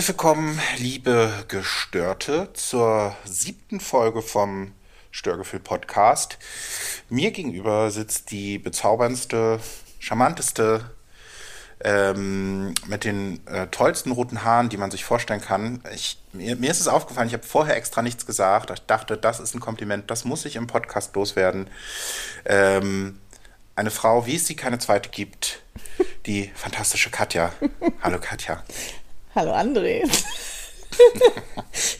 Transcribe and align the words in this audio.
Herzlich 0.00 0.16
willkommen, 0.16 0.58
liebe 0.78 1.30
Gestörte, 1.48 2.48
zur 2.54 3.14
siebten 3.26 3.80
Folge 3.80 4.22
vom 4.22 4.72
Störgefühl 5.10 5.60
Podcast. 5.60 6.38
Mir 7.10 7.32
gegenüber 7.32 7.90
sitzt 7.90 8.30
die 8.30 8.58
bezauberndste, 8.58 9.60
charmanteste, 9.98 10.90
ähm, 11.84 12.74
mit 12.86 13.04
den 13.04 13.46
äh, 13.46 13.66
tollsten 13.66 14.12
roten 14.12 14.42
Haaren, 14.42 14.70
die 14.70 14.78
man 14.78 14.90
sich 14.90 15.04
vorstellen 15.04 15.42
kann. 15.42 15.82
Ich, 15.94 16.18
mir, 16.32 16.56
mir 16.56 16.70
ist 16.70 16.80
es 16.80 16.88
aufgefallen, 16.88 17.28
ich 17.28 17.34
habe 17.34 17.44
vorher 17.44 17.76
extra 17.76 18.00
nichts 18.00 18.24
gesagt. 18.24 18.70
Ich 18.70 18.80
dachte, 18.86 19.18
das 19.18 19.38
ist 19.38 19.54
ein 19.54 19.60
Kompliment, 19.60 20.10
das 20.10 20.24
muss 20.24 20.46
ich 20.46 20.56
im 20.56 20.66
Podcast 20.66 21.14
loswerden. 21.14 21.68
Ähm, 22.46 23.20
eine 23.76 23.90
Frau, 23.90 24.24
wie 24.24 24.36
es 24.36 24.46
sie 24.46 24.56
keine 24.56 24.78
zweite 24.78 25.10
gibt, 25.10 25.60
die 26.24 26.50
fantastische 26.54 27.10
Katja. 27.10 27.52
Hallo 28.02 28.18
Katja. 28.18 28.64
Hallo 29.34 29.52
André. 29.52 30.02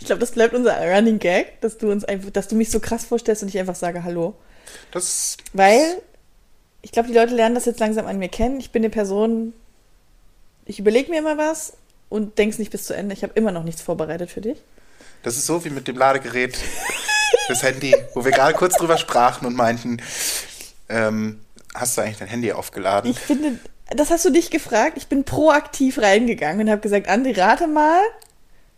ich 0.01 0.07
glaube, 0.07 0.21
das 0.21 0.33
bleibt 0.33 0.55
unser 0.55 0.77
Running 0.81 1.19
Gag, 1.19 1.61
dass 1.61 1.79
du 1.79 1.91
uns 1.91 2.05
einfach, 2.05 2.31
dass 2.31 2.49
du 2.49 2.57
mich 2.57 2.71
so 2.71 2.81
krass 2.81 3.05
vorstellst 3.05 3.43
und 3.43 3.49
ich 3.49 3.59
einfach 3.59 3.77
sage 3.77 4.03
Hallo. 4.05 4.35
Das 4.91 5.37
Weil 5.53 6.03
ich 6.83 6.93
glaube, 6.93 7.09
die 7.09 7.15
Leute 7.15 7.35
lernen 7.35 7.55
das 7.55 7.67
jetzt 7.67 7.81
langsam 7.81 8.07
an 8.07 8.19
mir 8.19 8.29
kennen. 8.29 8.59
Ich 8.59 8.73
bin 8.73 8.83
eine 8.83 8.91
Person, 8.91 9.53
ich 10.65 10.79
überlege 10.79 11.11
mir 11.11 11.19
immer 11.19 11.39
was 11.39 11.75
und 12.09 12.39
denk's 12.39 12.59
nicht 12.59 12.71
bis 12.71 12.85
zu 12.85 12.95
Ende. 12.95 13.15
Ich 13.15 13.23
habe 13.23 13.33
immer 13.35 13.53
noch 13.53 13.63
nichts 13.63 13.83
vorbereitet 13.83 14.31
für 14.31 14.41
dich. 14.41 14.59
Das 15.23 15.37
ist 15.37 15.47
so 15.47 15.65
wie 15.65 15.71
mit 15.71 15.87
dem 15.87 15.97
Ladegerät 15.97 16.59
das 17.49 17.63
Handy, 17.63 17.95
wo 18.15 18.25
wir 18.25 18.33
gerade 18.33 18.55
kurz 18.55 18.77
drüber 18.77 18.97
sprachen 18.97 19.47
und 19.47 19.55
meinten, 19.55 20.03
ähm, 20.89 21.41
hast 21.75 21.97
du 21.97 22.03
eigentlich 22.03 22.19
dein 22.19 22.29
Handy 22.29 22.53
aufgeladen? 22.53 23.11
Ich 23.11 23.19
finde, 23.19 23.59
das 23.91 24.11
hast 24.11 24.25
du 24.25 24.31
dich 24.31 24.51
gefragt. 24.51 24.97
Ich 24.97 25.09
bin 25.09 25.25
proaktiv 25.25 25.99
reingegangen 25.99 26.63
und 26.63 26.71
habe 26.71 26.81
gesagt, 26.81 27.09
Andi, 27.09 27.33
rate 27.33 27.67
mal, 27.67 28.01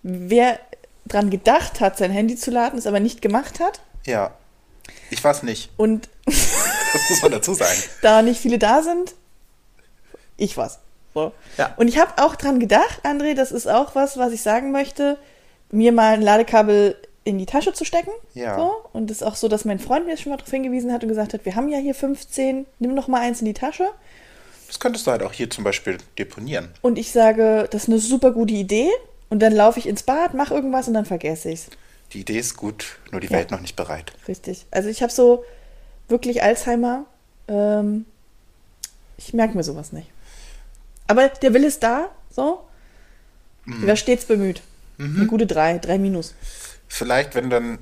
wer 0.02 0.58
dran 1.06 1.30
gedacht 1.30 1.80
hat, 1.80 1.98
sein 1.98 2.10
Handy 2.10 2.36
zu 2.36 2.50
laden, 2.50 2.78
es 2.78 2.86
aber 2.86 3.00
nicht 3.00 3.22
gemacht 3.22 3.60
hat. 3.60 3.80
Ja. 4.04 4.32
Ich 5.10 5.22
weiß 5.22 5.42
nicht. 5.42 5.70
Und 5.76 6.08
Das 6.24 7.10
muss 7.10 7.22
man 7.22 7.32
dazu 7.32 7.54
sagen. 7.54 7.78
da 8.02 8.22
nicht 8.22 8.40
viele 8.40 8.58
da 8.58 8.82
sind, 8.82 9.14
ich 10.36 10.56
was. 10.56 10.78
So. 11.14 11.32
Ja. 11.58 11.74
Und 11.76 11.88
ich 11.88 11.98
habe 11.98 12.22
auch 12.22 12.36
dran 12.36 12.58
gedacht, 12.58 13.00
André, 13.04 13.34
das 13.34 13.52
ist 13.52 13.66
auch 13.66 13.94
was, 13.94 14.16
was 14.16 14.32
ich 14.32 14.42
sagen 14.42 14.72
möchte, 14.72 15.18
mir 15.70 15.92
mal 15.92 16.14
ein 16.14 16.22
Ladekabel 16.22 16.96
in 17.24 17.38
die 17.38 17.46
Tasche 17.46 17.72
zu 17.72 17.84
stecken. 17.84 18.10
Ja. 18.34 18.56
So. 18.56 18.72
Und 18.92 19.10
es 19.10 19.18
ist 19.18 19.22
auch 19.22 19.36
so, 19.36 19.48
dass 19.48 19.64
mein 19.64 19.78
Freund 19.78 20.06
mir 20.06 20.16
schon 20.16 20.30
mal 20.30 20.36
darauf 20.36 20.50
hingewiesen 20.50 20.92
hat 20.92 21.02
und 21.02 21.08
gesagt 21.08 21.34
hat, 21.34 21.44
wir 21.44 21.54
haben 21.54 21.68
ja 21.68 21.78
hier 21.78 21.94
15, 21.94 22.66
nimm 22.78 22.94
noch 22.94 23.08
mal 23.08 23.20
eins 23.20 23.40
in 23.40 23.46
die 23.46 23.54
Tasche. 23.54 23.88
Das 24.72 24.80
könntest 24.80 25.06
du 25.06 25.10
halt 25.10 25.22
auch 25.22 25.34
hier 25.34 25.50
zum 25.50 25.64
Beispiel 25.64 25.98
deponieren. 26.18 26.70
Und 26.80 26.98
ich 26.98 27.12
sage, 27.12 27.68
das 27.70 27.82
ist 27.82 27.88
eine 27.90 27.98
super 27.98 28.30
gute 28.32 28.54
Idee. 28.54 28.88
Und 29.28 29.40
dann 29.40 29.52
laufe 29.52 29.78
ich 29.78 29.86
ins 29.86 30.02
Bad, 30.02 30.32
mache 30.32 30.54
irgendwas 30.54 30.88
und 30.88 30.94
dann 30.94 31.04
vergesse 31.04 31.50
ich 31.50 31.60
es. 31.60 31.66
Die 32.14 32.20
Idee 32.20 32.38
ist 32.38 32.56
gut, 32.56 32.96
nur 33.10 33.20
die 33.20 33.26
Ja. 33.26 33.34
Welt 33.34 33.50
noch 33.50 33.60
nicht 33.60 33.76
bereit. 33.76 34.14
Richtig. 34.26 34.64
Also 34.70 34.88
ich 34.88 35.02
habe 35.02 35.12
so 35.12 35.44
wirklich 36.08 36.42
Alzheimer. 36.42 37.04
Ähm, 37.48 38.06
ich 39.18 39.34
merke 39.34 39.54
mir 39.58 39.62
sowas 39.62 39.92
nicht. 39.92 40.08
Aber 41.06 41.28
der 41.28 41.52
Wille 41.52 41.66
ist 41.66 41.82
da, 41.82 42.08
so. 42.30 42.64
Mhm. 43.66 43.82
Ich 43.82 43.86
war 43.88 43.96
stets 43.96 44.24
bemüht. 44.24 44.62
Eine 44.98 45.26
gute 45.26 45.46
drei, 45.46 45.76
drei 45.76 45.98
minus. 45.98 46.34
Vielleicht, 46.88 47.34
wenn 47.34 47.50
dann, 47.50 47.78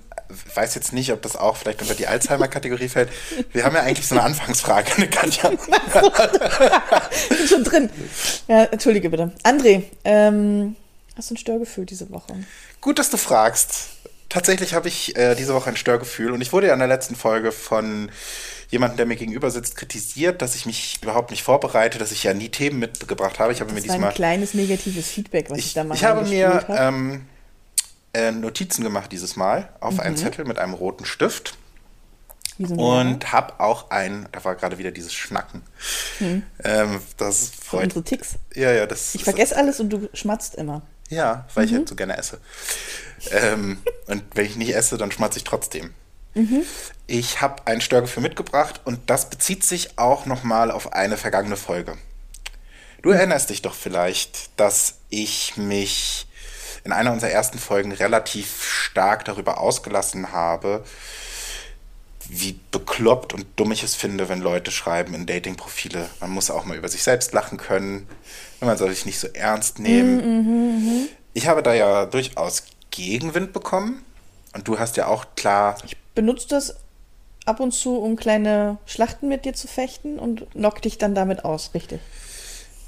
weiß 0.55 0.75
jetzt 0.75 0.93
nicht, 0.93 1.13
ob 1.13 1.23
das 1.23 1.37
auch 1.37 1.57
vielleicht 1.57 1.83
unter 1.83 1.95
die 1.95 2.07
Alzheimer-Kategorie 2.07 2.89
fällt. 2.89 3.11
Wir 3.53 3.65
haben 3.65 3.75
ja 3.75 3.83
eigentlich 3.83 4.07
so 4.07 4.15
eine 4.15 4.25
Anfangsfrage, 4.25 4.93
eine 4.97 5.09
Katja. 5.09 5.51
Bin 7.29 7.49
schon 7.49 7.65
drin. 7.65 7.91
Ja, 8.49 8.65
entschuldige 8.65 9.11
bitte. 9.11 9.33
André, 9.43 9.83
ähm, 10.05 10.77
hast 11.17 11.31
du 11.31 11.35
ein 11.35 11.39
Störgefühl 11.39 11.87
diese 11.87 12.11
Woche? 12.11 12.35
Gut, 12.81 12.99
dass 12.99 13.11
du 13.11 13.17
fragst. 13.17 13.89
Tatsächlich 14.29 14.75
habe 14.75 14.89
ich 14.89 15.17
äh, 15.17 15.35
diese 15.35 15.55
Woche 15.55 15.71
ein 15.71 15.77
Störgefühl 15.77 16.31
und 16.31 16.41
ich 16.41 16.53
wurde 16.53 16.69
ja 16.69 16.73
in 16.73 16.79
der 16.79 16.87
letzten 16.89 17.17
Folge 17.17 17.51
von 17.51 18.11
jemandem, 18.71 18.99
der 18.99 19.07
mir 19.07 19.17
gegenüber 19.17 19.51
sitzt, 19.51 19.75
kritisiert, 19.75 20.41
dass 20.43 20.55
ich 20.55 20.65
mich 20.67 21.01
überhaupt 21.03 21.33
nicht 21.33 21.43
vorbereite, 21.43 21.99
dass 21.99 22.13
ich 22.13 22.23
ja 22.23 22.33
nie 22.33 22.49
Themen 22.49 22.79
mitgebracht 22.79 23.41
habe. 23.41 23.53
Ich 23.53 23.61
habe 23.61 23.73
mir 23.73 23.81
Das 23.81 23.89
war 23.89 23.95
diesmal 23.95 24.11
ein 24.11 24.15
kleines 24.15 24.55
negatives 24.55 25.09
Feedback, 25.09 25.51
was 25.51 25.59
ich, 25.59 25.67
Ich, 25.67 25.75
da 25.75 25.83
mal 25.83 25.97
ich 25.97 26.05
habe 26.05 26.23
mir 26.29 26.49
habe. 26.69 26.77
ähm, 26.79 27.27
äh, 28.13 28.33
Notizen 28.33 28.83
gemacht 28.85 29.13
dieses 29.13 29.37
Mal 29.37 29.69
auf 29.81 29.95
Mhm. 29.95 30.01
einen 30.01 30.17
Zettel 30.17 30.45
mit 30.45 30.59
einem 30.59 30.75
roten 30.75 31.05
Stift 31.05 31.55
und 32.59 33.33
habe 33.33 33.59
auch 33.61 33.91
ein, 33.91 34.29
da 34.33 34.45
war 34.45 34.55
gerade 34.55 34.77
wieder 34.79 34.91
dieses 34.91 35.15
Schnacken. 35.15 35.63
Ähm, 36.63 37.01
das 37.17 37.51
freut. 37.63 37.85
unsere 37.85 38.05
Ticks. 38.05 38.35
Ja, 38.55 38.71
ja, 38.73 38.87
das. 38.87 39.15
Ich 39.15 39.25
vergesse 39.25 39.57
alles 39.57 39.81
und 39.81 39.91
du 39.91 40.09
schmatzt 40.13 40.57
immer. 40.57 40.83
Ja, 41.09 41.47
weil 41.55 41.65
Mhm. 41.67 41.71
ich 41.73 41.77
halt 41.79 41.89
so 41.89 41.95
gerne 41.97 42.17
esse. 42.19 42.39
ähm, 43.31 43.79
und 44.07 44.23
wenn 44.35 44.47
ich 44.47 44.57
nicht 44.57 44.75
esse, 44.75 44.99
dann 44.99 45.11
schmatze 45.11 45.39
ich 45.39 45.45
trotzdem. 45.45 45.95
Mhm. 46.35 46.63
Ich 47.07 47.41
habe 47.41 47.67
ein 47.67 47.81
Störgefühl 47.81 48.23
mitgebracht 48.23 48.81
und 48.85 49.09
das 49.11 49.31
bezieht 49.31 49.65
sich 49.65 49.99
auch 49.99 50.27
nochmal 50.27 50.71
auf 50.71 50.93
eine 50.93 51.17
vergangene 51.17 51.57
Folge. 51.57 51.93
Mhm. 51.95 51.99
Du 53.03 53.11
erinnerst 53.11 53.49
dich 53.49 53.63
doch 53.63 53.75
vielleicht, 53.75 54.51
dass 54.61 54.97
ich 55.09 55.57
mich 55.57 56.27
in 56.85 56.93
einer 56.93 57.13
unserer 57.13 57.31
ersten 57.31 57.59
Folgen 57.59 57.93
relativ 57.93 58.65
stark 58.65 59.25
darüber 59.25 59.59
ausgelassen 59.59 60.33
habe, 60.33 60.85
wie 62.29 62.59
bekloppt 62.71 63.35
und 63.35 63.47
dumm 63.57 63.73
ich 63.73 63.83
es 63.83 63.97
finde, 63.97 64.29
wenn 64.29 64.41
Leute 64.41 64.71
schreiben 64.71 65.15
in 65.15 65.27
Dating-Profile, 65.27 66.09
man 66.21 66.31
muss 66.31 66.51
auch 66.51 66.65
mal 66.65 66.77
über 66.77 66.89
sich 66.89 67.03
selbst 67.03 67.33
lachen 67.33 67.59
können, 67.59 68.07
man 68.61 68.77
soll 68.77 68.91
sich 68.91 69.07
nicht 69.07 69.19
so 69.19 69.29
ernst 69.29 69.79
nehmen. 69.79 71.09
Ich 71.35 71.49
habe 71.49 71.63
da 71.63 71.75
ja 71.75 72.07
durchaus 72.07 72.65
Gegenwind 72.91 73.53
bekommen 73.53 74.05
und 74.55 74.69
du 74.69 74.79
hast 74.79 74.97
ja 74.97 75.07
auch 75.07 75.27
klar, 75.37 75.77
benutzt 76.15 76.53
das 76.53 76.77
ab 77.47 77.61
und 77.61 77.73
zu, 77.73 77.97
um 77.97 78.17
kleine 78.17 78.79
Schlachten 78.87 79.29
mit 79.29 79.45
dir 79.45 79.55
zu 79.55 79.67
fechten 79.67 80.19
und 80.19 80.51
knockt 80.53 80.85
dich 80.85 80.99
dann 80.99 81.15
damit 81.15 81.45
aus, 81.45 81.71
richtig? 81.75 82.01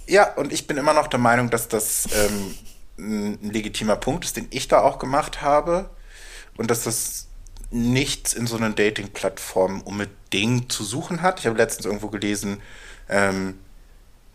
ja, 0.06 0.32
und 0.34 0.52
ich 0.52 0.66
bin 0.66 0.76
immer 0.76 0.94
noch 0.94 1.06
der 1.06 1.18
Meinung, 1.18 1.50
dass 1.50 1.68
das 1.68 2.08
ähm, 2.14 2.54
ein 2.98 3.50
legitimer 3.50 3.96
Punkt 3.96 4.24
ist, 4.24 4.36
den 4.36 4.46
ich 4.50 4.68
da 4.68 4.80
auch 4.82 4.98
gemacht 4.98 5.42
habe 5.42 5.90
und 6.56 6.70
dass 6.70 6.84
das 6.84 7.28
nichts 7.70 8.34
in 8.34 8.46
so 8.46 8.56
einer 8.56 8.70
Dating-Plattform 8.70 9.80
unbedingt 9.82 10.70
zu 10.70 10.84
suchen 10.84 11.22
hat. 11.22 11.40
Ich 11.40 11.46
habe 11.46 11.56
letztens 11.56 11.86
irgendwo 11.86 12.08
gelesen, 12.08 12.60
ähm, 13.08 13.58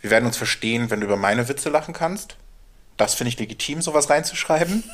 wir 0.02 0.12
werden 0.12 0.26
uns 0.26 0.38
verstehen, 0.38 0.90
wenn 0.90 1.00
du 1.00 1.06
über 1.06 1.18
meine 1.18 1.48
Witze 1.48 1.70
lachen 1.70 1.94
kannst. 1.94 2.36
Das 2.98 3.14
finde 3.14 3.30
ich 3.30 3.40
legitim, 3.40 3.82
sowas 3.82 4.10
reinzuschreiben. 4.10 4.84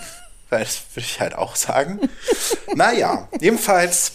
Das 0.50 0.84
würde 0.94 1.08
ich 1.08 1.20
halt 1.20 1.34
auch 1.34 1.56
sagen. 1.56 2.00
naja, 2.76 3.28
jedenfalls, 3.40 4.12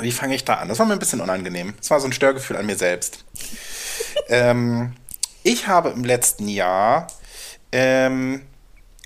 wie 0.00 0.12
fange 0.12 0.34
ich 0.34 0.46
da 0.46 0.54
an? 0.54 0.68
Das 0.70 0.78
war 0.78 0.86
mir 0.86 0.94
ein 0.94 0.98
bisschen 0.98 1.20
unangenehm. 1.20 1.74
Es 1.78 1.90
war 1.90 2.00
so 2.00 2.06
ein 2.06 2.14
Störgefühl 2.14 2.56
an 2.56 2.64
mir 2.64 2.76
selbst. 2.76 3.22
ähm, 4.28 4.94
ich 5.42 5.66
habe 5.66 5.90
im 5.90 6.04
letzten 6.04 6.48
Jahr 6.48 7.08
ähm, 7.72 8.42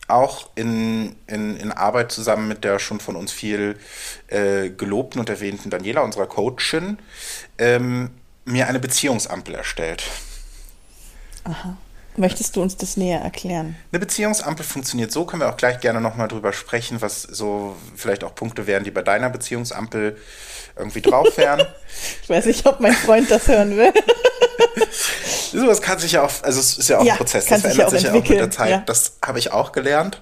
auch 0.08 0.50
in, 0.54 1.16
in, 1.26 1.56
in 1.56 1.72
Arbeit 1.72 2.12
zusammen 2.12 2.48
mit 2.48 2.64
der 2.64 2.78
schon 2.78 3.00
von 3.00 3.16
uns 3.16 3.32
viel 3.32 3.78
äh, 4.28 4.70
gelobten 4.70 5.20
und 5.20 5.28
erwähnten 5.28 5.70
Daniela, 5.70 6.02
unserer 6.02 6.26
Coachin, 6.26 6.98
ähm, 7.58 8.10
mir 8.44 8.66
eine 8.66 8.80
Beziehungsampel 8.80 9.54
erstellt. 9.54 10.02
Möchtest 12.16 12.56
du 12.56 12.62
uns 12.62 12.76
das 12.76 12.96
näher 12.96 13.20
erklären? 13.20 13.76
Eine 13.92 14.00
Beziehungsampel 14.00 14.64
funktioniert 14.64 15.12
so, 15.12 15.24
können 15.24 15.42
wir 15.42 15.48
auch 15.48 15.56
gleich 15.56 15.80
gerne 15.80 16.00
nochmal 16.00 16.28
drüber 16.28 16.52
sprechen, 16.52 17.00
was 17.00 17.22
so 17.22 17.76
vielleicht 17.96 18.24
auch 18.24 18.34
Punkte 18.34 18.66
wären, 18.66 18.84
die 18.84 18.90
bei 18.90 19.02
deiner 19.02 19.30
Beziehungsampel 19.30 20.16
irgendwie 20.76 21.00
drauf 21.02 21.36
wären. 21.36 21.66
Ich 22.22 22.28
weiß 22.30 22.46
nicht, 22.46 22.64
ob 22.66 22.78
mein 22.80 22.92
Freund 22.94 23.30
das 23.30 23.48
hören 23.48 23.76
will. 23.76 23.92
Sowas 25.52 25.82
kann 25.82 25.98
sich 25.98 26.12
ja 26.12 26.22
auch, 26.22 26.30
also 26.42 26.60
es 26.60 26.78
ist 26.78 26.88
ja 26.88 26.98
auch 26.98 27.04
Ja, 27.04 27.14
ein 27.14 27.18
Prozess, 27.18 27.46
das 27.46 27.62
sich 27.62 27.76
ja 27.76 27.84
verändert 27.84 27.86
auch 27.86 27.90
sich 27.90 28.02
ja 28.04 28.10
auch 28.12 28.28
mit 28.28 28.38
der 28.38 28.50
Zeit. 28.50 28.70
ja. 28.70 28.78
Mhm. 28.78 28.86
Das 28.86 29.16
habe 29.24 29.38
ich 29.38 29.52
auch 29.52 29.72
gelernt. 29.72 30.20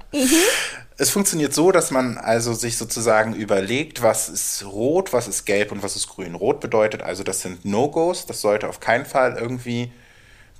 Es 0.96 1.10
funktioniert 1.10 1.54
so, 1.54 1.70
dass 1.70 1.90
man 1.90 2.16
also 2.18 2.54
sich 2.54 2.76
sozusagen 2.78 3.34
überlegt, 3.34 4.02
was 4.02 4.28
ist 4.28 4.64
rot, 4.64 5.12
was 5.12 5.28
ist 5.28 5.44
gelb 5.44 5.70
und 5.70 5.82
was 5.82 5.96
ist 5.96 6.08
grün. 6.08 6.34
Rot 6.34 6.60
bedeutet 6.60 7.02
also, 7.02 7.22
das 7.22 7.40
sind 7.42 7.64
No-Gos, 7.64 8.26
das 8.26 8.40
sollte 8.40 8.68
auf 8.68 8.80
keinen 8.80 9.04
Fall 9.04 9.36
irgendwie 9.38 9.92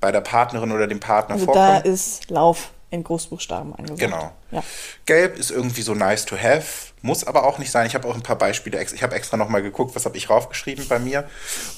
bei 0.01 0.13
der 0.13 0.21
Partnerin 0.21 0.73
oder 0.73 0.87
dem 0.87 1.01
Partner 1.01 1.35
Also 1.35 1.47
vorkommen. 1.47 1.67
da 1.67 1.79
ist 1.79 2.31
Lauf 2.31 2.71
in 2.91 3.05
Großbuchstaben 3.05 3.75
angesagt. 3.75 4.01
Genau. 4.01 4.33
Ja. 4.51 4.63
Gelb 5.05 5.37
ist 5.39 5.51
irgendwie 5.51 5.83
so 5.83 5.95
nice 5.95 6.25
to 6.25 6.37
have, 6.37 6.93
muss 7.03 7.25
aber 7.25 7.45
auch 7.45 7.59
nicht 7.59 7.71
sein. 7.71 7.87
Ich 7.87 7.95
habe 7.95 8.09
auch 8.09 8.15
ein 8.15 8.23
paar 8.23 8.37
Beispiele. 8.39 8.83
Ich 8.83 9.03
habe 9.03 9.15
extra 9.15 9.37
nochmal 9.37 9.63
geguckt, 9.63 9.95
was 9.95 10.07
habe 10.07 10.17
ich 10.17 10.31
raufgeschrieben 10.31 10.89
bei 10.89 10.99
mir. 10.99 11.29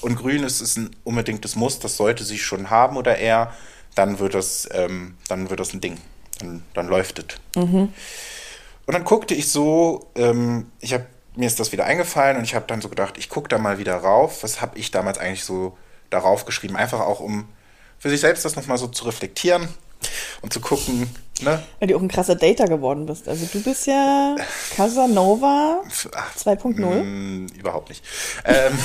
Und 0.01 0.15
grün 0.15 0.43
ist, 0.43 0.61
ist 0.61 0.77
ein 0.77 0.95
unbedingtes 1.03 1.55
Muss, 1.55 1.79
das 1.79 1.97
sollte 1.97 2.23
sie 2.23 2.37
schon 2.37 2.69
haben 2.69 2.95
oder 2.95 3.17
er. 3.17 3.53
Dann 3.95 4.19
wird 4.19 4.35
das, 4.35 4.69
ähm, 4.71 5.17
dann 5.27 5.49
wird 5.49 5.59
das 5.59 5.73
ein 5.73 5.81
Ding. 5.81 5.97
Dann, 6.39 6.63
dann 6.73 6.87
läuft 6.87 7.19
es. 7.19 7.25
Und 7.55 7.91
dann 8.87 9.03
guckte 9.03 9.33
ich 9.35 9.51
so, 9.51 10.07
ähm, 10.15 10.71
ich 10.79 10.93
habe 10.93 11.05
mir 11.35 11.47
ist 11.47 11.59
das 11.59 11.71
wieder 11.71 11.85
eingefallen 11.85 12.37
und 12.37 12.43
ich 12.43 12.55
habe 12.55 12.65
dann 12.67 12.81
so 12.81 12.89
gedacht, 12.89 13.17
ich 13.17 13.29
gucke 13.29 13.47
da 13.47 13.57
mal 13.57 13.77
wieder 13.77 13.95
rauf. 13.95 14.43
Was 14.43 14.59
habe 14.61 14.77
ich 14.77 14.91
damals 14.91 15.17
eigentlich 15.17 15.45
so 15.45 15.77
darauf 16.09 16.45
geschrieben? 16.45 16.75
Einfach 16.75 16.99
auch, 16.99 17.19
um 17.21 17.47
für 18.01 18.09
sich 18.09 18.19
selbst 18.19 18.43
das 18.43 18.55
nochmal 18.55 18.77
so 18.77 18.87
zu 18.87 19.05
reflektieren. 19.05 19.67
um 20.41 20.49
zu 20.49 20.59
gucken, 20.59 21.15
ne? 21.41 21.61
Weil 21.79 21.87
du 21.87 21.95
auch 21.95 22.01
ein 22.01 22.07
krasser 22.07 22.33
Dater 22.35 22.65
geworden 22.65 23.05
bist. 23.05 23.27
Also 23.29 23.45
du 23.53 23.61
bist 23.61 23.85
ja 23.85 24.35
Casanova 24.75 25.81
Ach, 26.15 26.35
2.0. 26.35 26.79
Mm, 27.03 27.47
überhaupt 27.55 27.89
nicht. 27.89 28.03
Ähm, 28.45 28.77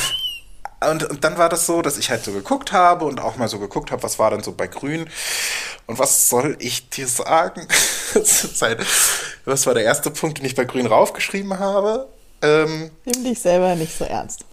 und, 0.90 1.04
und 1.04 1.24
dann 1.24 1.38
war 1.38 1.48
das 1.48 1.64
so, 1.64 1.80
dass 1.80 1.96
ich 1.96 2.10
halt 2.10 2.22
so 2.22 2.32
geguckt 2.32 2.72
habe 2.72 3.06
und 3.06 3.18
auch 3.20 3.36
mal 3.36 3.48
so 3.48 3.58
geguckt 3.58 3.90
habe, 3.90 4.02
was 4.02 4.18
war 4.18 4.30
dann 4.30 4.42
so 4.42 4.52
bei 4.52 4.66
Grün. 4.66 5.08
Und 5.86 5.98
was 5.98 6.28
soll 6.28 6.56
ich 6.58 6.90
dir 6.90 7.06
sagen? 7.08 7.66
Halt- 8.60 8.84
das 9.46 9.66
war 9.66 9.72
der 9.74 9.84
erste 9.84 10.10
Punkt, 10.10 10.38
den 10.38 10.44
ich 10.44 10.54
bei 10.54 10.64
Grün 10.66 10.86
raufgeschrieben 10.86 11.58
habe. 11.58 12.08
Ähm, 12.42 12.90
Nimm 13.06 13.24
dich 13.24 13.38
selber 13.40 13.74
nicht 13.76 13.96
so 13.96 14.04
ernst. 14.04 14.44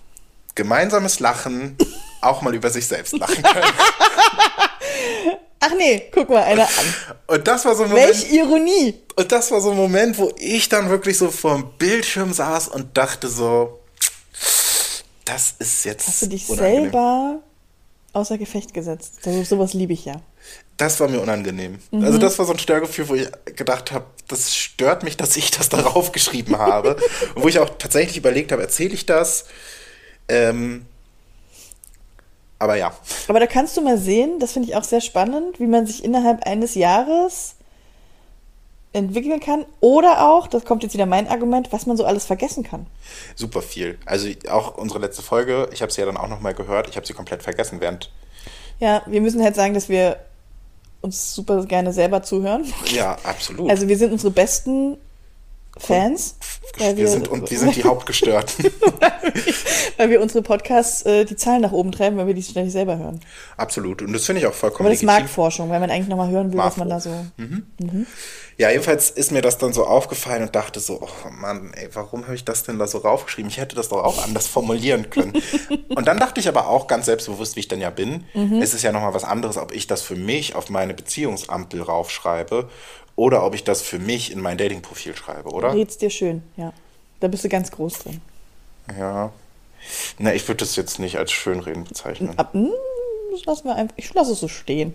gemeinsames 0.56 1.20
Lachen, 1.20 1.78
auch 2.26 2.42
mal 2.42 2.54
über 2.56 2.70
sich 2.70 2.88
selbst 2.88 3.18
lachen 3.18 3.42
können. 3.44 3.66
Ach 5.60 5.72
nee, 5.78 6.10
guck 6.14 6.30
mal 6.30 6.44
einer 6.44 6.64
an. 6.64 6.94
Und 7.28 7.48
das 7.48 7.64
war 7.66 7.76
so 7.76 7.84
ein 7.84 7.90
Moment, 7.90 8.08
Welch 8.10 8.32
Ironie. 8.34 8.96
und 9.16 9.32
das 9.32 9.50
war 9.52 9.62
so 9.62 9.72
ein 9.72 9.78
Moment, 9.78 10.18
wo 10.18 10.32
ich 10.38 10.68
dann 10.68 10.90
wirklich 10.90 11.18
so 11.18 11.32
vor 11.32 11.56
dem 11.56 11.70
Bildschirm 11.78 12.34
saß 12.34 12.68
und 12.68 12.98
dachte 12.98 13.30
so, 13.30 13.80
das 15.24 15.56
ist 15.60 15.86
jetzt 15.86 16.08
Hast 16.08 16.22
du 16.24 16.28
dich 16.28 16.50
unangenehm. 16.50 16.82
selber 16.84 17.40
außer 18.12 18.38
Gefecht 18.38 18.74
gesetzt? 18.74 19.24
So, 19.24 19.44
sowas 19.44 19.74
liebe 19.74 19.94
ich 19.94 20.04
ja. 20.06 20.16
Das 20.76 21.00
war 21.00 21.08
mir 21.08 21.22
unangenehm. 21.22 21.80
Mhm. 21.92 22.04
Also 22.04 22.18
das 22.18 22.38
war 22.40 22.46
so 22.46 22.52
ein 22.52 22.60
Störgefühl, 22.60 23.08
wo 23.08 23.16
ich 23.16 23.30
gedacht 23.56 23.92
habe, 23.94 24.06
das 24.28 24.54
stört 24.54 25.04
mich, 25.04 25.16
dass 25.16 25.38
ich 25.38 25.50
das 25.52 25.70
darauf 25.70 26.12
geschrieben 26.12 26.58
habe. 26.58 26.98
Und 27.36 27.44
wo 27.44 27.48
ich 27.48 27.60
auch 27.60 27.70
tatsächlich 27.78 28.18
überlegt 28.18 28.52
habe, 28.52 28.64
erzähle 28.64 28.94
ich 28.94 29.06
das? 29.06 29.46
Ähm, 30.28 30.86
aber 32.64 32.76
ja, 32.78 32.94
Aber 33.28 33.40
da 33.40 33.48
kannst 33.48 33.76
du 33.78 33.82
mal 33.82 33.98
sehen, 33.98 34.40
das 34.40 34.54
finde 34.54 34.70
ich 34.70 34.76
auch 34.76 34.84
sehr 34.84 35.02
spannend, 35.02 35.60
wie 35.60 35.68
man 35.68 35.86
sich 35.86 36.04
innerhalb 36.04 36.46
eines 36.48 36.76
Jahres 36.76 37.56
entwickeln 38.94 39.40
kann. 39.40 39.66
Oder 39.80 40.30
auch, 40.30 40.48
das 40.48 40.66
kommt 40.66 40.84
jetzt 40.84 40.94
wieder 40.94 41.06
mein 41.06 41.28
Argument, 41.28 41.72
was 41.72 41.86
man 41.86 41.98
so 41.98 42.06
alles 42.06 42.26
vergessen 42.26 42.64
kann. 42.64 42.86
super 43.36 43.62
viel. 43.62 43.98
Also 44.06 44.30
auch 44.50 44.78
unsere 44.78 45.00
letzte 45.00 45.22
Folge, 45.24 45.70
ich 45.74 45.82
habe 45.82 45.92
sie 45.92 46.02
ja 46.02 46.06
dann 46.06 46.18
auch 46.18 46.30
nochmal 46.30 46.54
gehört, 46.54 46.88
ich 46.88 46.96
habe 46.96 47.06
sie 47.06 47.14
komplett 47.14 47.44
vergessen 47.44 47.82
während. 47.82 48.12
Ja, 48.80 49.02
wir 49.06 49.22
müssen 49.22 49.44
halt 49.44 49.56
sagen, 49.56 49.74
dass 49.74 49.90
wir 49.90 50.18
uns 51.02 51.34
super 51.36 51.66
gerne 51.66 51.92
selber 51.92 52.24
zuhören. 52.24 52.72
Ja, 52.92 53.18
absolut. 53.24 53.70
Also 53.70 53.88
wir 53.88 53.98
sind 53.98 54.14
unsere 54.14 54.32
besten 54.32 54.98
Fans, 55.78 56.36
weil 56.78 56.98
wir, 56.98 57.08
sind, 57.08 57.28
und 57.28 57.50
wir 57.50 57.58
sind 57.58 57.76
die 57.76 57.84
Hauptgestörten. 57.84 58.66
weil 59.98 60.10
wir 60.10 60.22
unsere 60.22 60.44
Podcasts 60.44 61.02
äh, 61.04 61.26
die 61.26 61.36
Zahlen 61.36 61.62
nach 61.62 61.72
oben 61.72 61.92
treiben, 61.92 62.16
weil 62.18 62.28
wir 62.28 62.36
die 62.36 62.44
ständig 62.44 62.72
selber 62.72 62.98
hören. 62.98 63.20
absolut. 63.58 64.02
Und 64.04 64.14
das 64.14 64.26
finde 64.26 64.42
ich 64.42 64.48
auch 64.48 64.54
vollkommen 64.54 64.86
Aber 64.86 64.90
das 64.90 64.98
ist 64.98 65.02
legitim. 65.02 65.24
Marktforschung, 65.24 65.70
weil 65.70 65.80
man 65.80 65.90
eigentlich 65.90 66.10
nochmal 66.10 66.30
hören 66.30 66.52
will, 66.52 66.60
was 66.60 66.78
man 66.78 66.90
da 66.90 67.00
so. 67.00 67.10
Ja, 68.58 68.70
jedenfalls 68.70 69.10
ist 69.10 69.32
mir 69.32 69.42
das 69.42 69.58
dann 69.58 69.74
so 69.74 69.86
aufgefallen 69.86 70.44
und 70.44 70.56
dachte 70.56 70.80
so, 70.80 71.02
oh 71.02 71.30
Mann, 71.32 71.74
ey, 71.74 71.90
warum 71.94 72.26
habe 72.26 72.36
ich 72.36 72.46
das 72.46 72.64
denn 72.64 72.78
da 72.78 72.86
so 72.86 73.00
raufgeschrieben? 73.00 73.50
Ich 73.50 73.58
hätte 73.58 73.76
das 73.76 73.90
doch 73.90 74.04
auch 74.04 74.24
anders 74.24 74.46
formulieren 74.46 75.10
können. 75.10 75.34
und 75.90 76.08
dann 76.08 76.20
dachte 76.20 76.40
ich 76.40 76.48
aber 76.48 76.68
auch 76.68 76.86
ganz 76.86 77.08
selbstbewusst, 77.08 77.56
wie 77.56 77.62
ich 77.62 77.68
dann 77.68 77.82
ja 77.82 77.90
bin, 77.90 78.26
es 78.62 78.76
ist 78.76 78.84
ja 78.84 78.92
nochmal 78.92 79.14
was 79.16 79.24
anderes, 79.24 79.58
ob 79.58 79.74
ich 79.74 79.88
das 79.88 80.04
für 80.04 80.16
mich 80.16 80.54
auf 80.56 80.70
meine 80.70 80.94
Beziehungsampel 80.94 81.82
raufschreibe 81.82 82.70
oder 83.16 83.44
ob 83.46 83.54
ich 83.56 83.64
das 83.64 83.82
für 83.82 84.00
mich 84.00 84.32
in 84.32 84.40
mein 84.42 84.58
Datingprofil 84.58 85.16
schreibe, 85.16 85.50
oder? 85.50 85.74
Red's 85.74 85.98
dir 85.98 86.10
schön, 86.10 86.44
ja. 86.58 86.74
Da 87.20 87.28
bist 87.28 87.44
du 87.44 87.50
ganz 87.50 87.72
groß 87.72 88.00
drin. 88.00 88.22
Ja. 88.98 89.32
Na, 90.18 90.34
ich 90.34 90.48
würde 90.48 90.60
das 90.60 90.76
jetzt 90.76 91.00
nicht 91.00 91.18
als 91.18 91.32
Schönreden 91.32 91.84
bezeichnen. 91.84 92.38
Ab, 92.38 92.54
hm, 92.54 92.70
das 93.32 93.46
lassen 93.46 93.66
wir 93.66 93.76
einfach. 93.76 93.96
Ich 93.98 94.14
lasse 94.14 94.32
es 94.34 94.40
so 94.40 94.48
stehen. 94.48 94.94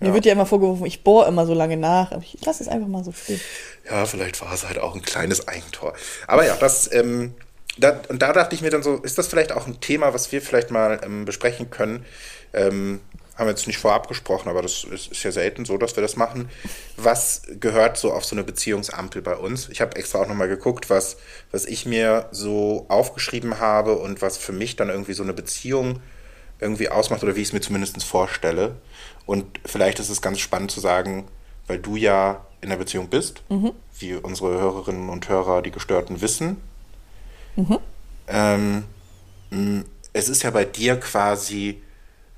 Mir 0.00 0.08
Ja. 0.08 0.14
wird 0.14 0.24
ja 0.26 0.32
immer 0.32 0.46
vorgeworfen, 0.46 0.86
ich 0.86 1.04
bohre 1.04 1.28
immer 1.28 1.46
so 1.46 1.54
lange 1.54 1.76
nach, 1.76 2.12
aber 2.12 2.22
ich 2.22 2.44
lasse 2.44 2.62
es 2.62 2.68
einfach 2.68 2.88
mal 2.88 3.04
so 3.04 3.12
stehen. 3.12 3.40
Ja, 3.88 4.04
vielleicht 4.06 4.40
war 4.40 4.52
es 4.52 4.66
halt 4.66 4.78
auch 4.78 4.94
ein 4.94 5.02
kleines 5.02 5.46
Eigentor. 5.46 5.94
Aber 6.26 6.44
ja, 6.44 6.56
das, 6.56 6.90
ähm, 6.92 7.34
da, 7.78 8.00
und 8.08 8.20
da 8.20 8.32
dachte 8.32 8.54
ich 8.54 8.62
mir 8.62 8.70
dann 8.70 8.82
so, 8.82 8.96
ist 8.96 9.18
das 9.18 9.28
vielleicht 9.28 9.52
auch 9.52 9.66
ein 9.66 9.80
Thema, 9.80 10.12
was 10.12 10.32
wir 10.32 10.42
vielleicht 10.42 10.70
mal 10.70 11.00
ähm, 11.04 11.24
besprechen 11.24 11.70
können? 11.70 12.04
Ähm, 12.52 13.00
haben 13.36 13.46
wir 13.46 13.50
jetzt 13.50 13.66
nicht 13.66 13.78
vorab 13.78 14.06
gesprochen, 14.08 14.48
aber 14.48 14.62
das 14.62 14.84
ist, 14.84 15.10
ist 15.10 15.22
ja 15.22 15.32
selten 15.32 15.64
so, 15.64 15.76
dass 15.76 15.96
wir 15.96 16.02
das 16.02 16.16
machen. 16.16 16.48
Was 16.96 17.42
gehört 17.60 17.96
so 17.96 18.12
auf 18.12 18.24
so 18.24 18.36
eine 18.36 18.44
Beziehungsampel 18.44 19.22
bei 19.22 19.36
uns? 19.36 19.68
Ich 19.70 19.80
habe 19.80 19.96
extra 19.96 20.20
auch 20.20 20.28
nochmal 20.28 20.48
geguckt, 20.48 20.88
was, 20.88 21.16
was 21.50 21.64
ich 21.64 21.84
mir 21.84 22.28
so 22.30 22.86
aufgeschrieben 22.88 23.58
habe 23.58 23.96
und 23.96 24.22
was 24.22 24.36
für 24.38 24.52
mich 24.52 24.76
dann 24.76 24.88
irgendwie 24.88 25.14
so 25.14 25.22
eine 25.24 25.32
Beziehung 25.32 26.00
irgendwie 26.60 26.88
ausmacht 26.88 27.22
oder 27.24 27.34
wie 27.34 27.40
ich 27.42 27.48
es 27.48 27.52
mir 27.52 27.60
zumindest 27.60 28.02
vorstelle. 28.04 28.76
Und 29.26 29.44
vielleicht 29.64 29.98
ist 29.98 30.10
es 30.10 30.22
ganz 30.22 30.38
spannend 30.38 30.70
zu 30.70 30.80
sagen, 30.80 31.26
weil 31.66 31.78
du 31.78 31.96
ja 31.96 32.46
in 32.60 32.68
einer 32.70 32.78
Beziehung 32.78 33.08
bist, 33.08 33.42
wie 33.98 34.14
unsere 34.14 34.60
Hörerinnen 34.60 35.08
und 35.08 35.28
Hörer, 35.28 35.60
die 35.62 35.70
Gestörten 35.72 36.20
wissen. 36.20 36.58
Ähm, 38.28 38.84
mh, 39.50 39.84
es 40.12 40.28
ist 40.28 40.42
ja 40.42 40.50
bei 40.50 40.64
dir 40.64 40.96
quasi 40.96 41.82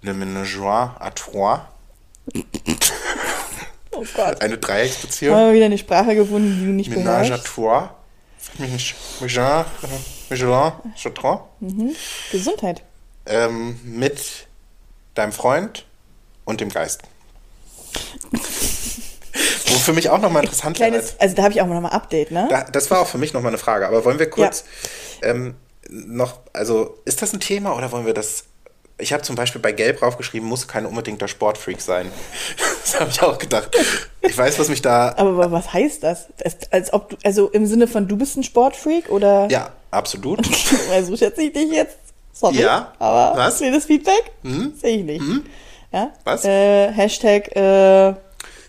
eine 0.08 0.14
Ménageur 0.24 0.96
à 1.00 1.10
trois, 1.14 1.68
Oh 3.92 4.04
Gott. 4.14 4.40
eine 4.42 4.54
Haben 4.54 4.60
Dreiecksbeziehung. 4.60 5.36
wir 5.36 5.52
wieder 5.54 5.64
eine 5.66 5.78
Sprache 5.78 6.14
gefunden, 6.14 6.58
die 6.60 6.66
du 6.66 6.72
nicht 6.72 6.90
Ménage 6.90 7.26
à 7.26 7.28
beherrschst. 7.28 7.46
trois. 7.46 7.90
Ménage, 8.58 8.94
Ménage, 9.20 9.66
à 11.06 11.10
trois. 11.14 11.48
Gesundheit. 12.30 12.82
Ähm, 13.26 13.80
mit 13.84 14.46
deinem 15.14 15.32
Freund 15.32 15.84
und 16.44 16.60
dem 16.60 16.68
Geist. 16.68 17.02
Wo 19.68 19.74
für 19.78 19.92
mich 19.92 20.10
auch 20.10 20.18
nochmal 20.18 20.42
interessant. 20.44 20.76
Kleines, 20.76 21.14
also 21.18 21.34
da 21.34 21.42
habe 21.42 21.52
ich 21.54 21.60
auch 21.60 21.66
noch 21.66 21.80
mal 21.80 21.88
Update, 21.90 22.30
ne? 22.30 22.46
Da, 22.48 22.64
das 22.64 22.90
war 22.90 23.00
auch 23.00 23.06
für 23.08 23.18
mich 23.18 23.32
nochmal 23.32 23.50
eine 23.50 23.58
Frage. 23.58 23.86
Aber 23.86 24.04
wollen 24.04 24.18
wir 24.18 24.30
kurz 24.30 24.64
ähm, 25.22 25.54
noch, 25.88 26.40
also 26.52 26.98
ist 27.04 27.20
das 27.22 27.32
ein 27.32 27.40
Thema 27.40 27.74
oder 27.76 27.90
wollen 27.92 28.06
wir 28.06 28.14
das? 28.14 28.44
Ich 28.98 29.12
habe 29.12 29.22
zum 29.22 29.36
Beispiel 29.36 29.60
bei 29.60 29.72
Gelb 29.72 30.00
draufgeschrieben, 30.00 30.48
muss 30.48 30.66
kein 30.68 30.86
unbedingter 30.86 31.28
Sportfreak 31.28 31.80
sein. 31.80 32.10
Das 32.86 33.00
habe 33.00 33.10
ich 33.10 33.20
auch 33.20 33.36
gedacht. 33.36 33.76
Ich 34.22 34.38
weiß, 34.38 34.60
was 34.60 34.68
mich 34.68 34.80
da. 34.80 35.12
Aber 35.16 35.36
wa- 35.36 35.50
was 35.50 35.72
heißt 35.72 36.04
das? 36.04 36.26
Als 36.70 36.92
ob 36.92 37.10
du, 37.10 37.16
also 37.24 37.48
im 37.48 37.66
Sinne 37.66 37.88
von 37.88 38.06
du 38.06 38.16
bist 38.16 38.36
ein 38.36 38.44
Sportfreak 38.44 39.10
oder? 39.10 39.48
Ja, 39.50 39.70
absolut. 39.90 40.38
Also 40.92 41.16
schätze 41.16 41.42
ich 41.42 41.52
dich 41.52 41.68
jetzt. 41.72 41.96
Sorry. 42.32 42.60
Ja, 42.60 42.92
Aber 43.00 43.36
was? 43.36 43.58
kleines 43.58 43.86
Feedback 43.86 44.30
sehe 44.80 44.98
ich 44.98 45.04
nicht. 45.04 45.24
Ja? 45.92 46.12
Was? 46.22 46.44
Äh, 46.44 46.92
Hashtag, 46.92 47.54
äh, 47.56 48.14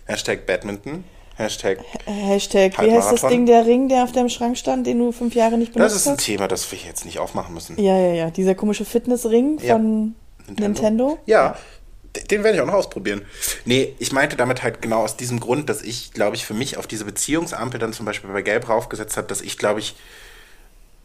Hashtag 0.06 0.44
Badminton. 0.46 1.04
Hashtag. 1.38 1.78
Hashtag, 2.04 2.72
wie 2.82 2.90
heißt 2.92 3.12
das. 3.12 3.22
Ding, 3.30 3.46
der 3.46 3.64
Ring, 3.64 3.88
der 3.88 4.02
auf 4.04 4.12
deinem 4.12 4.28
Schrank 4.28 4.58
stand, 4.58 4.86
den 4.86 4.98
du 4.98 5.12
fünf 5.12 5.34
Jahre 5.34 5.56
nicht 5.56 5.70
Das 5.70 5.74
benutzt 5.76 5.96
ist 5.96 6.06
ein 6.08 6.16
hast? 6.16 6.24
Thema, 6.24 6.48
das 6.48 6.70
wir 6.72 6.78
jetzt 6.80 7.04
nicht 7.04 7.18
aufmachen 7.20 7.54
müssen. 7.54 7.80
Ja, 7.80 7.96
ja, 7.96 8.12
ja. 8.12 8.30
Dieser 8.30 8.54
komische 8.56 8.84
Fitnessring 8.84 9.58
Ja. 9.62 9.74
von 9.74 10.14
Nintendo. 10.58 11.18
Ja, 11.26 11.56
d- 12.16 12.22
den 12.24 12.42
werde 12.42 12.56
ich 12.56 12.62
auch 12.62 12.66
noch 12.66 12.74
ausprobieren. 12.74 13.22
Nee, 13.64 13.94
ich 14.00 14.10
meinte 14.12 14.36
damit 14.36 14.62
halt 14.64 14.82
genau 14.82 15.02
aus 15.04 15.16
diesem 15.16 15.38
Grund, 15.40 15.68
dass 15.68 15.82
ich, 15.82 16.12
glaube 16.12 16.34
ich, 16.34 16.44
für 16.44 16.54
mich 16.54 16.76
auf 16.76 16.86
diese 16.88 17.04
Beziehungsampel 17.04 17.78
dann 17.78 17.92
zum 17.92 18.04
Beispiel 18.04 18.30
bei 18.30 18.42
Gelb 18.42 18.68
raufgesetzt 18.68 19.16
habe, 19.16 19.28
dass 19.28 19.40
ich, 19.40 19.58
glaube 19.58 19.78
ich, 19.80 19.94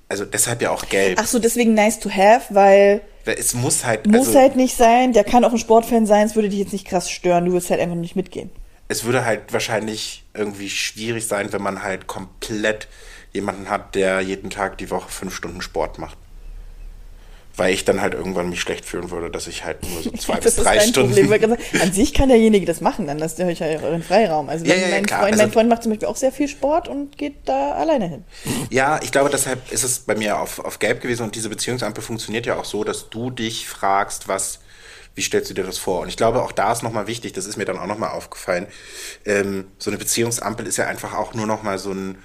also 0.09 0.25
deshalb 0.25 0.61
ja 0.61 0.71
auch 0.71 0.89
Gelb. 0.89 1.19
Ach 1.21 1.27
so, 1.27 1.37
deswegen 1.39 1.73
nice 1.75 1.99
to 1.99 2.09
have, 2.09 2.53
weil 2.55 3.01
Weil 3.25 3.35
Es 3.39 3.53
muss 3.53 3.85
halt, 3.85 4.07
muss 4.07 4.27
also 4.29 4.39
halt 4.39 4.55
nicht 4.55 4.75
sein. 4.75 5.13
Der 5.13 5.23
kann 5.23 5.43
auch 5.45 5.51
ein 5.51 5.57
Sportfan 5.57 6.05
sein, 6.05 6.25
es 6.27 6.35
würde 6.35 6.49
dich 6.49 6.59
jetzt 6.59 6.73
nicht 6.73 6.87
krass 6.87 7.09
stören. 7.09 7.45
Du 7.45 7.51
würdest 7.51 7.69
halt 7.69 7.79
einfach 7.81 7.95
nicht 7.95 8.15
mitgehen. 8.15 8.49
es 8.89 9.03
würde 9.05 9.25
halt 9.25 9.51
wahrscheinlich 9.53 10.23
irgendwie 10.33 10.69
schwierig 10.69 11.27
sein, 11.27 11.53
wenn 11.53 11.61
man 11.61 11.83
halt 11.83 12.07
komplett 12.07 12.87
jemanden 13.33 13.69
hat, 13.69 13.95
der 13.95 14.21
jeden 14.21 14.49
Tag 14.49 14.77
die 14.77 14.89
Woche 14.89 15.09
fünf 15.09 15.35
Stunden 15.35 15.61
Sport 15.61 15.97
macht. 15.99 16.17
Weil 17.55 17.71
ich 17.71 17.85
dann 17.85 18.01
halt 18.01 18.15
irgendwann 18.15 18.49
mich 18.49 18.61
schlecht 18.61 18.83
fühlen 18.83 19.11
würde, 19.11 19.29
dass 19.29 19.45
ich 19.45 19.63
halt 19.63 19.83
nur 19.87 20.01
so 20.01 20.09
zwei 20.17 20.39
bis 20.39 20.55
drei 20.55 20.79
Stunden. 20.79 21.13
Problem. 21.27 21.55
An 21.79 21.93
sich 21.93 22.11
kann 22.15 22.29
derjenige 22.29 22.65
das 22.65 22.81
machen, 22.81 23.05
dann 23.05 23.19
lasst 23.19 23.37
ihr 23.37 23.45
euch 23.45 23.59
ja 23.59 23.67
euren 23.67 24.01
Freiraum. 24.01 24.49
Also 24.49 24.65
Ja, 24.65 24.73
ja, 24.73 24.81
ja, 24.81 24.87
mein. 24.89 25.05
Freund, 25.07 25.23
Also- 25.23 25.37
mein 25.37 25.51
Freund 25.51 25.69
macht 25.69 25.83
zum 25.83 25.91
Beispiel 25.91 26.07
auch 26.07 26.15
sehr 26.15 26.31
viel 26.31 26.47
Sport 26.47 26.87
und 26.87 27.15
geht 27.19 27.35
da 27.45 27.73
alleine 27.73 28.07
hin. 28.09 28.23
Ja, 28.71 28.99
ich 29.03 29.11
glaube, 29.11 29.29
deshalb 29.29 29.71
ist 29.71 29.83
es 29.83 29.99
bei 29.99 30.15
mir 30.15 30.39
auf, 30.39 30.57
auf 30.65 30.79
Gelb 30.79 30.99
gewesen 31.01 31.21
und 31.23 31.35
diese 31.35 31.47
Beziehungsampel 31.49 32.03
funktioniert 32.03 32.47
ja 32.47 32.55
auch 32.57 32.65
so, 32.65 32.83
dass 32.83 33.11
du 33.11 33.29
dich 33.29 33.67
fragst, 33.67 34.27
was, 34.27 34.59
wie 35.15 35.22
stellst 35.22 35.50
du 35.50 35.53
dir 35.53 35.63
das 35.63 35.77
vor? 35.77 36.01
Und 36.01 36.10
ich 36.10 36.17
glaube, 36.17 36.41
auch 36.41 36.51
da 36.51 36.72
ist 36.72 36.84
nochmal 36.84 37.08
wichtig, 37.08 37.34
das 37.34 37.46
ist 37.46 37.58
mir 37.58 37.65
dann 37.65 37.77
auch 37.77 37.88
nochmal 37.88 38.12
aufgefallen, 38.12 38.67
ähm, 39.25 39.65
so 39.77 39.89
eine 39.89 39.98
Beziehungsampel 39.98 40.65
ist 40.65 40.77
ja 40.77 40.88
einfach 40.88 41.13
auch 41.13 41.34
nur 41.34 41.46
nochmal 41.46 41.77
so 41.77 41.91
ein, 41.91 42.17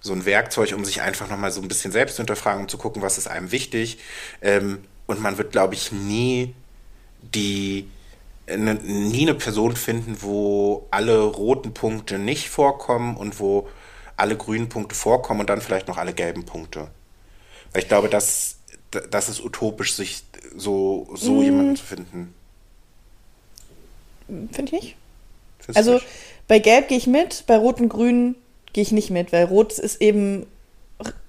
so 0.00 0.12
ein 0.12 0.24
Werkzeug, 0.24 0.72
um 0.74 0.84
sich 0.84 1.00
einfach 1.00 1.28
nochmal 1.28 1.50
so 1.50 1.60
ein 1.62 1.68
bisschen 1.68 1.92
selbst 1.92 2.16
zu 2.16 2.22
hinterfragen, 2.22 2.62
um 2.62 2.68
zu 2.68 2.78
gucken, 2.78 3.02
was 3.02 3.18
ist 3.18 3.26
einem 3.26 3.52
wichtig. 3.52 3.98
Ähm, 4.42 4.84
und 5.06 5.20
man 5.20 5.38
wird, 5.38 5.52
glaube 5.52 5.74
ich, 5.74 5.92
nie 5.92 6.54
die 7.22 7.88
eine, 8.46 8.74
nie 8.74 9.22
eine 9.22 9.34
Person 9.34 9.74
finden, 9.74 10.18
wo 10.20 10.86
alle 10.90 11.20
roten 11.20 11.74
Punkte 11.74 12.18
nicht 12.18 12.48
vorkommen 12.48 13.16
und 13.16 13.40
wo 13.40 13.68
alle 14.16 14.36
grünen 14.36 14.68
Punkte 14.68 14.94
vorkommen 14.94 15.40
und 15.40 15.50
dann 15.50 15.60
vielleicht 15.60 15.88
noch 15.88 15.98
alle 15.98 16.12
gelben 16.12 16.44
Punkte. 16.44 16.88
Weil 17.72 17.82
ich 17.82 17.88
glaube, 17.88 18.08
das, 18.08 18.55
das 18.90 19.28
ist 19.28 19.44
utopisch, 19.44 19.94
sich 19.94 20.22
so, 20.56 21.08
so 21.14 21.42
jemanden 21.42 21.76
zu 21.76 21.84
finden. 21.84 22.34
Finde 24.26 24.62
ich 24.64 24.72
nicht. 24.72 24.96
Findest 25.58 25.76
Also 25.76 25.94
nicht? 25.94 26.06
bei 26.48 26.58
Gelb 26.58 26.88
gehe 26.88 26.98
ich 26.98 27.06
mit, 27.06 27.44
bei 27.46 27.56
Rot 27.56 27.80
und 27.80 27.88
Grün 27.88 28.34
gehe 28.72 28.82
ich 28.82 28.92
nicht 28.92 29.10
mit, 29.10 29.32
weil 29.32 29.44
Rot 29.44 29.72
ist 29.78 30.00
eben 30.00 30.46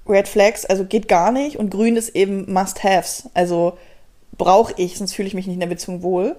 Red 0.07 0.27
Flags, 0.27 0.65
also 0.65 0.85
geht 0.85 1.07
gar 1.07 1.31
nicht 1.31 1.57
und 1.57 1.69
Grün 1.69 1.97
ist 1.97 2.15
eben 2.15 2.51
Must-Haves, 2.51 3.29
also 3.33 3.77
brauche 4.37 4.73
ich, 4.77 4.97
sonst 4.97 5.13
fühle 5.13 5.27
ich 5.27 5.33
mich 5.33 5.47
nicht 5.47 5.55
in 5.55 5.59
der 5.59 5.67
Beziehung 5.67 6.01
wohl. 6.03 6.35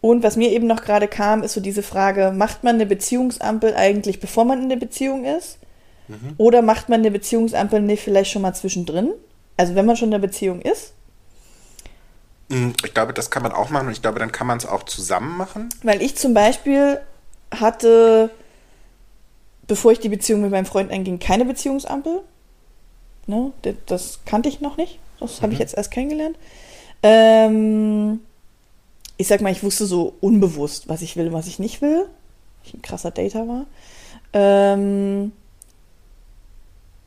Und 0.00 0.22
was 0.22 0.36
mir 0.36 0.50
eben 0.50 0.66
noch 0.66 0.82
gerade 0.82 1.08
kam, 1.08 1.42
ist 1.42 1.54
so 1.54 1.60
diese 1.60 1.82
Frage, 1.82 2.32
macht 2.36 2.62
man 2.62 2.74
eine 2.74 2.84
Beziehungsampel 2.84 3.74
eigentlich, 3.74 4.20
bevor 4.20 4.44
man 4.44 4.62
in 4.62 4.68
der 4.68 4.76
Beziehung 4.76 5.24
ist? 5.24 5.58
Oder 6.36 6.60
macht 6.60 6.90
man 6.90 7.00
eine 7.00 7.10
Beziehungsampel 7.10 7.80
nicht 7.80 8.02
vielleicht 8.02 8.30
schon 8.30 8.42
mal 8.42 8.52
zwischendrin? 8.52 9.12
Also 9.56 9.74
wenn 9.74 9.86
man 9.86 9.96
schon 9.96 10.08
in 10.08 10.12
der 10.12 10.18
Beziehung 10.18 10.60
ist? 10.60 10.92
Mm, 12.48 12.70
Ich 12.84 12.94
glaube, 12.94 13.12
das 13.12 13.30
kann 13.30 13.42
man 13.42 13.52
auch 13.52 13.70
machen 13.70 13.86
und 13.86 13.92
ich 13.92 14.02
glaube, 14.02 14.18
dann 14.18 14.32
kann 14.32 14.46
man 14.46 14.58
es 14.58 14.66
auch 14.66 14.82
zusammen 14.82 15.36
machen. 15.36 15.68
Weil 15.82 16.02
ich 16.02 16.16
zum 16.16 16.34
Beispiel 16.34 17.00
hatte, 17.52 18.30
bevor 19.66 19.92
ich 19.92 20.00
die 20.00 20.08
Beziehung 20.08 20.42
mit 20.42 20.50
meinem 20.50 20.66
Freund 20.66 20.90
einging, 20.90 21.18
keine 21.18 21.44
Beziehungsampel. 21.44 22.22
Ne, 23.26 23.52
das, 23.86 24.20
kannte 24.26 24.48
ich 24.50 24.60
noch 24.60 24.76
nicht. 24.76 24.98
Das 25.18 25.40
habe 25.40 25.54
ich 25.54 25.58
jetzt 25.58 25.74
erst 25.74 25.90
kennengelernt. 25.90 26.36
Ähm, 27.02 28.20
ich 29.16 29.28
sag 29.28 29.40
mal, 29.40 29.52
ich 29.52 29.62
wusste 29.62 29.86
so 29.86 30.14
unbewusst, 30.20 30.88
was 30.88 31.00
ich 31.00 31.16
will 31.16 31.28
und 31.28 31.32
was 31.32 31.46
ich 31.46 31.58
nicht 31.58 31.80
will. 31.80 32.06
Ich 32.64 32.74
ein 32.74 32.82
krasser 32.82 33.10
Data 33.10 33.46
war. 33.48 33.66
Ähm, 34.34 35.32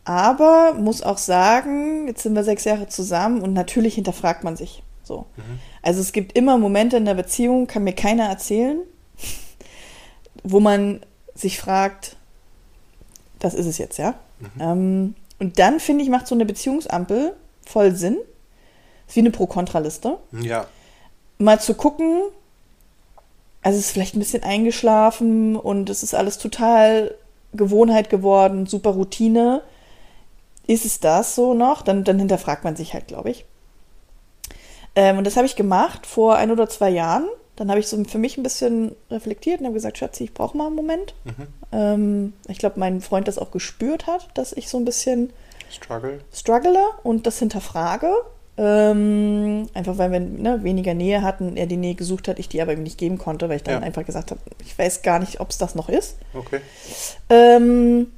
aber 0.07 0.73
muss 0.73 1.01
auch 1.01 1.17
sagen, 1.17 2.07
jetzt 2.07 2.23
sind 2.23 2.33
wir 2.33 2.45
sechs 2.45 2.63
Jahre 2.63 2.87
zusammen 2.87 3.41
und 3.41 3.53
natürlich 3.53 3.95
hinterfragt 3.95 4.43
man 4.45 4.55
sich. 4.55 4.81
So. 5.03 5.25
Also 5.81 5.99
es 5.99 6.13
gibt 6.13 6.37
immer 6.37 6.57
Momente 6.57 6.95
in 6.95 7.05
der 7.05 7.13
Beziehung, 7.13 7.67
kann 7.67 7.83
mir 7.83 7.93
keiner 7.93 8.25
erzählen, 8.25 8.79
wo 10.43 10.61
man 10.61 11.01
sich 11.35 11.59
fragt, 11.59 12.15
das 13.39 13.53
ist 13.53 13.65
es 13.65 13.77
jetzt, 13.77 13.97
ja. 13.97 14.15
Ähm, 14.59 15.15
und 15.39 15.59
dann 15.59 15.79
finde 15.81 16.03
ich, 16.03 16.09
macht 16.09 16.27
so 16.27 16.35
eine 16.35 16.45
Beziehungsampel 16.45 17.33
voll 17.65 17.93
Sinn. 17.95 18.17
Ist 19.07 19.15
wie 19.15 19.21
eine 19.21 19.31
Pro-Kontra-Liste. 19.31 20.17
Ja. 20.31 20.67
Mal 21.37 21.59
zu 21.59 21.73
gucken, 21.73 22.23
also 23.61 23.77
es 23.77 23.87
ist 23.87 23.91
vielleicht 23.91 24.15
ein 24.15 24.19
bisschen 24.19 24.43
eingeschlafen 24.43 25.57
und 25.57 25.89
es 25.89 26.01
ist 26.01 26.13
alles 26.13 26.37
total 26.37 27.13
Gewohnheit 27.53 28.09
geworden, 28.09 28.65
super 28.65 28.91
Routine. 28.91 29.61
Ist 30.67 30.85
es 30.85 30.99
das 30.99 31.35
so 31.35 31.53
noch? 31.53 31.81
Dann, 31.81 32.03
dann 32.03 32.19
hinterfragt 32.19 32.63
man 32.63 32.75
sich 32.75 32.93
halt, 32.93 33.07
glaube 33.07 33.29
ich. 33.31 33.45
Ähm, 34.95 35.17
und 35.17 35.23
das 35.25 35.35
habe 35.37 35.45
ich 35.45 35.55
gemacht 35.55 36.05
vor 36.05 36.35
ein 36.35 36.51
oder 36.51 36.67
zwei 36.69 36.89
Jahren. 36.89 37.25
Dann 37.55 37.69
habe 37.69 37.79
ich 37.79 37.87
so 37.87 38.03
für 38.03 38.17
mich 38.19 38.37
ein 38.37 38.43
bisschen 38.43 38.95
reflektiert 39.09 39.59
und 39.59 39.65
habe 39.65 39.73
gesagt, 39.73 39.97
Schatzi, 39.97 40.25
ich 40.25 40.33
brauche 40.33 40.55
mal 40.57 40.67
einen 40.67 40.75
Moment. 40.75 41.15
Ähm, 41.71 42.33
ich 42.47 42.59
glaube, 42.59 42.79
mein 42.79 43.01
Freund 43.01 43.27
das 43.27 43.39
auch 43.39 43.49
gespürt 43.51 44.05
hat, 44.05 44.27
dass 44.35 44.53
ich 44.53 44.69
so 44.69 44.77
ein 44.77 44.85
bisschen 44.85 45.31
Struggle. 45.71 46.19
struggle 46.33 46.77
und 47.03 47.25
das 47.25 47.39
hinterfrage. 47.39 48.11
Ähm, 48.59 49.67
einfach 49.75 49.97
weil 49.99 50.11
wir 50.11 50.19
ne, 50.19 50.63
weniger 50.63 50.93
Nähe 50.95 51.21
hatten, 51.21 51.57
er 51.57 51.67
die 51.67 51.77
Nähe 51.77 51.93
gesucht 51.93 52.27
hat, 52.27 52.39
ich 52.39 52.49
die 52.49 52.59
aber 52.61 52.73
ihm 52.73 52.81
nicht 52.83 52.97
geben 52.97 53.17
konnte, 53.19 53.49
weil 53.49 53.57
ich 53.57 53.63
dann 53.63 53.75
Ja. 53.75 53.79
einfach 53.81 54.03
gesagt 54.05 54.31
habe, 54.31 54.39
ich 54.65 54.77
weiß 54.77 55.03
gar 55.03 55.19
nicht, 55.19 55.39
ob 55.39 55.51
es 55.51 55.59
das 55.59 55.75
noch 55.75 55.89
ist. 55.89 56.17
Okay. 56.33 56.61
Ähm, 57.29 58.11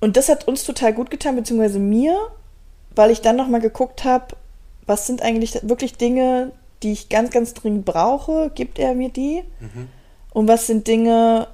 und 0.00 0.16
das 0.16 0.28
hat 0.28 0.46
uns 0.46 0.64
total 0.64 0.92
gut 0.94 1.10
getan, 1.10 1.36
beziehungsweise 1.36 1.78
mir, 1.78 2.16
weil 2.94 3.10
ich 3.10 3.20
dann 3.20 3.36
nochmal 3.36 3.60
geguckt 3.60 4.04
habe, 4.04 4.36
was 4.86 5.06
sind 5.06 5.22
eigentlich 5.22 5.58
wirklich 5.62 5.96
Dinge, 5.96 6.52
die 6.82 6.92
ich 6.92 7.08
ganz, 7.08 7.30
ganz 7.30 7.54
dringend 7.54 7.84
brauche, 7.84 8.50
gibt 8.54 8.78
er 8.78 8.94
mir 8.94 9.10
die? 9.10 9.42
Und 10.32 10.48
was 10.48 10.66
sind 10.66 10.86
Dinge, 10.86 11.48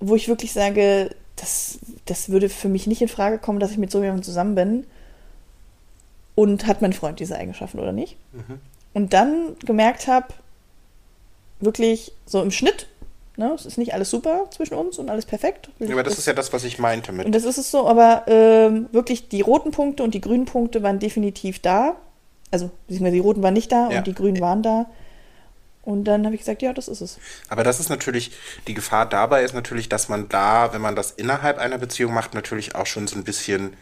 wo 0.00 0.16
ich 0.16 0.28
wirklich 0.28 0.52
sage, 0.52 1.14
das, 1.36 1.78
das 2.06 2.28
würde 2.28 2.48
für 2.48 2.68
mich 2.68 2.86
nicht 2.86 3.02
in 3.02 3.08
Frage 3.08 3.38
kommen, 3.38 3.60
dass 3.60 3.70
ich 3.70 3.78
mit 3.78 3.90
so 3.90 4.00
jemandem 4.02 4.24
zusammen 4.24 4.54
bin. 4.54 4.86
Und 6.34 6.66
hat 6.66 6.82
mein 6.82 6.92
Freund 6.92 7.20
diese 7.20 7.36
Eigenschaften 7.36 7.78
oder 7.78 7.92
nicht? 7.92 8.16
Und 8.94 9.12
dann 9.12 9.56
gemerkt 9.64 10.06
habe, 10.08 10.28
wirklich 11.60 12.12
so 12.26 12.42
im 12.42 12.50
Schnitt, 12.50 12.88
ne, 13.36 13.52
es 13.54 13.66
ist 13.66 13.78
nicht 13.78 13.94
alles 13.94 14.10
super 14.10 14.46
zwischen 14.50 14.74
uns 14.74 14.98
und 14.98 15.10
alles 15.10 15.26
perfekt. 15.26 15.70
Ja, 15.78 15.92
aber 15.92 16.02
das 16.02 16.18
ist 16.18 16.26
ja 16.26 16.32
das, 16.32 16.52
was 16.52 16.64
ich 16.64 16.78
meinte 16.78 17.12
mit. 17.12 17.26
Und 17.26 17.34
das 17.34 17.44
ist 17.44 17.58
es 17.58 17.70
so, 17.70 17.86
aber 17.88 18.24
ähm, 18.26 18.88
wirklich 18.92 19.28
die 19.28 19.40
roten 19.40 19.70
Punkte 19.70 20.02
und 20.02 20.14
die 20.14 20.20
grünen 20.20 20.44
Punkte 20.44 20.82
waren 20.82 20.98
definitiv 20.98 21.58
da. 21.60 21.96
Also, 22.50 22.70
beziehungsweise 22.86 23.14
die 23.14 23.20
roten 23.20 23.42
waren 23.42 23.54
nicht 23.54 23.72
da 23.72 23.90
Ja. 23.90 23.98
und 23.98 24.06
die 24.06 24.14
grünen 24.14 24.40
waren 24.40 24.62
da. 24.62 24.86
Und 25.84 26.04
dann 26.04 26.24
habe 26.24 26.34
ich 26.36 26.42
gesagt, 26.42 26.62
ja, 26.62 26.72
das 26.72 26.86
ist 26.86 27.00
es. 27.00 27.18
Aber 27.48 27.64
das 27.64 27.80
ist 27.80 27.88
natürlich, 27.88 28.30
die 28.68 28.74
Gefahr 28.74 29.04
dabei 29.08 29.42
ist 29.42 29.52
natürlich, 29.52 29.88
dass 29.88 30.08
man 30.08 30.28
da, 30.28 30.72
wenn 30.72 30.80
man 30.80 30.94
das 30.94 31.10
innerhalb 31.10 31.58
einer 31.58 31.78
Beziehung 31.78 32.14
macht, 32.14 32.34
natürlich 32.34 32.76
auch 32.76 32.86
schon 32.86 33.08
so 33.08 33.16
ein 33.16 33.24
bisschen 33.24 33.74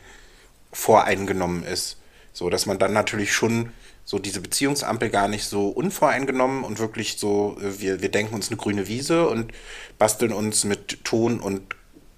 voreingenommen 0.73 1.63
ist. 1.65 1.99
So, 2.33 2.49
dass 2.49 2.65
man 2.65 2.79
dann 2.79 2.93
natürlich 2.93 3.33
schon 3.33 3.73
so 4.05 4.19
diese 4.19 4.41
Beziehungsampel 4.41 5.11
gar 5.11 5.29
nicht 5.29 5.45
so 5.45 5.69
unvoreingenommen 5.69 6.65
und 6.65 6.79
wirklich 6.79 7.19
so, 7.19 7.57
äh, 7.61 7.81
wir, 7.81 8.03
wir 8.03 8.11
denken 8.11 8.35
uns 8.35 8.49
eine 8.49 8.57
grüne 8.57 8.89
Wiese 8.89 9.29
und 9.29 9.53
basteln 9.99 10.33
uns 10.33 10.65
mit 10.65 11.05
Ton 11.05 11.41
und 11.41 11.63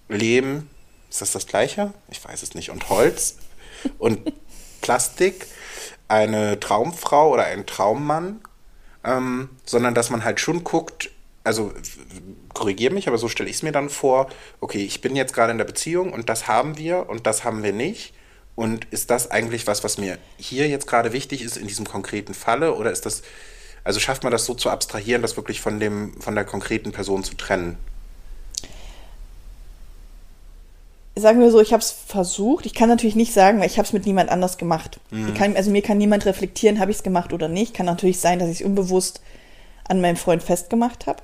Lehm, 0.09 0.69
ist 1.11 1.21
das 1.21 1.33
das 1.33 1.47
gleiche? 1.47 1.93
Ich 2.11 2.25
weiß 2.25 2.43
es 2.43 2.55
nicht, 2.55 2.71
und 2.71 2.89
Holz 2.89 3.37
und 3.99 4.33
Plastik, 4.81 5.47
eine 6.09 6.61
Traumfrau 6.61 7.31
oder 7.31 7.45
einen 7.45 7.67
Traummann 7.67 8.41
ähm, 9.05 9.51
sondern 9.65 9.95
dass 9.95 10.11
man 10.11 10.25
halt 10.25 10.41
schon 10.41 10.65
guckt, 10.65 11.11
also 11.45 11.73
korrigiere 12.55 12.95
mich, 12.95 13.09
aber 13.09 13.19
so 13.19 13.29
stelle 13.29 13.51
ich 13.51 13.57
es 13.57 13.63
mir 13.63 13.73
dann 13.73 13.91
vor, 13.91 14.29
okay, 14.61 14.85
ich 14.85 15.01
bin 15.01 15.17
jetzt 15.17 15.35
gerade 15.35 15.53
in 15.53 15.59
der 15.59 15.65
Beziehung 15.65 16.13
und 16.13 16.29
das 16.29 16.47
haben 16.47 16.79
wir 16.79 17.09
und 17.09 17.27
das 17.27 17.45
haben 17.45 17.63
wir 17.63 17.73
nicht. 17.73 18.15
Und 18.55 18.87
ist 18.91 19.11
das 19.11 19.31
eigentlich 19.31 19.67
was, 19.67 19.83
was 19.83 19.99
mir 19.99 20.19
hier 20.37 20.69
jetzt 20.69 20.87
gerade 20.87 21.13
wichtig 21.13 21.43
ist 21.43 21.57
in 21.57 21.67
diesem 21.67 21.87
konkreten 21.87 22.35
Falle? 22.35 22.75
Oder 22.75 22.91
ist 22.93 23.07
das, 23.07 23.23
also 23.83 23.99
schafft 23.99 24.23
man 24.25 24.33
das 24.33 24.45
so 24.45 24.55
zu 24.55 24.69
abstrahieren, 24.71 25.23
das 25.23 25.37
wirklich 25.37 25.61
von 25.61 25.81
dem, 25.81 26.21
von 26.21 26.35
der 26.35 26.45
konkreten 26.45 26.93
Person 26.93 27.25
zu 27.25 27.35
trennen? 27.35 27.79
Sagen 31.15 31.41
wir 31.41 31.51
so, 31.51 31.61
ich 31.61 31.73
habe 31.73 31.83
es 31.83 31.91
versucht. 31.91 32.65
Ich 32.65 32.73
kann 32.73 32.89
natürlich 32.89 33.17
nicht 33.17 33.35
sagen, 33.35 33.61
weil 33.61 33.67
ich 33.67 33.77
habe 33.79 33.87
es 33.87 33.93
mit 33.93 34.07
niemand 34.07 34.31
anders 34.31 34.57
gemacht. 34.57 34.99
Ich 35.11 35.35
kann, 35.35 35.57
also 35.57 35.71
mir 35.71 35.83
kann 35.83 35.99
niemand 35.99 36.25
reflektieren, 36.25 36.81
habe 36.81 36.91
ich 36.91 36.99
es 36.99 37.03
gemacht 37.03 37.35
oder 37.35 37.49
nicht. 37.49 37.75
Kann 37.75 37.85
natürlich 37.85 38.19
sein, 38.19 38.39
dass 38.39 38.49
ich 38.49 38.61
es 38.61 38.67
unbewusst 38.67 39.21
an 39.89 40.01
meinem 40.01 40.17
Freund 40.17 40.43
festgemacht 40.43 41.07
habe. 41.07 41.23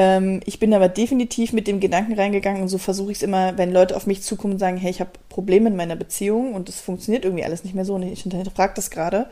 Ähm, 0.00 0.40
ich 0.44 0.60
bin 0.60 0.72
aber 0.74 0.88
definitiv 0.88 1.52
mit 1.52 1.66
dem 1.66 1.80
Gedanken 1.80 2.12
reingegangen 2.12 2.62
und 2.62 2.68
so 2.68 2.78
versuche 2.78 3.10
ich 3.10 3.18
es 3.18 3.22
immer, 3.24 3.58
wenn 3.58 3.72
Leute 3.72 3.96
auf 3.96 4.06
mich 4.06 4.22
zukommen 4.22 4.52
und 4.52 4.60
sagen, 4.60 4.76
hey, 4.76 4.92
ich 4.92 5.00
habe 5.00 5.10
Probleme 5.28 5.70
in 5.70 5.74
meiner 5.74 5.96
Beziehung 5.96 6.54
und 6.54 6.68
es 6.68 6.80
funktioniert 6.80 7.24
irgendwie 7.24 7.42
alles 7.42 7.64
nicht 7.64 7.74
mehr 7.74 7.84
so 7.84 7.96
und 7.96 8.04
ich 8.04 8.22
hinterfrage 8.22 8.74
das 8.76 8.90
gerade, 8.90 9.28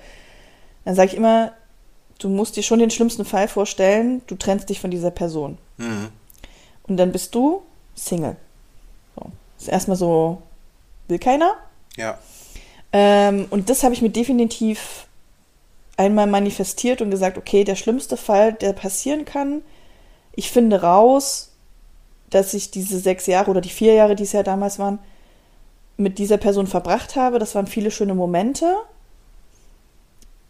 dann 0.85 0.96
sage 0.96 1.11
ich 1.12 1.16
immer, 1.16 1.52
du 2.18 2.28
musst 2.28 2.56
dir 2.56 2.64
schon 2.64 2.80
den 2.80 2.90
schlimmsten 2.90 3.25
Fall 3.25 3.46
vorstellen, 3.46 4.23
du 4.26 4.35
trennst 4.35 4.68
dich 4.68 4.80
von 4.80 4.90
dieser 4.90 5.12
Person. 5.12 5.56
Und 6.82 6.96
dann 6.96 7.12
bist 7.12 7.37
du 7.37 7.62
Single. 7.94 8.35
So. 9.14 9.30
Ist 9.61 9.68
erstmal 9.68 9.96
so, 9.96 10.42
will 11.06 11.20
keiner. 11.20 11.54
Ja. 11.96 12.18
Ähm, 12.92 13.46
und 13.50 13.70
das 13.70 13.85
habe 13.85 13.94
ich 13.94 14.02
mir 14.02 14.11
definitiv 14.11 15.06
einmal 15.96 16.26
manifestiert 16.26 17.02
und 17.02 17.12
gesagt, 17.12 17.38
okay, 17.38 17.62
der 17.62 17.76
schlimmste 17.76 18.16
Fall, 18.16 18.52
der 18.52 18.73
passieren 18.73 19.25
kann, 19.25 19.62
ich 20.37 20.50
finde 20.50 20.83
raus, 20.83 21.50
dass 22.31 22.55
ich 22.55 22.71
diese 22.71 22.99
sechs 22.99 23.26
Jahre 23.26 23.50
oder 23.50 23.61
die 23.61 23.71
vier 23.71 23.95
Jahre, 23.95 24.14
die 24.14 24.25
es 24.25 24.33
ja 24.33 24.43
damals 24.43 24.78
waren, 24.78 24.99
mit 25.97 26.19
dieser 26.19 26.37
Person 26.37 26.66
verbracht 26.66 27.16
habe. 27.16 27.38
Das 27.38 27.55
waren 27.55 27.66
viele 27.66 27.90
schöne 27.90 28.14
Momente. 28.14 28.76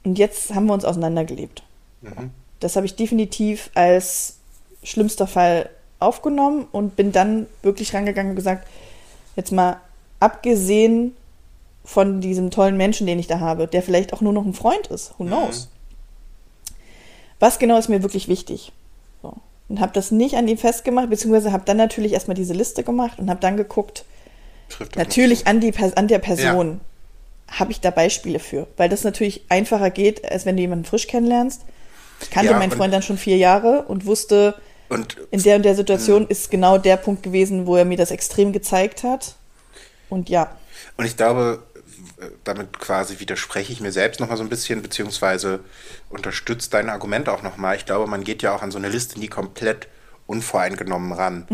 Und 0.05 0.19
jetzt 0.19 0.55
haben 0.55 0.67
wir 0.67 0.75
uns 0.75 0.85
auseinandergelebt. 0.85 1.63
Das 2.61 2.77
habe 2.77 2.87
ich 2.87 2.97
definitiv 2.97 3.71
als 3.75 4.39
schlimmster 4.83 5.27
Fall 5.27 5.71
aufgenommen 5.99 6.67
und 6.73 6.97
bin 6.97 7.13
dann 7.13 7.47
wirklich 7.63 7.95
rangegangen 7.95 8.31
und 8.31 8.37
gesagt, 8.37 8.67
jetzt 9.35 9.53
mal 9.53 9.81
abgesehen 10.21 11.17
von 11.85 12.21
diesem 12.21 12.51
tollen 12.51 12.77
Menschen, 12.77 13.07
den 13.07 13.19
ich 13.19 13.27
da 13.27 13.41
habe, 13.41 13.67
der 13.67 13.83
vielleicht 13.83 14.13
auch 14.13 14.21
nur 14.21 14.33
noch 14.33 14.45
ein 14.45 14.55
Freund 14.55 14.89
ist, 14.89 15.15
who 15.19 15.25
knows? 15.25 15.69
Was 17.39 17.59
genau 17.59 17.79
ist 17.79 17.89
mir 17.89 18.03
wirklich 18.03 18.29
wichtig? 18.29 18.73
Und 19.69 19.81
habe 19.81 19.93
das 19.93 20.11
nicht 20.13 20.37
an 20.37 20.47
ihm 20.47 20.59
festgemacht, 20.59 21.11
beziehungsweise 21.11 21.53
habe 21.53 21.65
dann 21.67 21.77
natürlich 21.77 22.13
erstmal 22.13 22.37
diese 22.37 22.55
Liste 22.55 22.85
gemacht 22.85 23.19
und 23.19 23.29
habe 23.29 23.41
dann 23.41 23.57
geguckt, 23.57 24.05
natürlich 24.95 25.47
an, 25.47 25.61
die, 25.61 25.73
an 25.95 26.09
der 26.09 26.19
Person. 26.19 26.81
Habe 27.49 27.71
ich 27.71 27.81
da 27.81 27.91
Beispiele 27.91 28.41
für, 28.41 28.67
weil 28.77 28.89
das 28.89 29.05
natürlich 29.05 29.45
einfacher 29.49 29.91
geht, 29.91 30.29
als 30.29 30.47
wenn 30.47 30.57
du 30.57 30.63
jemanden 30.63 30.85
frisch 30.85 31.07
kennenlernst. 31.07 31.63
Ich 32.21 32.31
kannte 32.31 32.51
Ja, 32.51 32.59
meinen 32.59 32.73
und- 32.73 32.77
Freund 32.77 32.93
dann 32.93 33.03
schon 33.03 33.19
vier 33.19 33.37
Jahre 33.37 33.83
und 33.83 34.05
wusste, 34.05 34.55
Und 34.89 35.17
in 35.31 35.41
der 35.43 35.55
und 35.57 35.65
der 35.65 35.77
Situation 35.77 36.27
ist 36.27 36.51
genau 36.51 36.77
der 36.79 36.97
Punkt 36.97 37.23
gewesen, 37.23 37.67
wo 37.69 37.77
er 37.77 37.85
mir 37.85 37.97
das 37.97 38.11
extrem 38.11 38.53
gezeigt 38.53 39.05
hat. 39.05 39.37
Und 40.09 40.29
ja, 40.29 40.57
Und 40.97 41.05
ich 41.07 41.17
glaube, 41.17 41.63
damit 42.45 42.79
quasi 42.79 43.21
widerspreche 43.21 43.73
ich 43.73 43.81
mir 43.81 43.93
selbst 43.93 44.21
nochmal 44.21 44.37
so 44.37 44.43
ein 44.43 44.49
bisschen, 44.49 44.83
beziehungsweise 44.83 45.61
unterstützt 46.11 46.75
dein 46.75 46.91
Argument 46.91 47.29
auch 47.29 47.43
nochmal. 47.43 47.77
Ich 47.77 47.87
glaube, 47.87 48.11
man 48.11 48.25
geht 48.25 48.43
ja 48.43 48.55
auch 48.55 48.63
an 48.63 48.71
so 48.71 48.79
eine 48.79 48.89
Liste 48.89 49.19
nie 49.19 49.29
komplett 49.29 49.89
unvoreingenommen 50.27 51.13
ran. 51.13 51.47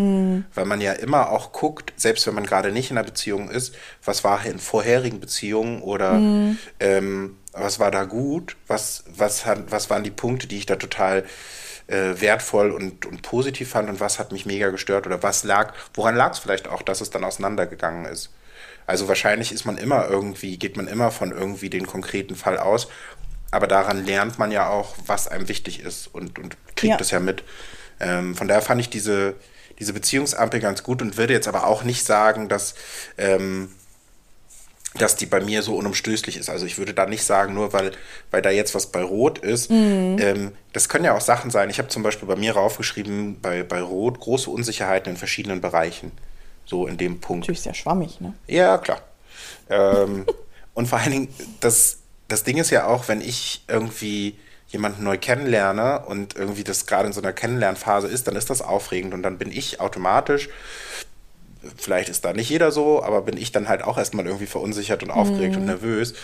Weil 0.55 0.65
man 0.65 0.81
ja 0.81 0.93
immer 0.93 1.31
auch 1.31 1.53
guckt, 1.53 1.93
selbst 1.97 2.27
wenn 2.27 2.35
man 2.35 2.47
gerade 2.47 2.73
nicht 2.73 2.91
in 2.91 2.99
einer 2.99 3.07
Beziehung 3.07 3.51
ist, 3.51 3.75
was 4.05 4.25
war 4.25 4.45
in 4.47 4.59
vorherigen 4.59 5.21
Beziehungen 5.21 5.83
oder 5.83 6.15
ähm, 6.81 7.37
was 7.53 7.79
war 7.79 7.91
da 7.91 8.05
gut, 8.05 8.57
was, 8.67 9.05
was, 9.15 9.45
hat, 9.45 9.71
was 9.71 9.91
waren 9.91 10.05
die 10.05 10.11
Punkte, 10.11 10.47
die 10.47 10.57
ich 10.57 10.67
da 10.67 10.77
total 10.77 11.25
äh, 11.87 12.21
wertvoll 12.21 12.71
und, 12.71 13.05
und 13.05 13.23
positiv 13.23 13.71
fand 13.71 13.91
und 13.91 14.01
was 14.01 14.19
hat 14.19 14.33
mich 14.33 14.47
mega 14.47 14.71
gestört 14.71 15.07
oder 15.07 15.23
was 15.23 15.45
lag, 15.45 15.75
woran 15.95 16.17
lag 16.17 16.33
es 16.33 16.39
vielleicht 16.39 16.69
auch, 16.69 16.83
dass 16.83 17.01
es 17.01 17.11
dann 17.11 17.25
auseinandergegangen 17.25 18.07
ist. 18.07 18.31
Also 18.93 19.09
wahrscheinlich 19.09 19.53
ist 19.53 19.65
man 19.65 19.79
immer 19.79 20.07
irgendwie, 20.07 20.59
geht 20.59 20.77
man 20.77 20.87
immer 20.87 21.11
von 21.11 21.33
irgendwie 21.33 21.71
den 21.71 21.87
konkreten 21.87 22.37
Fall 22.37 22.59
aus, 22.59 22.89
aber 23.51 23.67
daran 23.67 24.05
lernt 24.05 24.39
man 24.39 24.53
ja 24.53 24.69
auch, 24.69 24.95
was 25.07 25.29
einem 25.29 25.49
wichtig 25.49 25.81
ist 25.81 26.09
und, 26.09 26.39
und 26.39 26.59
kriegt 26.77 26.91
Ja. 26.91 26.97
das 26.99 27.11
ja 27.11 27.19
mit. 27.19 27.43
Ähm, 28.01 28.37
von 28.37 28.49
daher 28.49 28.61
fand 28.61 28.83
ich 28.83 28.91
diese, 28.91 29.35
diese 29.79 29.95
Beziehungsampel 29.95 30.61
ganz 30.61 30.83
gut 30.83 31.01
und 31.01 31.17
würde 31.17 31.33
jetzt 31.33 31.49
aber 31.49 31.67
auch 31.67 31.85
nicht 31.85 32.05
sagen, 32.05 32.51
dass, 32.51 32.75
ähm, 33.17 33.71
dass 34.95 35.17
die 35.17 35.25
bei 35.25 35.41
mir 35.41 35.63
so 35.63 35.75
unumstößlich 35.77 36.37
ist. 36.37 36.51
Also 36.51 36.67
ich 36.67 36.77
würde 36.77 36.93
da 36.93 37.07
nicht 37.07 37.25
sagen, 37.25 37.55
nur 37.55 37.73
weil, 37.73 37.93
weil 38.31 38.43
da 38.43 38.51
jetzt 38.51 38.75
was 38.75 38.89
bei 38.93 39.03
Rot 39.03 39.39
ist. 39.39 39.71
Ähm, 39.71 40.53
das 40.75 40.91
können 40.91 41.07
ja 41.07 41.17
auch 41.17 41.23
Sachen 41.23 41.51
sein. 41.51 41.71
Ich 41.71 41.79
habe 41.79 41.89
zum 41.89 42.03
Beispiel 42.03 42.29
bei 42.29 42.37
mir 42.37 42.53
raufgeschrieben, 42.53 43.41
bei, 43.41 43.63
bei 43.63 43.81
Rot 43.81 44.21
große 44.21 44.51
Unsicherheiten 44.51 45.13
in 45.13 45.17
verschiedenen 45.17 45.63
Bereichen. 45.63 46.13
So 46.65 46.87
in 46.87 46.97
dem 46.97 47.21
Punkt. 47.21 47.45
Natürlich 47.45 47.63
sehr 47.63 47.75
schwammig, 47.75 48.21
ne? 48.21 48.35
Ja, 48.47 48.79
klar. 48.79 49.01
Ähm, 49.69 50.27
und 50.75 50.87
vor 50.87 50.99
allen 50.99 51.13
Dingen, 51.13 51.29
das, 51.61 51.99
das 52.29 52.45
Ding 52.45 52.59
ist 52.59 52.71
ja 52.71 52.87
auch, 52.87 53.09
wenn 53.09 53.21
ich 53.21 53.65
irgendwie 53.69 54.37
jemanden 54.69 55.05
neu 55.05 55.19
kennenlerne 55.19 56.01
und 56.07 56.35
irgendwie 56.35 56.65
das 56.65 56.87
gerade 56.87 57.07
in 57.07 57.13
so 57.13 57.21
einer 57.21 57.33
Kennenlernphase 57.33 58.09
ist, 58.09 58.27
dann 58.27 58.37
ist 58.37 58.49
das 58.49 58.63
aufregend 58.63 59.13
und 59.13 59.23
dann 59.23 59.37
bin 59.37 59.53
ich 59.53 59.81
automatisch, 59.81 60.49
vielleicht 61.77 62.09
ist 62.09 62.25
da 62.25 62.33
nicht 62.33 62.49
jeder 62.49 62.73
so, 62.73 63.03
aber 63.03 63.23
bin 63.23 63.37
ich 63.37 63.53
dann 63.53 63.69
halt 63.69 63.83
auch 63.83 63.99
erstmal 63.99 64.27
irgendwie 64.27 64.47
verunsichert 64.47 65.03
und 65.03 65.11
aufgeregt 65.11 65.57
und 65.57 65.67
nervös. 65.67 66.15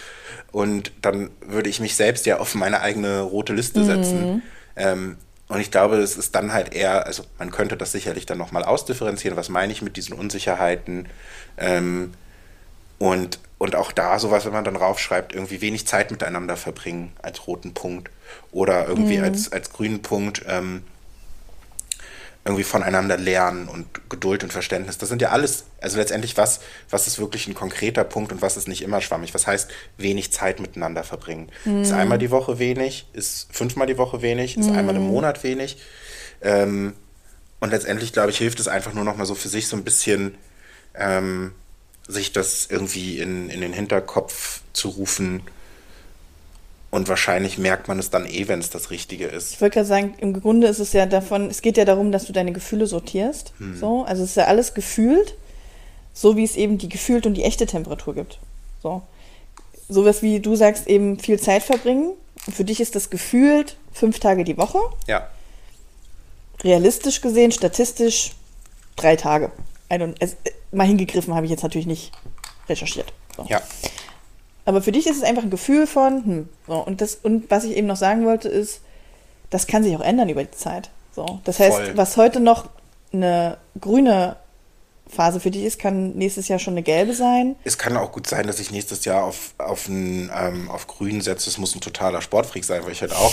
Und 0.51 0.93
dann 1.03 1.31
würde 1.41 1.69
ich 1.69 1.81
mich 1.81 1.95
selbst 1.95 2.27
ja 2.27 2.39
auf 2.39 2.55
meine 2.55 2.81
eigene 2.81 3.21
rote 3.21 3.53
Liste 3.53 3.85
setzen. 3.85 4.43
Ähm, 4.77 5.19
und 5.49 5.61
ich 5.61 5.71
glaube, 5.71 5.97
es 5.97 6.17
ist 6.17 6.35
dann 6.35 6.53
halt 6.53 6.75
eher, 6.75 7.07
also 7.07 7.25
man 7.39 7.51
könnte 7.51 7.77
das 7.77 7.93
sicherlich 7.93 8.27
dann 8.27 8.39
nochmal 8.39 8.65
ausdifferenzieren, 8.65 9.37
was 9.37 9.49
meine 9.49 9.73
ich 9.73 9.81
mit 9.81 9.97
diesen 9.97 10.13
Unsicherheiten. 10.15 11.09
Ähm, 11.57 12.13
und, 12.99 13.39
und 13.57 13.75
auch 13.75 13.93
da 13.93 14.19
sowas, 14.19 14.45
wenn 14.45 14.53
man 14.53 14.65
dann 14.65 14.77
raufschreibt, 14.77 15.33
irgendwie 15.35 15.61
wenig 15.63 15.87
Zeit 15.87 16.11
miteinander 16.11 16.57
verbringen 16.57 17.13
als 17.23 17.47
roten 17.47 17.73
Punkt. 17.73 18.11
Oder 18.53 18.87
irgendwie 18.87 19.21
als, 19.21 19.51
als 19.51 19.73
grünen 19.73 20.03
Punkt 20.03 20.45
ähm, 20.47 20.83
irgendwie 22.45 22.65
voneinander 22.65 23.19
lernen 23.19 23.69
und 23.69 23.87
Geduld 24.09 24.43
und 24.43 24.53
Verständnis. 24.53 24.97
Das 24.97 25.09
sind 25.11 25.21
ja 25.21 25.31
alles, 25.31 25.65
also 25.81 25.99
letztendlich 25.99 26.37
was, 26.37 26.61
was 26.89 27.07
ist 27.07 27.19
wirklich 27.19 27.47
ein 27.47 27.55
konkreter 27.55 28.05
Punkt 28.05 28.33
und 28.33 28.41
was 28.41 28.57
ist 28.57 28.69
nicht 28.69 28.83
immer 28.83 29.01
schwammig. 29.01 29.35
Was 29.35 29.47
heißt 29.47 29.71
wenig 29.99 30.33
Zeit 30.33 30.59
miteinander 30.59 31.05
verbringen? 31.05 31.51
Ist 31.83 31.93
einmal 31.93 32.19
die 32.19 32.31
Woche 32.31 32.59
wenig? 32.59 33.07
Ist 33.13 33.49
fünfmal 33.55 33.87
die 33.87 33.99
Woche 33.99 34.23
wenig? 34.23 34.57
Ist 34.57 34.71
einmal 34.71 34.97
im 34.97 35.07
Monat 35.07 35.45
wenig? 35.45 35.79
Ähm, 36.41 36.95
und 37.61 37.71
letztendlich, 37.71 38.13
glaube 38.13 38.31
ich, 38.31 38.39
hilft 38.39 38.61
es 38.61 38.69
einfach 38.69 38.95
nur 38.95 39.05
noch 39.05 39.17
mal 39.17 39.27
so 39.27 39.35
für 39.35 39.49
sich 39.49 39.67
so 39.67 39.77
ein 39.77 39.85
bisschen, 39.85 40.37
ähm, 40.95 41.53
sich 42.07 42.33
das 42.33 42.67
irgendwie 42.71 43.19
in, 43.19 43.51
in 43.51 43.61
den 43.61 43.73
Hinterkopf 43.73 44.63
zu 44.73 44.89
rufen. 44.89 45.43
Und 46.91 47.09
wahrscheinlich 47.09 47.59
merkt 47.59 47.87
man 47.89 47.99
es 47.99 48.09
dann 48.11 48.25
eh, 48.27 48.49
wenn 48.49 48.61
es 48.61 48.71
das 48.71 48.91
Richtige 48.91 49.27
ist. 49.27 49.53
Ich 49.55 49.61
wollte 49.61 49.75
gerade 49.75 49.87
sagen, 49.87 50.15
im 50.19 50.41
Grunde 50.41 50.69
ist 50.69 50.79
es 50.79 50.95
ja 50.95 51.05
davon, 51.05 51.51
es 51.51 51.61
geht 51.61 51.77
ja 51.77 51.85
darum, 51.85 52.13
dass 52.13 52.25
du 52.25 52.33
deine 52.33 52.53
Gefühle 52.53 52.87
sortierst. 52.87 53.53
So, 53.77 54.05
also 54.05 54.23
es 54.23 54.31
ist 54.31 54.37
ja 54.37 54.47
alles 54.47 54.73
gefühlt, 54.73 55.35
so 56.15 56.37
wie 56.37 56.45
es 56.45 56.57
eben 56.57 56.79
die 56.79 56.89
gefühlte 56.89 57.29
und 57.29 57.35
die 57.35 57.45
echte 57.45 57.67
Temperatur 57.67 58.15
gibt. 58.15 58.39
So. 58.83 59.03
Sowas 59.91 60.23
wie 60.23 60.41
du 60.41 60.57
sagst, 60.57 60.87
eben 60.87 61.19
viel 61.19 61.39
Zeit 61.39 61.63
verbringen. 61.63 62.13
Und 62.47 62.57
für 62.57 62.65
dich 62.65 62.81
ist 62.81 62.95
das 62.95 63.11
gefühlt 63.11 63.77
fünf 63.93 64.19
Tage 64.19 64.45
die 64.45 64.57
Woche. 64.57 64.79
Ja, 65.07 65.29
Realistisch 66.65 67.21
gesehen, 67.21 67.53
statistisch 67.53 68.33
drei 68.97 69.17
Tage. 69.17 69.53
Es, 69.89 70.33
äh, 70.33 70.37
mal 70.73 70.87
hingegriffen 70.87 71.35
habe 71.35 71.47
ich 71.47 71.51
jetzt 71.51 71.63
natürlich 71.63 71.87
nicht 71.87 72.13
recherchiert. 72.69 73.13
So. 73.37 73.45
ja. 73.49 73.63
Aber 74.69 74.83
für 74.83 74.93
dich 74.93 75.07
ist 75.07 75.17
es 75.17 75.23
einfach 75.23 75.45
ein 75.45 75.49
Gefühl 75.49 75.87
von, 75.87 76.25
hm, 76.25 76.49
so, 76.67 76.75
und 76.75 77.01
das, 77.01 77.15
und 77.15 77.51
was 77.51 77.65
ich 77.65 77.75
eben 77.75 77.87
noch 77.87 77.97
sagen 77.97 78.27
wollte, 78.27 78.51
ist, 78.51 78.83
das 79.49 79.67
kann 79.67 79.83
sich 79.83 79.97
auch 79.97 80.03
ändern 80.03 80.29
über 80.29 80.45
die 80.45 80.51
Zeit. 80.51 80.91
So. 81.17 81.41
Das 81.45 81.59
heißt, 81.59 81.75
Voll. 81.75 81.97
was 81.97 82.19
heute 82.19 82.39
noch 82.39 82.69
eine 83.11 83.57
grüne 83.81 84.37
Phase 85.09 85.41
für 85.41 85.51
dich 85.51 85.65
ist, 85.65 85.79
kann 85.79 86.11
nächstes 86.17 86.49
Jahr 86.49 86.59
schon 86.59 86.75
eine 86.75 86.83
gelbe 86.83 87.15
sein. 87.15 87.57
Es 87.65 87.79
kann 87.79 87.97
auch 87.97 88.13
gut 88.13 88.27
sein, 88.27 88.47
dass 88.47 88.61
ich 88.61 88.71
nächstes 88.71 89.07
Jahr 89.07 89.25
auf, 89.25 89.55
auf, 89.57 89.89
ein, 89.89 90.31
ähm, 90.39 90.71
auf 90.71 90.87
Grün 90.87 91.23
setze. 91.23 91.49
Es 91.49 91.57
muss 91.57 91.75
ein 91.75 91.81
totaler 91.81 92.21
Sportfreak 92.21 92.63
sein, 92.63 92.85
weil 92.85 92.93
ich 92.93 93.01
halt 93.01 93.13
auch, 93.13 93.33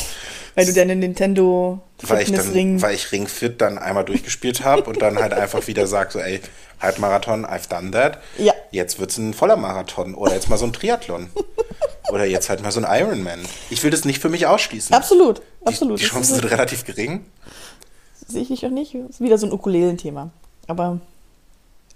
Weil 0.56 0.66
du 0.68 0.72
deine 0.72 0.96
Nintendo 0.96 1.82
weil 2.02 2.24
ich, 2.24 2.32
dann, 2.32 2.50
Ring. 2.52 2.82
weil 2.82 2.96
ich 2.96 3.12
Ring 3.12 3.28
Fit 3.28 3.60
dann 3.60 3.78
einmal 3.78 4.06
durchgespielt 4.06 4.64
habe 4.64 4.90
und 4.90 5.02
dann 5.02 5.20
halt 5.20 5.34
einfach 5.34 5.68
wieder 5.68 5.86
sage, 5.86 6.14
so 6.14 6.20
ey, 6.20 6.40
Halbmarathon, 6.80 7.46
I've 7.46 7.68
done 7.68 7.92
that. 7.92 8.20
Ja. 8.38 8.54
Jetzt 8.76 9.00
wird's 9.00 9.18
ein 9.18 9.34
voller 9.34 9.56
Marathon 9.56 10.16
oder 10.16 10.34
jetzt 10.34 10.50
mal 10.50 10.58
so 10.58 10.66
ein 10.66 10.74
Triathlon. 10.74 11.30
oder 12.12 12.26
jetzt 12.26 12.50
halt 12.50 12.62
mal 12.62 12.72
so 12.72 12.82
ein 12.84 13.02
Ironman. 13.02 13.40
Ich 13.70 13.82
will 13.84 13.90
das 13.92 14.06
nicht 14.06 14.22
für 14.22 14.30
mich 14.30 14.46
ausschließen. 14.46 14.94
Absolut, 14.94 15.42
Die, 15.62 15.68
absolut. 15.68 16.00
die 16.00 16.04
Das 16.04 16.12
Chancen 16.12 16.36
sind 16.36 16.52
relativ 16.52 16.84
gering. 16.86 17.26
Sehe 18.28 18.42
ich 18.44 18.66
auch 18.66 18.70
nicht. 18.70 18.94
Ist 18.94 19.22
wieder 19.22 19.38
so 19.38 19.46
ein 19.48 19.54
Ukulelenthema. 19.54 20.30
Aber, 20.68 21.00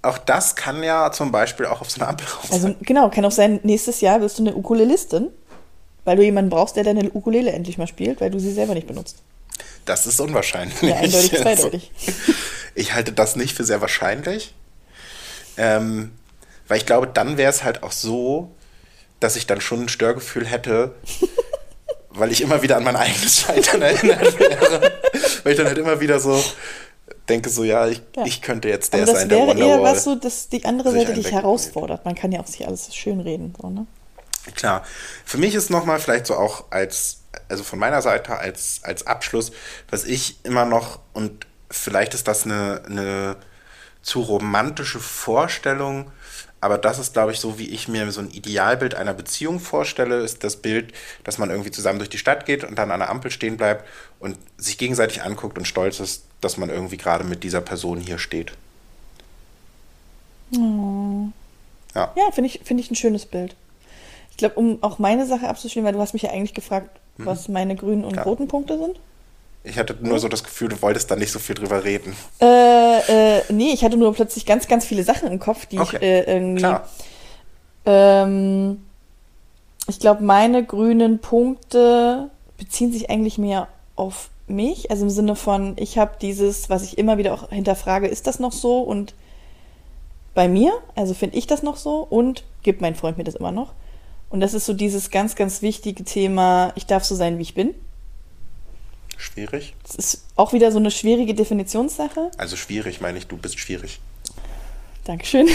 Auch 0.01 0.17
das 0.17 0.55
kann 0.55 0.81
ja 0.83 1.11
zum 1.11 1.31
Beispiel 1.31 1.65
auch 1.65 1.81
auf 1.81 1.89
so 1.91 1.99
einer 1.99 2.09
Ampel 2.09 2.25
rauf 2.27 2.45
sein. 2.45 2.53
also 2.53 2.75
genau, 2.81 3.09
kann 3.09 3.25
auch 3.25 3.31
sein, 3.31 3.59
nächstes 3.63 3.99
Jahr 4.01 4.21
wirst 4.21 4.39
du 4.39 4.43
eine 4.43 4.55
Ukulelistin, 4.55 5.27
weil 6.05 6.15
du 6.17 6.23
jemanden 6.23 6.49
brauchst, 6.49 6.75
der 6.77 6.83
deine 6.85 7.11
Ukulele 7.11 7.51
endlich 7.51 7.77
mal 7.77 7.87
spielt, 7.87 8.21
weil 8.21 8.31
du 8.31 8.39
sie 8.39 8.53
selber 8.53 8.73
nicht 8.73 8.87
benutzt. 8.87 9.17
Das 9.85 10.07
ist 10.07 10.19
unwahrscheinlich. 10.21 10.81
Ja, 10.81 10.95
eindeutig, 10.95 11.33
Also, 11.45 11.63
zweideutig. 11.63 11.91
Ich 12.75 12.93
halte 12.93 13.11
das 13.11 13.35
nicht 13.35 13.55
für 13.57 13.65
sehr 13.65 13.81
wahrscheinlich. 13.81 14.53
Ähm, 15.57 16.11
weil 16.69 16.77
ich 16.77 16.85
glaube, 16.85 17.07
dann 17.07 17.37
wäre 17.37 17.49
es 17.49 17.63
halt 17.65 17.83
auch 17.83 17.91
so, 17.91 18.55
dass 19.19 19.35
ich 19.35 19.45
dann 19.47 19.59
schon 19.59 19.81
ein 19.81 19.89
Störgefühl 19.89 20.45
hätte, 20.45 20.95
weil 22.09 22.31
ich 22.31 22.39
immer 22.41 22.61
wieder 22.61 22.77
an 22.77 22.83
mein 22.85 22.95
eigenes 22.95 23.41
Scheitern 23.41 23.81
erinnert 23.81 24.39
wäre. 24.39 24.93
weil 25.43 25.51
ich 25.51 25.57
dann 25.57 25.67
halt 25.67 25.77
immer 25.77 25.99
wieder 25.99 26.19
so 26.21 26.41
denke, 27.27 27.49
so, 27.49 27.63
ja, 27.63 27.87
ich, 27.87 28.01
Ja. 28.15 28.25
ich 28.25 28.41
könnte 28.41 28.69
jetzt 28.69 28.93
der 28.93 29.01
Aber 29.03 29.11
das 29.11 29.19
sein, 29.21 29.29
der 29.29 29.37
wäre 29.39 29.47
eher 29.57 29.65
Wonderwall. 29.77 29.93
was 29.95 30.03
so, 30.03 30.15
dass 30.15 30.49
die 30.49 30.63
andere 30.65 30.91
Seite 30.91 31.13
dich 31.13 31.31
herausfordert. 31.31 32.05
Man 32.05 32.15
kann 32.15 32.31
ja 32.31 32.39
auch 32.39 32.47
sich 32.47 32.65
alles 32.65 32.95
schön 32.95 33.19
reden. 33.19 33.53
So, 33.61 33.69
ne? 33.69 33.85
Klar. 34.55 34.83
Für 35.25 35.37
mich 35.37 35.53
ist 35.53 35.69
nochmal 35.69 35.99
vielleicht 35.99 36.25
so 36.25 36.35
auch 36.35 36.65
als, 36.71 37.21
also 37.49 37.63
von 37.63 37.77
meiner 37.77 38.01
Seite 38.01 38.37
als, 38.37 38.79
als 38.83 39.05
Abschluss, 39.05 39.51
was 39.91 40.05
ich 40.05 40.37
immer 40.43 40.65
noch, 40.65 40.99
und 41.13 41.45
vielleicht 41.69 42.13
ist 42.15 42.27
das 42.27 42.45
eine, 42.45 42.81
eine 42.87 43.35
zu 44.01 44.21
romantische 44.21 44.99
Vorstellung, 44.99 46.11
aber 46.61 46.77
das 46.77 46.99
ist, 46.99 47.13
glaube 47.13 47.31
ich, 47.31 47.39
so, 47.39 47.57
wie 47.57 47.69
ich 47.69 47.87
mir 47.87 48.11
so 48.11 48.21
ein 48.21 48.31
Idealbild 48.31 48.95
einer 48.95 49.13
Beziehung 49.13 49.59
vorstelle, 49.59 50.17
ist 50.19 50.43
das 50.43 50.57
Bild, 50.57 50.93
dass 51.23 51.37
man 51.37 51.49
irgendwie 51.49 51.71
zusammen 51.71 51.99
durch 51.99 52.09
die 52.09 52.17
Stadt 52.17 52.45
geht 52.45 52.63
und 52.63 52.75
dann 52.77 52.91
an 52.91 52.99
der 52.99 53.09
Ampel 53.09 53.31
stehen 53.31 53.57
bleibt 53.57 53.85
und 54.19 54.37
sich 54.57 54.77
gegenseitig 54.77 55.21
anguckt 55.23 55.57
und 55.57 55.65
stolz 55.65 55.99
ist, 55.99 56.25
dass 56.41 56.57
man 56.57 56.69
irgendwie 56.69 56.97
gerade 56.97 57.23
mit 57.23 57.43
dieser 57.43 57.61
Person 57.61 57.99
hier 57.99 58.17
steht. 58.17 58.53
Ja. 60.51 62.11
Ja, 62.15 62.31
finde 62.31 62.47
ich, 62.49 62.61
finde 62.63 62.81
ich 62.83 62.91
ein 62.91 62.95
schönes 62.95 63.25
Bild. 63.25 63.55
Ich 64.31 64.37
glaube, 64.37 64.55
um 64.55 64.81
auch 64.81 64.99
meine 64.99 65.25
Sache 65.25 65.47
abzuschließen, 65.47 65.83
weil 65.83 65.93
du 65.93 65.99
hast 65.99 66.13
mich 66.13 66.23
ja 66.23 66.31
eigentlich 66.31 66.53
gefragt, 66.53 66.89
was 67.17 67.49
meine 67.49 67.75
grünen 67.75 68.03
und 68.03 68.11
Mhm. 68.11 68.13
Klar. 68.13 68.25
roten 68.25 68.47
Punkte 68.47 68.77
sind. 68.77 68.99
Ich 69.63 69.77
hatte 69.77 69.95
nur 70.01 70.19
so 70.19 70.27
das 70.29 70.43
Gefühl, 70.43 70.69
du 70.69 70.81
wolltest 70.81 71.11
da 71.11 71.15
nicht 71.15 71.31
so 71.31 71.39
viel 71.39 71.55
drüber 71.55 71.83
reden. 71.83 72.15
Äh, 72.41 73.37
äh, 73.37 73.41
nee, 73.49 73.71
ich 73.73 73.83
hatte 73.83 73.97
nur 73.97 74.13
plötzlich 74.13 74.45
ganz, 74.45 74.67
ganz 74.67 74.85
viele 74.85 75.03
Sachen 75.03 75.29
im 75.31 75.39
Kopf, 75.39 75.65
die 75.65 75.79
Okay. 75.79 75.97
ich 75.97 76.01
äh, 76.01 76.21
irgendwie. 76.33 76.59
Klar. 76.61 76.87
Ähm, 77.85 78.85
ich 79.87 79.99
glaube, 79.99 80.23
meine 80.23 80.63
grünen 80.63 81.19
Punkte 81.19 82.29
beziehen 82.57 82.91
sich 82.91 83.09
eigentlich 83.09 83.37
mehr 83.37 83.67
auf 83.95 84.29
mich. 84.47 84.91
Also 84.91 85.03
im 85.03 85.09
Sinne 85.09 85.35
von, 85.35 85.73
ich 85.77 85.97
habe 85.97 86.13
dieses, 86.21 86.69
was 86.69 86.83
ich 86.83 86.97
immer 86.97 87.17
wieder 87.17 87.33
auch 87.33 87.49
hinterfrage, 87.49 88.07
ist 88.07 88.27
das 88.27 88.39
noch 88.39 88.51
so? 88.53 88.79
Und 88.79 89.13
bei 90.35 90.47
mir, 90.47 90.73
also 90.95 91.13
finde 91.13 91.37
ich 91.37 91.47
das 91.47 91.63
noch 91.63 91.75
so? 91.75 91.99
Und 92.09 92.43
gibt 92.63 92.81
mein 92.81 92.95
Freund 92.95 93.17
mir 93.17 93.23
das 93.23 93.35
immer 93.35 93.51
noch? 93.51 93.73
Und 94.29 94.39
das 94.41 94.53
ist 94.53 94.65
so 94.65 94.73
dieses 94.73 95.09
ganz, 95.09 95.35
ganz 95.35 95.61
wichtige 95.61 96.03
Thema, 96.03 96.71
ich 96.75 96.85
darf 96.85 97.03
so 97.03 97.15
sein, 97.15 97.37
wie 97.39 97.43
ich 97.43 97.55
bin. 97.55 97.73
Schwierig? 99.19 99.75
Das 99.83 99.95
ist 99.95 100.23
auch 100.37 100.53
wieder 100.53 100.71
so 100.71 100.79
eine 100.79 100.91
schwierige 100.91 101.33
Definitionssache. 101.33 102.31
Also 102.37 102.55
schwierig, 102.55 103.01
meine 103.01 103.17
ich, 103.17 103.27
du 103.27 103.35
bist 103.35 103.59
schwierig. 103.59 103.99
Dankeschön. 105.03 105.49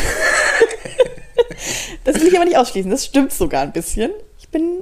das 2.05 2.17
will 2.17 2.29
ich 2.29 2.37
aber 2.37 2.45
nicht 2.45 2.59
ausschließen. 2.59 2.91
Das 2.91 3.07
stimmt 3.07 3.33
sogar 3.33 3.63
ein 3.63 3.73
bisschen. 3.73 4.11
Ich 4.39 4.51
bin 4.51 4.81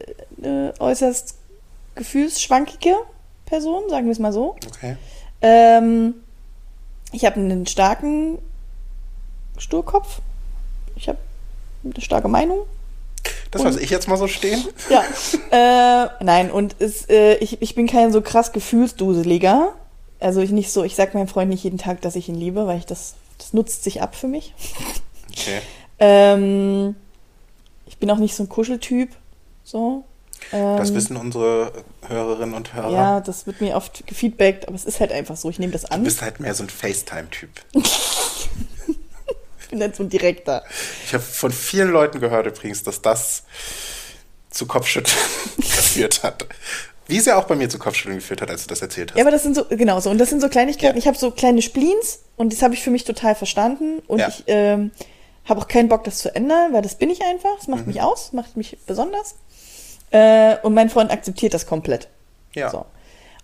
äh, 0.00 0.12
eine 0.44 0.74
äußerst 0.78 1.34
gefühlsschwankige 1.94 2.94
Person, 3.46 3.88
sagen 3.88 4.04
wir 4.04 4.12
es 4.12 4.18
mal 4.18 4.34
so. 4.34 4.54
Okay. 4.68 4.98
Ähm, 5.40 6.16
ich 7.12 7.24
habe 7.24 7.36
einen 7.36 7.66
starken 7.66 8.38
Sturkopf. 9.56 10.20
Ich 10.94 11.08
habe 11.08 11.18
eine 11.84 12.02
starke 12.02 12.28
Meinung. 12.28 12.66
Das 13.50 13.62
lasse 13.62 13.80
ich 13.80 13.90
jetzt 13.90 14.06
mal 14.08 14.16
so 14.16 14.28
stehen. 14.28 14.64
Ja. 14.90 15.02
äh, 15.50 16.08
nein, 16.22 16.50
und 16.50 16.76
es, 16.78 17.08
äh, 17.08 17.34
ich, 17.36 17.60
ich 17.62 17.74
bin 17.74 17.86
kein 17.88 18.12
so 18.12 18.20
krass 18.22 18.52
Gefühlsduseliger. 18.52 19.74
Also 20.20 20.40
ich 20.40 20.50
nicht 20.50 20.70
so, 20.70 20.84
ich 20.84 20.94
sag 20.96 21.14
meinem 21.14 21.28
Freund 21.28 21.48
nicht 21.50 21.64
jeden 21.64 21.78
Tag, 21.78 22.00
dass 22.02 22.14
ich 22.14 22.28
ihn 22.28 22.34
liebe, 22.34 22.66
weil 22.66 22.78
ich 22.78 22.86
das, 22.86 23.14
das 23.38 23.52
nutzt 23.52 23.82
sich 23.84 24.02
ab 24.02 24.14
für 24.14 24.28
mich. 24.28 24.54
Okay. 25.32 25.60
Ähm, 25.98 26.94
ich 27.86 27.98
bin 27.98 28.10
auch 28.10 28.18
nicht 28.18 28.34
so 28.34 28.42
ein 28.44 28.48
Kuscheltyp. 28.48 29.10
So. 29.64 30.04
Ähm, 30.52 30.76
Das 30.76 30.94
wissen 30.94 31.16
unsere 31.16 31.72
Hörerinnen 32.06 32.54
und 32.54 32.72
Hörer. 32.74 32.90
Ja, 32.92 33.20
das 33.20 33.46
wird 33.46 33.60
mir 33.60 33.76
oft 33.76 34.06
gefeedbackt, 34.06 34.66
aber 34.68 34.74
es 34.76 34.84
ist 34.84 35.00
halt 35.00 35.12
einfach 35.12 35.36
so. 35.36 35.50
Ich 35.50 35.58
nehme 35.58 35.72
das 35.72 35.82
Du 35.82 35.92
an. 35.92 36.02
bist 36.04 36.22
halt 36.22 36.38
mehr 36.40 36.54
so 36.54 36.62
ein 36.64 36.68
FaceTime-Typ. 36.70 37.50
Ich 39.70 39.72
bin 39.72 39.82
halt 39.82 39.94
so 39.94 40.02
ein 40.02 40.08
Direkter. 40.08 40.64
Ich 41.06 41.14
habe 41.14 41.22
von 41.22 41.52
vielen 41.52 41.90
Leuten 41.92 42.18
gehört 42.18 42.44
übrigens, 42.44 42.82
dass 42.82 43.00
das 43.02 43.44
zu 44.50 44.66
Kopfschütteln 44.66 45.16
geführt 45.58 46.24
hat. 46.24 46.44
Wie 47.06 47.18
es 47.18 47.26
ja 47.26 47.36
auch 47.38 47.44
bei 47.44 47.54
mir 47.54 47.68
zu 47.68 47.78
Kopfschütteln 47.78 48.16
geführt 48.16 48.42
hat, 48.42 48.50
als 48.50 48.62
du 48.64 48.68
das 48.68 48.82
erzählt 48.82 49.12
hast. 49.12 49.16
Ja, 49.18 49.22
aber 49.22 49.30
das 49.30 49.44
sind 49.44 49.54
so, 49.54 49.64
genau 49.66 50.00
so. 50.00 50.10
Und 50.10 50.18
das 50.18 50.28
sind 50.28 50.40
so 50.40 50.48
Kleinigkeiten. 50.48 50.96
Ja. 50.96 50.98
Ich 50.98 51.06
habe 51.06 51.16
so 51.16 51.30
kleine 51.30 51.62
Spleens 51.62 52.18
und 52.36 52.52
das 52.52 52.62
habe 52.62 52.74
ich 52.74 52.82
für 52.82 52.90
mich 52.90 53.04
total 53.04 53.36
verstanden. 53.36 54.00
Und 54.08 54.18
Ja. 54.18 54.26
ich 54.28 54.42
ähm, 54.48 54.90
habe 55.44 55.60
auch 55.60 55.68
keinen 55.68 55.88
Bock, 55.88 56.02
das 56.02 56.18
zu 56.18 56.34
ändern, 56.34 56.72
weil 56.72 56.82
das 56.82 56.96
bin 56.96 57.08
ich 57.08 57.22
einfach. 57.22 57.54
Das 57.56 57.68
Mhm. 57.68 57.74
macht 57.76 57.86
mich 57.86 58.00
aus, 58.02 58.32
macht 58.32 58.56
mich 58.56 58.76
besonders. 58.88 59.36
Äh, 60.10 60.56
und 60.64 60.74
mein 60.74 60.90
Freund 60.90 61.12
akzeptiert 61.12 61.54
das 61.54 61.64
komplett. 61.66 62.08
ja. 62.54 62.70
So. 62.70 62.86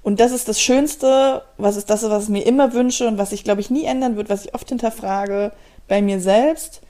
Und 0.02 0.20
das 0.20 0.30
ist 0.30 0.46
das 0.48 0.60
Schönste, 0.60 1.42
was 1.56 1.74
ist 1.76 1.90
das, 1.90 2.04
was 2.08 2.24
ich 2.24 2.28
mir 2.28 2.46
immer 2.46 2.72
wünsche 2.72 3.08
und 3.08 3.18
was 3.18 3.32
ich, 3.32 3.42
glaube 3.42 3.60
ich, 3.60 3.70
nie 3.70 3.84
ändern 3.86 4.16
wird, 4.16 4.28
was 4.28 4.44
ich 4.44 4.54
oft 4.54 4.68
hinterfrage 4.68 5.50
bei 5.88 6.02
mir 6.02 6.20
selbst. 6.20 6.82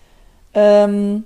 Ähm, 0.54 1.24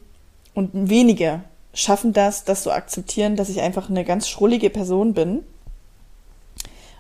und 0.55 0.71
wenige 0.73 1.41
schaffen 1.73 2.13
das, 2.13 2.45
das 2.45 2.65
zu 2.65 2.73
akzeptieren, 2.73 3.37
dass 3.37 3.49
ich 3.49 3.61
einfach 3.61 3.89
eine 3.89 4.05
ganz 4.05 4.29
schrullige 4.29 4.71
Person 4.71 5.15
bin. 5.15 5.45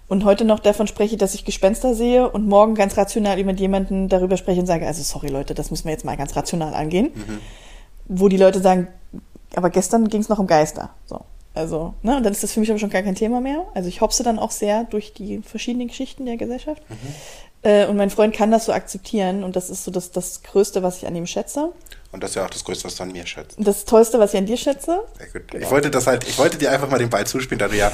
Und 0.09 0.24
heute 0.24 0.44
noch 0.44 0.59
davon 0.59 0.88
spreche, 0.88 1.16
dass 1.16 1.35
ich 1.35 1.44
Gespenster 1.44 1.94
sehe 1.94 2.28
und 2.28 2.48
morgen 2.48 2.74
ganz 2.74 2.96
rational 2.96 3.42
mit 3.44 3.61
jemandem 3.61 4.09
darüber 4.09 4.37
spreche 4.37 4.61
und 4.61 4.66
sage, 4.66 4.87
also 4.87 5.02
sorry 5.02 5.28
Leute, 5.28 5.54
das 5.54 5.70
müssen 5.70 5.85
wir 5.85 5.92
jetzt 5.92 6.04
mal 6.04 6.16
ganz 6.16 6.35
rational 6.35 6.74
angehen. 6.74 7.11
Wo 8.06 8.28
die 8.28 8.37
Leute 8.37 8.61
sagen, 8.61 8.88
aber 9.54 9.70
gestern 9.70 10.09
ging 10.09 10.20
es 10.20 10.28
noch 10.28 10.40
um 10.40 10.48
Geister. 10.48 10.90
So. 11.06 11.20
Also, 11.52 11.94
ne, 12.02 12.16
und 12.16 12.22
dann 12.22 12.33
ist 12.33 12.42
das 12.42 12.52
für 12.52 12.61
mich 12.61 12.70
aber 12.70 12.78
schon 12.78 12.90
gar 12.90 13.02
kein 13.02 13.16
Thema 13.16 13.40
mehr. 13.40 13.66
Also 13.74 13.88
ich 13.88 14.00
hopse 14.00 14.22
dann 14.22 14.38
auch 14.38 14.52
sehr 14.52 14.85
durch 14.85 15.12
die 15.12 15.42
verschiedenen 15.42 15.88
Geschichten 15.88 16.24
der 16.24 16.37
Gesellschaft. 16.37 16.83
Äh, 17.62 17.86
und 17.86 17.96
mein 17.96 18.10
Freund 18.10 18.34
kann 18.34 18.50
das 18.50 18.64
so 18.66 18.72
akzeptieren 18.72 19.44
und 19.44 19.54
das 19.56 19.68
ist 19.70 19.84
so 19.84 19.90
das, 19.90 20.10
das 20.12 20.42
Größte, 20.42 20.82
was 20.82 20.98
ich 20.98 21.06
an 21.06 21.14
ihm 21.14 21.26
schätze. 21.26 21.72
Und 22.12 22.24
das 22.24 22.30
ist 22.30 22.36
ja 22.36 22.44
auch 22.44 22.50
das 22.50 22.64
Größte, 22.64 22.86
was 22.86 22.96
du 22.96 23.04
an 23.04 23.12
mir 23.12 23.24
schätzt. 23.24 23.56
Und 23.56 23.68
das 23.68 23.84
Tollste, 23.84 24.18
was 24.18 24.32
ich 24.32 24.38
an 24.38 24.46
dir 24.46 24.56
schätze. 24.56 25.00
Sehr 25.16 25.26
gut. 25.28 25.48
Genau. 25.48 25.64
Ich 25.64 25.70
wollte 25.70 25.90
das 25.92 26.08
halt, 26.08 26.26
ich 26.26 26.36
wollte 26.38 26.58
dir 26.58 26.72
einfach 26.72 26.90
mal 26.90 26.98
den 26.98 27.08
Ball 27.10 27.24
zuspielen, 27.24 27.60
da 27.60 27.68
du 27.68 27.76
ja 27.76 27.92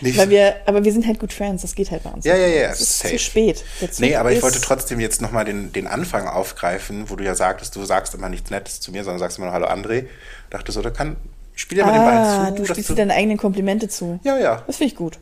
nicht. 0.00 0.18
Weil 0.18 0.30
wir, 0.30 0.56
aber 0.66 0.82
wir 0.82 0.92
sind 0.92 1.06
halt 1.06 1.20
gut 1.20 1.32
Friends, 1.32 1.62
das 1.62 1.76
geht 1.76 1.92
halt 1.92 2.02
bei 2.02 2.10
uns. 2.10 2.24
Ja, 2.24 2.34
ja, 2.34 2.46
ja, 2.48 2.70
Es 2.70 2.80
ist 2.80 2.98
safe. 2.98 3.14
zu 3.14 3.18
spät. 3.20 3.64
Nee, 3.98 4.16
aber 4.16 4.32
ich 4.32 4.42
wollte 4.42 4.60
trotzdem 4.60 4.98
jetzt 4.98 5.22
nochmal 5.22 5.44
den, 5.44 5.72
den 5.72 5.86
Anfang 5.86 6.26
aufgreifen, 6.26 7.08
wo 7.08 7.14
du 7.14 7.22
ja 7.22 7.36
sagtest, 7.36 7.76
du 7.76 7.84
sagst 7.84 8.14
immer 8.14 8.28
nichts 8.28 8.50
Nettes 8.50 8.80
zu 8.80 8.90
mir, 8.90 9.04
sondern 9.04 9.20
sagst 9.20 9.38
immer 9.38 9.46
nur 9.46 9.54
Hallo 9.54 9.68
André. 9.68 10.06
Dachte 10.48 10.72
so, 10.72 10.82
da 10.82 10.90
kann, 10.90 11.16
spiel 11.54 11.78
dir 11.78 11.84
mal 11.84 11.92
den 11.92 12.00
Ah, 12.02 12.40
Ball 12.44 12.48
zu. 12.56 12.62
du 12.62 12.66
spielst 12.66 12.90
dir 12.90 12.94
deine 12.96 13.14
eigenen 13.14 13.36
Komplimente 13.38 13.88
zu. 13.88 14.18
ja, 14.24 14.38
ja. 14.38 14.64
Das 14.66 14.78
finde 14.78 14.92
ich 14.92 14.96
gut. 14.98 15.20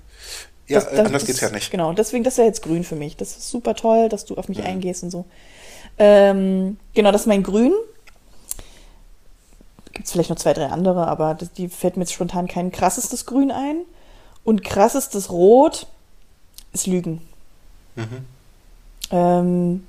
Ja, 0.68 0.80
Das- 0.80 0.90
das- 0.90 0.98
anders 0.98 1.12
das- 1.12 1.26
geht's 1.26 1.40
ja 1.40 1.50
nicht. 1.50 1.70
Genau, 1.70 1.92
deswegen, 1.92 2.24
das 2.24 2.36
wäre 2.38 2.46
jetzt 2.46 2.62
grün 2.62 2.84
für 2.84 2.96
mich. 2.96 3.16
Das 3.16 3.36
ist 3.36 3.48
super 3.50 3.74
toll, 3.74 4.08
dass 4.08 4.24
du 4.24 4.34
auf 4.36 4.48
mich 4.48 4.62
eingehst 4.62 5.02
und 5.02 5.10
so. 5.10 5.24
Ähm, 5.98 6.76
genau, 6.94 7.10
das 7.10 7.22
ist 7.22 7.26
mein 7.26 7.42
Grün. 7.42 7.72
Gibt 9.92 10.06
es 10.06 10.12
vielleicht 10.12 10.30
noch 10.30 10.36
zwei, 10.36 10.52
drei 10.52 10.66
andere, 10.66 11.08
aber 11.08 11.34
das, 11.34 11.52
die 11.52 11.68
fällt 11.68 11.96
mir 11.96 12.02
jetzt 12.02 12.12
spontan 12.12 12.46
kein 12.46 12.70
krassestes 12.70 13.26
Grün 13.26 13.50
ein. 13.50 13.80
Und 14.44 14.62
krassestes 14.64 15.30
Rot 15.30 15.86
ist 16.72 16.86
Lügen. 16.86 17.20
Mhm. 17.96 18.24
Ähm, 19.10 19.86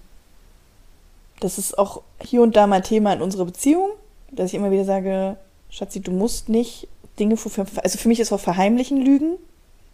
das 1.40 1.58
ist 1.58 1.78
auch 1.78 2.02
hier 2.22 2.42
und 2.42 2.56
da 2.56 2.68
mal 2.68 2.82
Thema 2.82 3.14
in 3.14 3.22
unserer 3.22 3.46
Beziehung, 3.46 3.92
dass 4.32 4.48
ich 4.50 4.56
immer 4.56 4.72
wieder 4.72 4.86
sage, 4.86 5.38
Schatzi, 5.70 6.00
du 6.02 6.12
musst 6.12 6.50
nicht 6.50 6.88
Dinge, 7.20 7.38
für, 7.38 7.66
also 7.84 7.98
für 7.98 8.08
mich 8.08 8.20
ist 8.20 8.32
auch 8.32 8.40
Verheimlichen 8.40 9.02
Lügen. 9.02 9.36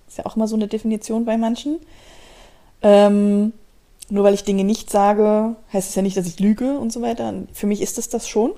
Ist 0.07 0.17
ja 0.17 0.25
auch 0.25 0.35
immer 0.35 0.47
so 0.47 0.55
eine 0.55 0.67
Definition 0.67 1.25
bei 1.25 1.37
manchen. 1.37 1.79
Ähm, 2.81 3.53
nur 4.09 4.23
weil 4.23 4.33
ich 4.33 4.43
Dinge 4.43 4.63
nicht 4.63 4.89
sage, 4.89 5.55
heißt 5.73 5.89
es 5.89 5.95
ja 5.95 6.01
nicht, 6.01 6.17
dass 6.17 6.27
ich 6.27 6.39
lüge 6.39 6.77
und 6.77 6.93
so 6.93 7.01
weiter. 7.01 7.33
Für 7.53 7.67
mich 7.67 7.81
ist 7.81 7.97
es 7.97 8.09
das 8.09 8.27
schon. 8.27 8.51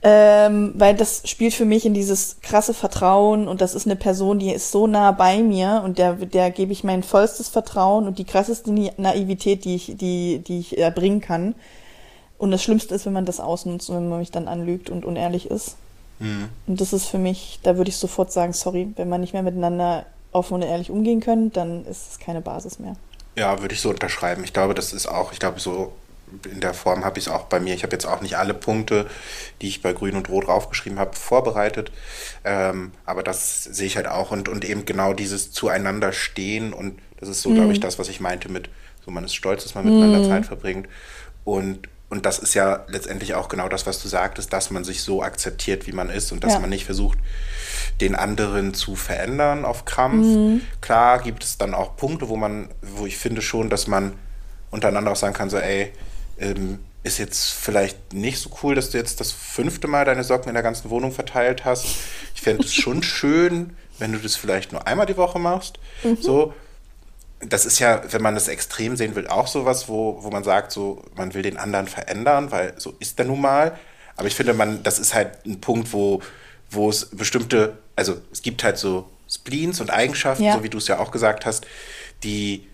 Ähm, 0.00 0.74
weil 0.76 0.94
das 0.94 1.22
spielt 1.24 1.54
für 1.54 1.64
mich 1.64 1.84
in 1.84 1.92
dieses 1.92 2.36
krasse 2.40 2.72
Vertrauen 2.72 3.48
und 3.48 3.60
das 3.60 3.74
ist 3.74 3.84
eine 3.84 3.96
Person, 3.96 4.38
die 4.38 4.52
ist 4.52 4.70
so 4.70 4.86
nah 4.86 5.10
bei 5.10 5.42
mir 5.42 5.82
und 5.84 5.98
der, 5.98 6.12
der 6.12 6.52
gebe 6.52 6.70
ich 6.70 6.84
mein 6.84 7.02
vollstes 7.02 7.48
Vertrauen 7.48 8.06
und 8.06 8.20
die 8.20 8.24
krasseste 8.24 8.70
Naivität, 8.70 9.64
die 9.64 9.74
ich, 9.74 9.96
die, 9.96 10.38
die 10.38 10.60
ich 10.60 10.78
erbringen 10.78 11.20
kann. 11.20 11.56
Und 12.38 12.52
das 12.52 12.62
Schlimmste 12.62 12.94
ist, 12.94 13.06
wenn 13.06 13.12
man 13.12 13.26
das 13.26 13.40
ausnutzt 13.40 13.90
und 13.90 13.96
wenn 13.96 14.08
man 14.08 14.20
mich 14.20 14.30
dann 14.30 14.46
anlügt 14.46 14.88
und 14.88 15.04
unehrlich 15.04 15.50
ist. 15.50 15.76
Mhm. 16.18 16.48
Und 16.66 16.80
das 16.80 16.92
ist 16.92 17.06
für 17.06 17.18
mich, 17.18 17.60
da 17.62 17.76
würde 17.76 17.90
ich 17.90 17.96
sofort 17.96 18.32
sagen, 18.32 18.52
sorry, 18.52 18.88
wenn 18.96 19.08
man 19.08 19.20
nicht 19.20 19.32
mehr 19.32 19.42
miteinander 19.42 20.06
offen 20.32 20.54
und 20.54 20.62
ehrlich 20.62 20.90
umgehen 20.90 21.20
können, 21.20 21.52
dann 21.52 21.84
ist 21.86 22.12
es 22.12 22.18
keine 22.18 22.40
Basis 22.40 22.78
mehr. 22.78 22.96
Ja, 23.36 23.60
würde 23.60 23.74
ich 23.74 23.80
so 23.80 23.90
unterschreiben. 23.90 24.44
Ich 24.44 24.52
glaube, 24.52 24.74
das 24.74 24.92
ist 24.92 25.06
auch, 25.06 25.32
ich 25.32 25.38
glaube, 25.38 25.60
so 25.60 25.92
in 26.50 26.60
der 26.60 26.74
Form 26.74 27.04
habe 27.04 27.18
ich 27.18 27.26
es 27.26 27.32
auch 27.32 27.44
bei 27.44 27.60
mir. 27.60 27.74
Ich 27.74 27.82
habe 27.82 27.92
jetzt 27.92 28.06
auch 28.06 28.20
nicht 28.20 28.36
alle 28.36 28.54
Punkte, 28.54 29.06
die 29.62 29.68
ich 29.68 29.82
bei 29.82 29.92
Grün 29.92 30.16
und 30.16 30.28
Rot 30.28 30.46
draufgeschrieben 30.46 30.98
habe, 30.98 31.16
vorbereitet. 31.16 31.90
Ähm, 32.44 32.92
aber 33.06 33.22
das 33.22 33.64
sehe 33.64 33.86
ich 33.86 33.96
halt 33.96 34.08
auch 34.08 34.30
und, 34.30 34.48
und 34.48 34.64
eben 34.64 34.84
genau 34.84 35.14
dieses 35.14 35.52
Zueinander 35.52 36.12
stehen 36.12 36.72
und 36.72 36.98
das 37.18 37.28
ist 37.28 37.42
so, 37.42 37.52
glaube 37.52 37.72
ich, 37.72 37.80
das, 37.80 37.98
was 37.98 38.08
ich 38.08 38.20
meinte 38.20 38.48
mit, 38.48 38.68
so 39.04 39.10
man 39.10 39.24
ist 39.24 39.34
stolz, 39.34 39.64
dass 39.64 39.74
man 39.74 39.84
miteinander 39.84 40.22
Zeit 40.28 40.46
verbringt. 40.46 40.88
Und, 41.44 41.88
und 42.10 42.24
das 42.26 42.38
ist 42.38 42.54
ja 42.54 42.84
letztendlich 42.88 43.34
auch 43.34 43.48
genau 43.48 43.68
das, 43.68 43.86
was 43.86 44.00
du 44.02 44.08
sagtest, 44.08 44.52
dass 44.52 44.70
man 44.70 44.82
sich 44.84 45.02
so 45.02 45.22
akzeptiert, 45.22 45.86
wie 45.86 45.92
man 45.92 46.08
ist 46.10 46.32
und 46.32 46.42
dass 46.44 46.54
Ja. 46.54 46.58
man 46.60 46.70
nicht 46.70 46.84
versucht, 46.86 47.18
den 48.00 48.14
anderen 48.14 48.72
zu 48.74 48.96
verändern 48.96 49.64
auf 49.64 49.84
Krampf. 49.84 50.62
Klar 50.80 51.20
gibt 51.20 51.44
es 51.44 51.58
dann 51.58 51.74
auch 51.74 51.96
Punkte, 51.96 52.28
wo 52.28 52.36
man, 52.36 52.68
wo 52.82 53.04
ich 53.06 53.18
finde 53.18 53.42
schon, 53.42 53.68
dass 53.70 53.86
man 53.86 54.14
untereinander 54.70 55.12
auch 55.12 55.16
sagen 55.16 55.34
kann, 55.34 55.50
so, 55.50 55.58
ey, 55.58 55.92
ähm, 56.38 56.78
ist 57.04 57.18
jetzt 57.18 57.50
vielleicht 57.52 58.12
nicht 58.12 58.38
so 58.38 58.50
cool, 58.62 58.74
dass 58.74 58.90
du 58.90 58.98
jetzt 58.98 59.20
das 59.20 59.32
fünfte 59.32 59.86
Mal 59.86 60.04
deine 60.04 60.24
Socken 60.24 60.48
in 60.48 60.54
der 60.54 60.62
ganzen 60.62 60.90
Wohnung 60.90 61.12
verteilt 61.12 61.64
hast. 61.64 61.84
Ich 62.34 62.40
fände 62.42 62.64
es 62.64 62.74
schon 62.74 63.02
schön, 63.02 63.76
wenn 63.98 64.12
du 64.12 64.18
das 64.18 64.36
vielleicht 64.36 64.72
nur 64.72 64.86
einmal 64.86 65.06
die 65.06 65.16
Woche 65.16 65.38
machst. 65.38 65.78
So. 66.20 66.52
Das 67.40 67.64
ist 67.66 67.78
ja, 67.78 68.02
wenn 68.10 68.22
man 68.22 68.34
das 68.34 68.48
extrem 68.48 68.96
sehen 68.96 69.14
will, 69.14 69.28
auch 69.28 69.46
sowas, 69.46 69.88
wo, 69.88 70.18
wo 70.22 70.30
man 70.30 70.42
sagt, 70.42 70.72
so, 70.72 71.02
man 71.14 71.34
will 71.34 71.42
den 71.42 71.56
anderen 71.56 71.86
verändern, 71.86 72.50
weil 72.50 72.74
so 72.78 72.94
ist 72.98 73.18
der 73.18 73.26
nun 73.26 73.40
mal. 73.40 73.78
Aber 74.16 74.26
ich 74.26 74.34
finde, 74.34 74.54
man, 74.54 74.82
das 74.82 74.98
ist 74.98 75.14
halt 75.14 75.46
ein 75.46 75.60
Punkt, 75.60 75.92
wo, 75.92 76.20
wo 76.70 76.90
es 76.90 77.06
bestimmte, 77.10 77.78
also 77.94 78.16
es 78.32 78.42
gibt 78.42 78.64
halt 78.64 78.76
so 78.76 79.08
Spleens 79.30 79.80
und 79.80 79.90
Eigenschaften, 79.90 80.42
Ja. 80.44 80.54
so 80.54 80.64
wie 80.64 80.68
du 80.68 80.78
es 80.78 80.88
ja 80.88 80.98
auch 80.98 81.12
gesagt 81.12 81.46
hast, 81.46 81.64
die, 82.24 82.66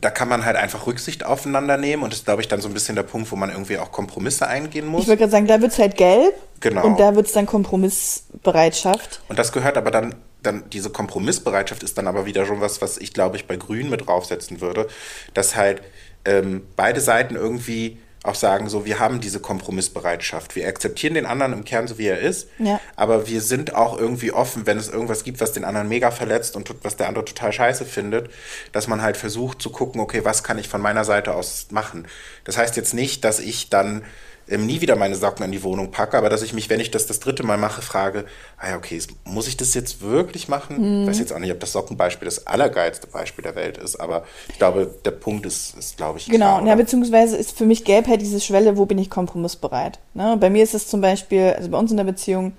da 0.00 0.10
kann 0.10 0.28
man 0.28 0.44
halt 0.44 0.56
einfach 0.56 0.86
Rücksicht 0.88 1.24
aufeinander 1.24 1.76
nehmen 1.76 2.02
und 2.02 2.12
das 2.12 2.18
ist, 2.20 2.24
glaube 2.24 2.42
ich, 2.42 2.48
dann 2.48 2.60
so 2.60 2.68
ein 2.68 2.74
bisschen 2.74 2.96
der 2.96 3.04
Punkt, 3.04 3.30
wo 3.30 3.36
man 3.36 3.50
irgendwie 3.50 3.78
auch 3.78 3.92
Kompromisse 3.92 4.48
eingehen 4.48 4.86
muss. 4.86 5.02
Ich 5.02 5.06
würde 5.08 5.18
gerade 5.20 5.30
sagen, 5.32 5.46
da 5.46 5.60
wird 5.60 5.72
es 5.72 5.78
halt 5.78 5.96
gelb. 5.96 6.34
Genau. 6.60 6.84
Und 6.84 6.98
da 6.98 7.14
wird 7.14 7.26
es 7.26 7.32
dann 7.32 7.46
Kompromissbereitschaft. 7.46 9.20
Und 9.28 9.38
das 9.38 9.52
gehört 9.52 9.76
aber 9.76 9.90
dann, 9.90 10.14
dann, 10.46 10.64
diese 10.70 10.90
Kompromissbereitschaft 10.90 11.82
ist 11.82 11.98
dann 11.98 12.06
aber 12.06 12.24
wieder 12.26 12.46
schon 12.46 12.60
was, 12.60 12.80
was 12.80 12.96
ich 12.98 13.12
glaube 13.12 13.36
ich 13.36 13.46
bei 13.46 13.56
Grün 13.56 13.90
mit 13.90 14.06
draufsetzen 14.06 14.60
würde, 14.60 14.86
dass 15.34 15.56
halt 15.56 15.82
ähm, 16.24 16.62
beide 16.76 17.00
Seiten 17.00 17.36
irgendwie 17.36 17.98
auch 18.22 18.34
sagen, 18.34 18.68
so, 18.68 18.84
wir 18.84 18.98
haben 18.98 19.20
diese 19.20 19.38
Kompromissbereitschaft. 19.38 20.56
Wir 20.56 20.66
akzeptieren 20.66 21.14
den 21.14 21.26
anderen 21.26 21.52
im 21.52 21.64
Kern 21.64 21.86
so, 21.86 21.96
wie 21.96 22.08
er 22.08 22.18
ist, 22.18 22.48
Ja. 22.58 22.80
aber 22.96 23.28
wir 23.28 23.40
sind 23.40 23.76
auch 23.76 23.96
irgendwie 23.96 24.32
offen, 24.32 24.66
wenn 24.66 24.78
es 24.78 24.88
irgendwas 24.88 25.22
gibt, 25.22 25.40
was 25.40 25.52
den 25.52 25.64
anderen 25.64 25.88
mega 25.88 26.10
verletzt 26.10 26.56
und 26.56 26.74
was 26.82 26.96
der 26.96 27.06
andere 27.06 27.24
total 27.24 27.52
scheiße 27.52 27.84
findet, 27.84 28.28
dass 28.72 28.88
man 28.88 29.00
halt 29.00 29.16
versucht 29.16 29.62
zu 29.62 29.70
gucken, 29.70 30.00
okay, 30.00 30.24
was 30.24 30.42
kann 30.42 30.58
ich 30.58 30.68
von 30.68 30.80
meiner 30.80 31.04
Seite 31.04 31.34
aus 31.34 31.68
machen. 31.70 32.08
Das 32.42 32.56
heißt 32.58 32.74
jetzt 32.76 32.94
nicht, 32.94 33.22
dass 33.22 33.38
ich 33.38 33.70
dann 33.70 34.02
ähm, 34.48 34.66
nie 34.66 34.80
wieder 34.80 34.96
meine 34.96 35.16
Socken 35.16 35.44
in 35.44 35.52
die 35.52 35.62
Wohnung 35.62 35.90
packe, 35.90 36.16
aber 36.16 36.28
dass 36.28 36.42
ich 36.42 36.52
mich, 36.52 36.70
wenn 36.70 36.78
ich 36.78 36.90
das 36.90 37.06
das 37.06 37.18
dritte 37.18 37.42
Mal 37.42 37.58
mache, 37.58 37.82
frage, 37.82 38.26
ah 38.58 38.70
ja, 38.70 38.76
okay, 38.76 39.00
muss 39.24 39.48
ich 39.48 39.56
das 39.56 39.74
jetzt 39.74 40.00
wirklich 40.02 40.48
machen? 40.48 41.02
Ich 41.02 41.08
weiß 41.08 41.18
jetzt 41.18 41.32
auch 41.32 41.38
nicht, 41.38 41.50
ob 41.50 41.58
das 41.58 41.72
Sockenbeispiel 41.72 42.26
das 42.26 42.46
allergeilste 42.46 43.08
Beispiel 43.08 43.42
der 43.42 43.56
Welt 43.56 43.76
ist, 43.78 43.96
aber 43.96 44.24
ich 44.48 44.58
glaube, 44.58 44.94
der 45.04 45.10
Punkt 45.10 45.46
ist, 45.46 45.76
ist 45.76 45.96
glaube 45.96 46.18
ich, 46.18 46.26
Genau, 46.26 46.58
klar, 46.58 46.66
ja, 46.66 46.74
beziehungsweise 46.76 47.36
ist 47.36 47.56
für 47.56 47.66
mich 47.66 47.84
gelb 47.84 48.06
halt 48.06 48.20
diese 48.20 48.40
Schwelle, 48.40 48.76
wo 48.76 48.86
bin 48.86 48.98
ich 48.98 49.10
kompromissbereit. 49.10 49.98
Ne? 50.14 50.36
Bei 50.38 50.48
mir 50.48 50.62
ist 50.62 50.74
es 50.74 50.86
zum 50.86 51.00
Beispiel, 51.00 51.54
also 51.56 51.68
bei 51.68 51.78
uns 51.78 51.90
in 51.90 51.96
der 51.96 52.04
Beziehung, 52.04 52.52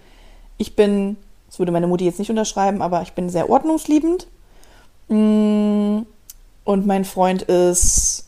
ich 0.58 0.76
bin, 0.76 1.15
das 1.47 1.60
würde 1.60 1.71
meine 1.71 1.88
Mutti 1.88 2.04
jetzt 2.04 2.19
nicht 2.19 2.30
unterschreiben, 2.30 2.82
aber 2.82 3.02
ich 3.02 3.13
bin 3.13 3.30
sehr 3.30 3.50
ordnungsliebend. 3.50 4.28
Mm, 5.08 6.00
und 6.65 6.86
mein 6.86 7.06
Freund 7.06 7.43
ist 7.43 8.26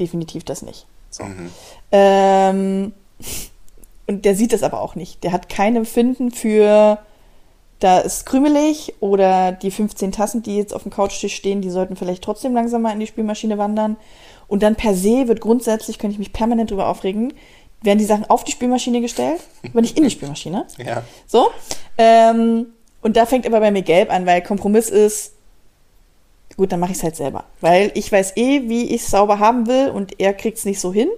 definitiv 0.00 0.42
das 0.42 0.62
nicht. 0.62 0.87
So. 1.18 1.24
Ähm, 1.92 2.92
und 4.06 4.24
der 4.24 4.34
sieht 4.34 4.52
das 4.52 4.62
aber 4.62 4.80
auch 4.80 4.94
nicht. 4.94 5.22
Der 5.22 5.32
hat 5.32 5.48
kein 5.48 5.76
Empfinden 5.76 6.30
für, 6.30 6.98
da 7.80 7.98
ist 7.98 8.24
krümelig 8.26 8.94
oder 9.00 9.52
die 9.52 9.70
15 9.70 10.12
Tassen, 10.12 10.42
die 10.42 10.56
jetzt 10.56 10.74
auf 10.74 10.82
dem 10.82 10.90
Couchtisch 10.90 11.34
stehen, 11.34 11.60
die 11.60 11.70
sollten 11.70 11.96
vielleicht 11.96 12.24
trotzdem 12.24 12.54
langsam 12.54 12.82
mal 12.82 12.92
in 12.92 13.00
die 13.00 13.06
Spülmaschine 13.06 13.58
wandern. 13.58 13.96
Und 14.46 14.62
dann 14.62 14.76
per 14.76 14.94
se 14.94 15.28
wird 15.28 15.40
grundsätzlich, 15.40 15.98
könnte 15.98 16.14
ich 16.14 16.18
mich 16.18 16.32
permanent 16.32 16.70
drüber 16.70 16.88
aufregen, 16.88 17.34
werden 17.82 17.98
die 17.98 18.04
Sachen 18.04 18.28
auf 18.28 18.44
die 18.44 18.52
Spülmaschine 18.52 19.00
gestellt, 19.00 19.40
aber 19.68 19.82
nicht 19.82 19.96
in 19.96 20.04
die 20.04 20.10
Spülmaschine. 20.10 20.66
Ja. 20.78 21.02
So. 21.26 21.50
Ähm, 21.98 22.66
und 23.02 23.16
da 23.16 23.26
fängt 23.26 23.46
aber 23.46 23.60
bei 23.60 23.70
mir 23.70 23.82
gelb 23.82 24.12
an, 24.12 24.26
weil 24.26 24.42
Kompromiss 24.42 24.88
ist, 24.88 25.34
gut, 26.58 26.72
dann 26.72 26.80
mache 26.80 26.92
ich 26.92 26.98
es 26.98 27.04
halt 27.04 27.16
selber. 27.16 27.44
Weil 27.62 27.90
ich 27.94 28.12
weiß 28.12 28.36
eh, 28.36 28.68
wie 28.68 28.94
ich 28.94 29.02
es 29.02 29.10
sauber 29.10 29.38
haben 29.38 29.66
will 29.66 29.88
und 29.88 30.20
er 30.20 30.34
kriegt 30.34 30.58
es 30.58 30.66
nicht 30.66 30.80
so 30.80 30.92
hin. 30.92 31.08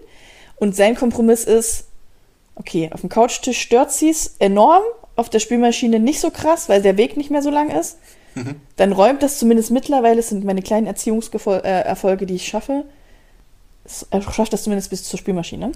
Und 0.57 0.77
sein 0.77 0.95
Kompromiss 0.95 1.45
ist, 1.45 1.87
okay, 2.55 2.91
auf 2.93 3.01
dem 3.01 3.09
Couchtisch 3.09 3.59
stört 3.59 3.91
sie 3.91 4.11
es 4.11 4.37
enorm, 4.39 4.83
auf 5.17 5.31
der 5.31 5.41
Spülmaschine 5.41 5.99
nicht 5.99 6.21
so 6.21 6.31
krass, 6.31 6.69
weil 6.69 6.83
der 6.83 6.97
Weg 6.97 7.17
nicht 7.17 7.31
mehr 7.31 7.43
so 7.43 7.51
lang 7.51 7.71
ist. 7.71 7.99
Dann 8.77 8.93
räumt 8.93 9.23
das 9.23 9.39
zumindest 9.39 9.73
mittlerweile, 9.73 10.21
es 10.21 10.29
sind 10.29 10.45
meine 10.45 10.63
kleinen 10.63 10.87
Erziehungserfolge, 10.87 12.27
die 12.27 12.37
ich 12.37 12.47
schaffe. 12.47 12.85
Er 14.11 14.23
schafft 14.23 14.53
das 14.53 14.63
zumindest 14.63 14.91
bis 14.91 15.03
zur 15.03 15.19
Spülmaschine. 15.19 15.73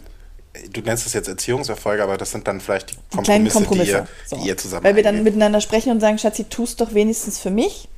Du 0.73 0.81
nennst 0.83 1.05
es 1.05 1.15
jetzt 1.15 1.27
Erziehungserfolge, 1.27 2.03
aber 2.03 2.17
das 2.17 2.31
sind 2.31 2.47
dann 2.47 2.61
vielleicht 2.61 2.93
die 2.93 2.95
Die 2.95 3.19
kleinen 3.23 3.49
Kompromisse, 3.49 3.97
Kompromisse. 3.97 4.09
die, 4.31 4.35
ihr, 4.37 4.43
die 4.43 4.49
ihr 4.49 4.57
zusammen 4.57 4.85
Weil 4.85 4.95
wir 4.95 5.03
dann 5.03 5.25
miteinander 5.25 5.61
sprechen 5.61 5.91
und 5.91 5.99
sagen, 6.01 6.19
Schatzi, 6.19 6.45
tust 6.45 6.81
doch 6.81 6.95
wenigstens 6.95 7.41
für 7.41 7.51
mich 7.51 7.89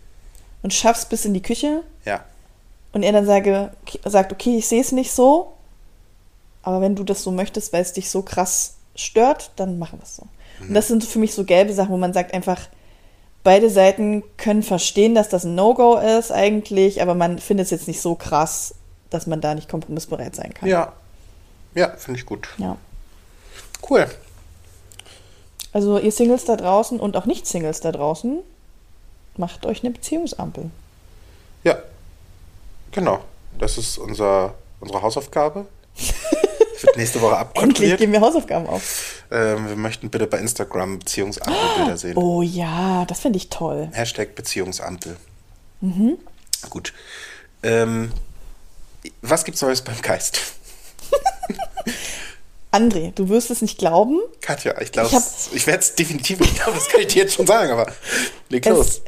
und 0.63 0.73
schaff's 0.73 1.07
bis 1.07 1.25
in 1.25 1.35
die 1.35 1.43
Küche. 1.43 1.83
Ja. 2.05 2.25
Und 2.93 3.03
er 3.03 3.13
dann 3.13 3.27
sage, 3.27 3.71
sagt, 4.05 4.33
okay, 4.33 4.57
ich 4.57 4.67
sehe 4.69 4.81
es 4.81 4.93
nicht 4.93 5.13
so, 5.13 5.53
aber 6.63 6.81
wenn 6.81 6.97
du 6.97 7.05
das 7.05 7.23
so 7.23 7.31
möchtest, 7.31 7.73
weil 7.73 7.83
es 7.83 7.93
dich 7.93 8.11
so 8.11 8.23
krass 8.23 8.75
stört, 8.95 9.51
dann 9.57 9.79
machen 9.79 9.99
wir 9.99 10.05
es 10.05 10.17
so. 10.17 10.27
Und 10.61 10.75
das 10.75 10.89
sind 10.89 11.05
für 11.05 11.19
mich 11.19 11.35
so 11.35 11.45
gelbe 11.45 11.75
Sachen, 11.75 11.93
wo 11.93 11.99
man 11.99 12.15
sagt 12.15 12.33
einfach, 12.33 12.61
beide 13.45 13.69
Seiten 13.71 14.25
können 14.39 14.63
verstehen, 14.63 15.15
dass 15.15 15.29
das 15.29 15.45
ein 15.45 15.55
No-Go 15.55 15.99
ist 15.99 16.33
eigentlich, 16.33 17.03
aber 17.03 17.15
man 17.15 17.39
findet 17.39 17.67
es 17.67 17.71
jetzt 17.71 17.87
nicht 17.87 18.01
so 18.01 18.15
krass, 18.15 18.75
dass 19.11 19.27
man 19.27 19.41
da 19.41 19.55
nicht 19.55 19.69
kompromissbereit 19.69 20.35
sein 20.35 20.53
kann. 20.55 20.69
Ja. 20.69 20.95
Ja, 21.75 21.91
finde 21.97 22.19
ich 22.19 22.27
gut. 22.27 22.49
ja. 22.59 22.77
Cool. 23.89 24.07
Also 25.73 25.99
ihr 25.99 26.11
Singles 26.11 26.47
da 26.47 26.57
draußen 26.57 26.99
und 26.99 27.17
auch 27.17 27.27
Nicht-Singles 27.27 27.81
da 27.81 27.93
draußen, 27.93 28.39
macht 29.39 29.67
euch 29.67 29.83
eine 29.83 29.91
Beziehungsampel. 29.93 30.71
Ja. 31.65 31.79
Genau. 32.93 33.23
Das 33.59 33.79
ist 33.79 33.99
unser, 33.99 34.55
unsere 34.81 35.03
Hausaufgabe. 35.03 35.67
Wird 36.83 36.97
nächste 36.97 37.21
Woche 37.23 37.33
Endlich 37.37 37.49
abkontrolliert. 37.49 37.99
geben 37.99 38.13
wir 38.13 38.21
Hausaufgaben 38.21 38.67
auf. 38.67 39.23
Ähm, 39.31 39.69
wir 39.69 39.77
möchten 39.77 40.11
bitte 40.11 40.27
bei 40.27 40.39
Instagram 40.39 40.99
Beziehungsampelbilder 40.99 41.97
sehen. 41.97 42.17
Oh 42.19 42.43
ja, 42.43 43.05
das 43.07 43.21
finde 43.21 43.39
ich 43.39 43.49
toll. 43.49 43.89
Hashtag 43.93 44.35
Beziehungsampel. 44.35 45.17
Mhm. 45.81 46.19
Gut. 46.69 46.93
Ähm, 47.63 48.13
was 49.23 49.45
gibt's 49.45 49.63
Neues 49.63 49.83
beim 49.83 50.01
Geist? 50.03 50.41
André, 52.73 53.13
du 53.15 53.29
wirst 53.31 53.51
es 53.51 53.63
nicht 53.63 53.79
glauben. 53.79 54.19
Katja, 54.43 54.79
ich 54.81 54.93
glaube, 54.93 55.09
Ich 55.09 55.53
ich, 55.55 55.67
werde 55.67 55.81
es 55.81 55.95
definitiv 55.95 56.41
nicht 56.41 56.57
glauben, 56.57 56.75
das 56.75 56.89
kann 56.89 57.01
ich 57.01 57.07
dir 57.09 57.23
jetzt 57.23 57.35
schon 57.35 57.47
sagen, 57.47 57.71
aber 57.71 57.91
leg 58.51 58.67
los. 58.67 59.01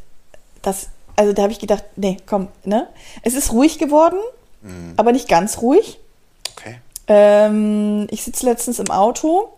Das, 0.62 0.88
also 1.16 1.33
da 1.33 1.42
habe 1.42 1.53
ich 1.53 1.59
gedacht, 1.59 1.85
nee, 1.97 2.16
komm, 2.27 2.49
ne? 2.64 2.88
Es 3.23 3.35
ist 3.35 3.53
ruhig 3.53 3.79
geworden, 3.79 4.18
Mhm. 4.62 4.94
aber 4.97 5.12
nicht 5.12 5.29
ganz 5.29 5.59
ruhig. 5.59 5.99
Okay. 6.57 6.79
Ähm, 7.07 8.07
ich 8.11 8.23
sitze 8.25 8.44
letztens 8.47 8.79
im 8.79 8.90
Auto 8.90 9.51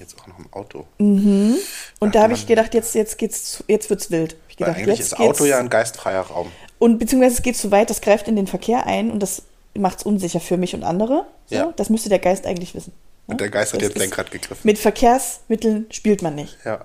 jetzt 0.00 0.14
auch 0.20 0.26
noch 0.28 0.38
im 0.38 0.46
Auto. 0.52 0.84
und 0.98 2.14
da 2.14 2.22
habe 2.22 2.32
ich 2.32 2.40
man- 2.42 2.46
gedacht, 2.46 2.72
jetzt, 2.72 2.94
jetzt 2.94 3.18
geht's, 3.18 3.64
jetzt 3.66 3.90
wird's 3.90 4.10
wild. 4.12 4.36
Ich 4.48 4.56
gedacht, 4.56 4.76
eigentlich 4.76 4.98
jetzt 5.00 5.12
ist 5.12 5.18
Auto 5.18 5.44
ja 5.44 5.58
ein 5.58 5.70
geistfreier 5.70 6.20
Raum. 6.22 6.52
Und 6.78 6.98
beziehungsweise 6.98 7.34
es 7.34 7.42
geht 7.42 7.56
zu 7.56 7.72
weit, 7.72 7.90
das 7.90 8.00
greift 8.00 8.28
in 8.28 8.36
den 8.36 8.46
Verkehr 8.46 8.86
ein 8.86 9.10
und 9.10 9.18
das 9.20 9.42
macht 9.74 9.98
es 9.98 10.04
unsicher 10.04 10.38
für 10.38 10.56
mich 10.56 10.74
und 10.74 10.84
andere. 10.84 11.26
So, 11.46 11.54
Ja. 11.56 11.72
Das 11.74 11.90
müsste 11.90 12.08
der 12.10 12.20
Geist 12.20 12.46
eigentlich 12.46 12.76
wissen. 12.76 12.92
ne? 13.26 13.32
Und 13.32 13.40
der 13.40 13.48
Geist 13.50 13.72
hat 13.72 13.80
Das 13.82 13.88
jetzt 13.88 13.98
Lenkrad 13.98 14.30
gegriffen. 14.30 14.60
Mit 14.62 14.78
Verkehrsmitteln 14.78 15.86
spielt 15.90 16.22
man 16.22 16.36
nicht. 16.36 16.56
Ja. 16.64 16.84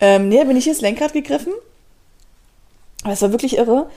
Ähm, 0.00 0.28
nee, 0.28 0.38
da 0.38 0.44
bin 0.44 0.56
ich 0.56 0.66
ins 0.66 0.80
Lenkrad 0.80 1.12
gegriffen. 1.12 1.52
Aber 3.04 3.12
es 3.12 3.22
war 3.22 3.30
wirklich 3.32 3.56
irre. 3.56 3.88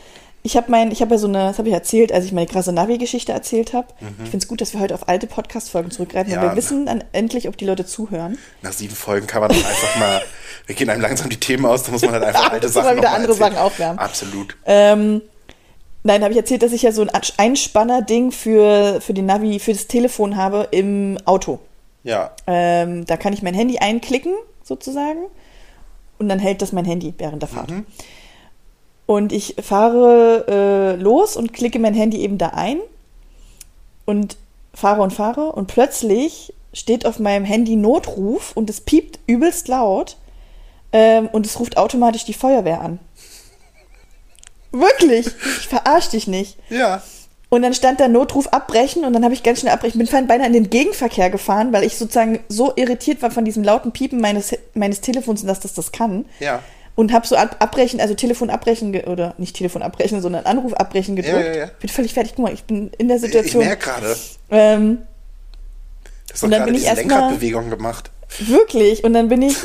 Ich 0.44 0.58
habe 0.58 0.72
mein, 0.72 0.92
ich 0.92 1.02
habe 1.02 1.12
ja 1.14 1.18
so 1.20 1.28
eine, 1.28 1.38
das 1.50 1.60
habe 1.60 1.68
ich 1.68 1.74
erzählt, 1.74 2.12
als 2.12 2.26
ich 2.26 2.32
meine 2.32 2.48
krasse 2.48 2.74
Navi-Geschichte 2.74 3.32
erzählt 3.32 3.74
habe. 3.74 3.88
Ich 4.24 4.30
finde 4.32 4.38
es 4.38 4.48
gut, 4.48 4.60
dass 4.60 4.74
wir 4.74 4.80
heute 4.80 4.96
auf 4.96 5.08
alte 5.08 5.28
Podcast-Folgen 5.28 5.92
zurückgreifen, 5.92 6.32
Mhm. 6.32 6.36
Ja. 6.36 6.42
weil 6.42 6.50
wir 6.52 6.56
wissen 6.58 6.88
dann 6.88 7.04
endlich, 7.12 7.48
ob 7.48 7.58
die 7.58 7.66
Leute 7.66 7.86
zuhören. 7.86 8.40
Nach 8.64 8.72
sieben 8.74 8.96
Folgen 8.96 9.28
kann 9.28 9.42
man 9.42 9.50
dann 9.50 9.60
einfach 9.60 10.00
mal, 10.00 10.22
wir 10.66 10.74
gehen 10.76 10.90
einem 10.90 11.02
langsam 11.02 11.30
die 11.30 11.40
Themen 11.40 11.66
aus, 11.68 11.84
da 11.84 11.92
muss 11.92 12.02
man 12.02 12.12
halt 12.14 12.24
einfach 12.24 12.52
alte 12.52 12.68
zu 12.72 12.80
mal 12.80 12.86
Sachen 12.86 12.98
wieder 12.98 13.12
andere 13.12 13.34
erzählen. 13.34 13.52
Sachen 13.54 13.64
aufwärmen. 13.64 14.00
Absolut. 14.00 14.58
Ähm, 14.66 15.22
nein, 16.04 16.24
habe 16.24 16.32
ich 16.32 16.38
erzählt, 16.40 16.64
dass 16.64 16.72
ich 16.72 16.82
ja 16.82 16.92
so 16.92 17.04
ein 17.04 17.12
Einspanner-Ding 17.38 18.32
für, 18.32 19.00
für 19.00 19.14
den 19.14 19.28
Navi, 19.28 19.60
für 19.60 19.74
das 19.74 19.86
Telefon 19.86 20.38
habe 20.38 20.68
im 20.72 21.20
Auto. 21.26 21.60
Ja. 22.04 22.32
Ähm, 22.48 23.06
da 23.06 23.16
kann 23.16 23.34
ich 23.34 23.44
mein 23.44 23.54
Handy 23.54 23.78
einklicken, 23.78 24.34
sozusagen. 24.64 25.20
Und 26.18 26.30
dann 26.30 26.40
hält 26.40 26.64
das 26.64 26.72
mein 26.72 26.86
Handy 26.86 27.14
während 27.20 27.44
der 27.44 27.50
Fahrt. 27.50 27.72
Und 29.06 29.32
ich 29.32 29.56
fahre 29.62 30.46
äh, 30.48 31.02
los 31.02 31.36
und 31.36 31.54
klicke 31.54 31.80
mein 31.80 31.94
Handy 31.94 32.22
eben 32.22 32.38
da 32.38 32.50
ein 32.50 32.80
und 34.06 34.38
fahre 34.74 35.02
und 35.02 35.12
fahre. 35.12 35.52
Und 35.52 35.68
plötzlich 35.68 36.54
steht 36.74 37.06
auf 37.06 37.20
meinem 37.20 37.46
Handy 37.46 37.76
Notruf 37.76 38.52
und 38.56 38.70
es 38.70 38.82
piept 38.82 39.20
übelst 39.28 39.68
laut. 39.68 40.18
Ähm, 40.94 41.30
und 41.32 41.46
es 41.46 41.60
ruft 41.60 41.78
automatisch 41.78 42.26
die 42.26 42.34
Feuerwehr 42.34 42.82
an. 42.82 43.00
Wirklich, 44.72 45.28
ich 45.28 45.68
verarsch 45.68 46.10
dich 46.10 46.28
nicht. 46.28 46.58
Ja. 46.70 47.02
Und 47.50 47.64
dann 47.64 47.74
stand 47.74 48.00
da 48.00 48.08
Notruf 48.08 48.48
abbrechen 48.48 49.04
und 49.04 49.12
dann 49.12 49.26
habe 49.26 49.34
ich 49.34 49.44
ganz 49.44 49.60
schnell 49.60 49.74
abbrechen. 49.74 49.98
Bin 49.98 50.08
fein 50.08 50.28
beinahe 50.28 50.48
in 50.48 50.54
den 50.54 50.70
Gegenverkehr 50.70 51.30
gefahren, 51.30 51.74
weil 51.74 51.84
ich 51.84 51.98
sozusagen 51.98 52.40
so 52.48 52.72
irritiert 52.78 53.22
war 53.22 53.30
von 53.30 53.44
diesem 53.44 53.64
lauten 53.64 53.92
Piepen 53.92 54.22
meines, 54.22 54.56
meines 54.74 55.02
Telefons, 55.02 55.46
dass 55.46 55.60
das 55.60 55.74
das 55.74 55.92
kann. 55.92 56.26
Ja. 56.40 56.62
Und 57.02 57.12
habe 57.14 57.26
so 57.26 57.36
ab, 57.36 57.56
abbrechen, 57.60 58.00
also 58.00 58.14
Telefon 58.14 58.52
abbrechen, 58.52 58.96
oder 59.06 59.34
nicht 59.40 59.56
Telefon 59.56 59.82
abbrechen, 59.82 60.22
sondern 60.22 60.46
Anruf 60.46 60.74
abbrechen 60.74 61.16
gedrückt. 61.16 61.36
Ja, 61.46 61.52
ja, 61.54 61.58
ja. 61.66 61.72
Bin 61.80 61.90
völlig 61.90 62.14
fertig. 62.14 62.34
Guck 62.36 62.46
mal, 62.46 62.54
ich 62.54 62.64
bin 62.66 62.92
in 63.00 63.08
der 63.08 63.18
Ich 63.18 63.24
Situation. 63.24 63.64
merke 63.66 63.86
gerade, 63.86 64.16
ähm, 64.52 65.00
das 66.30 66.44
Und 66.44 66.52
dann 66.52 66.60
gerade 66.60 66.66
bin 66.72 66.76
ich 66.76 66.82
diese 66.88 66.96
erst 66.96 67.08
mal- 67.10 67.16
Lenkradbewegung 67.18 67.70
gemacht. 67.72 68.12
wirklich. 68.40 69.04
Und 69.04 69.14
dann 69.14 69.30
bin 69.30 69.42
ich, 69.42 69.56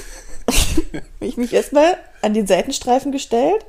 bin 1.20 1.28
ich 1.28 1.36
mich 1.36 1.52
erstmal 1.52 1.98
an 2.22 2.32
den 2.32 2.46
Seitenstreifen 2.46 3.12
gestellt. 3.12 3.66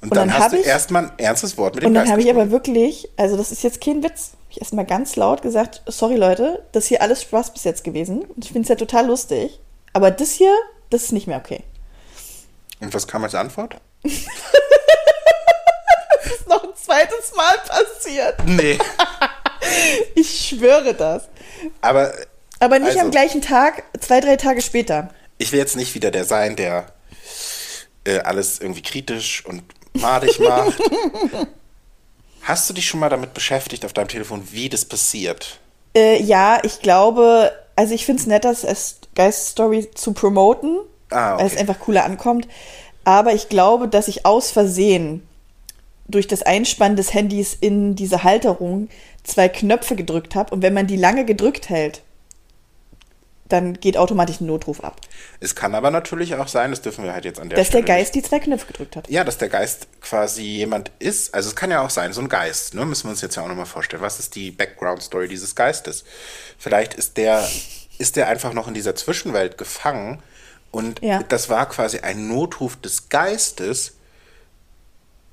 Und, 0.00 0.10
Und 0.10 0.16
dann, 0.16 0.28
dann 0.28 0.38
hast 0.38 0.52
du 0.52 0.56
ich- 0.56 0.66
erstmal 0.66 1.04
ein 1.04 1.12
ernstes 1.18 1.58
Wort 1.58 1.74
mit 1.74 1.84
dem 1.84 1.88
Und 1.88 1.94
dann 1.94 2.10
habe 2.10 2.22
ich 2.22 2.30
aber 2.30 2.50
wirklich, 2.50 3.10
also 3.18 3.36
das 3.36 3.52
ist 3.52 3.62
jetzt 3.62 3.80
kein 3.82 4.02
Witz, 4.02 4.30
hab 4.32 4.50
ich 4.52 4.60
erstmal 4.62 4.86
ganz 4.86 5.16
laut 5.16 5.42
gesagt, 5.42 5.82
sorry 5.86 6.16
Leute, 6.16 6.62
das 6.72 6.86
hier 6.86 7.02
alles 7.02 7.20
Spaß 7.20 7.52
bis 7.52 7.64
jetzt 7.64 7.84
gewesen. 7.84 8.22
Und 8.22 8.44
ich 8.44 8.52
finde 8.52 8.62
es 8.62 8.68
ja 8.70 8.76
total 8.76 9.06
lustig. 9.06 9.60
Aber 9.92 10.10
das 10.10 10.32
hier, 10.32 10.54
das 10.88 11.02
ist 11.02 11.12
nicht 11.12 11.26
mehr 11.26 11.36
okay. 11.38 11.60
Und 12.80 12.94
was 12.94 13.06
kam 13.06 13.24
als 13.24 13.34
Antwort? 13.34 13.76
Das 16.24 16.32
ist 16.40 16.48
noch 16.48 16.62
ein 16.64 16.74
zweites 16.74 17.32
Mal 17.36 17.54
passiert. 17.66 18.36
Nee. 18.46 18.78
Ich 20.14 20.48
schwöre 20.48 20.94
das. 20.94 21.24
aber 21.82 22.12
Aber 22.58 22.78
nicht 22.78 22.90
Also- 22.90 23.00
am 23.00 23.10
gleichen 23.10 23.42
Tag, 23.42 23.82
zwei, 24.00 24.20
drei 24.20 24.36
Tage 24.36 24.62
später. 24.62 25.10
ich 25.36 25.52
will 25.52 25.58
jetzt 25.58 25.76
nicht 25.76 25.94
wieder 25.94 26.10
der 26.10 26.24
sein, 26.24 26.56
der 26.56 26.86
äh, 28.04 28.20
alles 28.20 28.60
irgendwie 28.60 28.82
kritisch 28.82 29.44
und 29.44 29.62
madig 29.92 30.38
macht. 30.40 30.80
Hast 32.42 32.70
du 32.70 32.74
dich 32.74 32.86
schon 32.88 33.00
mal 33.00 33.10
damit 33.10 33.34
beschäftigt 33.34 33.84
auf 33.84 33.92
deinem 33.92 34.08
Telefon, 34.08 34.48
wie 34.52 34.68
das 34.70 34.84
passiert? 34.86 35.58
Äh, 35.94 36.22
ja, 36.22 36.60
ich 36.62 36.80
glaube, 36.80 37.52
also 37.76 37.92
ich 37.94 38.06
finde 38.06 38.22
es 38.22 38.26
nett, 38.26 38.44
das 38.44 38.64
als 38.64 38.96
Geist-Story 39.16 39.90
zu 39.94 40.12
promoten, 40.14 40.78
Ah, 41.10 41.38
weil 41.38 41.46
es 41.46 41.52
okay. 41.52 41.60
einfach 41.60 41.78
cooler 41.80 42.04
ankommt. 42.04 42.48
Aber 43.04 43.32
ich 43.32 43.48
glaube, 43.48 43.88
dass 43.88 44.08
ich 44.08 44.26
aus 44.26 44.50
Versehen 44.50 45.26
durch 46.08 46.26
das 46.26 46.42
Einspannen 46.42 46.96
des 46.96 47.14
Handys 47.14 47.54
in 47.54 47.94
diese 47.94 48.24
Halterung 48.24 48.88
zwei 49.24 49.48
Knöpfe 49.48 49.94
gedrückt 49.94 50.34
habe. 50.34 50.54
Und 50.54 50.62
wenn 50.62 50.74
man 50.74 50.86
die 50.86 50.96
lange 50.96 51.24
gedrückt 51.24 51.68
hält, 51.68 52.02
dann 53.48 53.74
geht 53.80 53.96
automatisch 53.96 54.40
ein 54.40 54.46
Notruf 54.46 54.84
ab. 54.84 55.00
Es 55.40 55.54
kann 55.54 55.74
aber 55.74 55.90
natürlich 55.90 56.34
auch 56.34 56.48
sein, 56.48 56.70
das 56.70 56.82
dürfen 56.82 57.04
wir 57.04 57.14
halt 57.14 57.24
jetzt 57.24 57.40
an 57.40 57.48
der 57.48 57.56
dass 57.56 57.68
der 57.68 57.78
Stelle 57.78 57.84
Geist 57.84 58.14
die 58.14 58.22
zwei 58.22 58.40
Knöpfe 58.40 58.66
gedrückt 58.66 58.96
hat. 58.96 59.08
Ja, 59.08 59.24
dass 59.24 59.38
der 59.38 59.48
Geist 59.48 59.86
quasi 60.00 60.42
jemand 60.42 60.90
ist. 60.98 61.34
Also 61.34 61.48
es 61.48 61.56
kann 61.56 61.70
ja 61.70 61.82
auch 61.82 61.90
sein, 61.90 62.12
so 62.12 62.20
ein 62.20 62.28
Geist, 62.28 62.74
ne? 62.74 62.84
Müssen 62.84 63.04
wir 63.04 63.10
uns 63.10 63.22
jetzt 63.22 63.36
ja 63.36 63.42
auch 63.42 63.48
nochmal 63.48 63.66
vorstellen. 63.66 64.02
Was 64.02 64.18
ist 64.18 64.34
die 64.34 64.50
Background-Story 64.50 65.28
dieses 65.28 65.54
Geistes? 65.54 66.04
Vielleicht 66.58 66.94
ist 66.94 67.16
der, 67.16 67.48
ist 67.98 68.16
der 68.16 68.28
einfach 68.28 68.52
noch 68.52 68.68
in 68.68 68.74
dieser 68.74 68.94
Zwischenwelt 68.94 69.56
gefangen 69.56 70.22
und 70.70 71.02
Ja. 71.02 71.22
das 71.22 71.48
war 71.48 71.68
quasi 71.68 71.98
ein 72.00 72.28
Notruf 72.28 72.76
des 72.80 73.08
Geistes, 73.08 73.94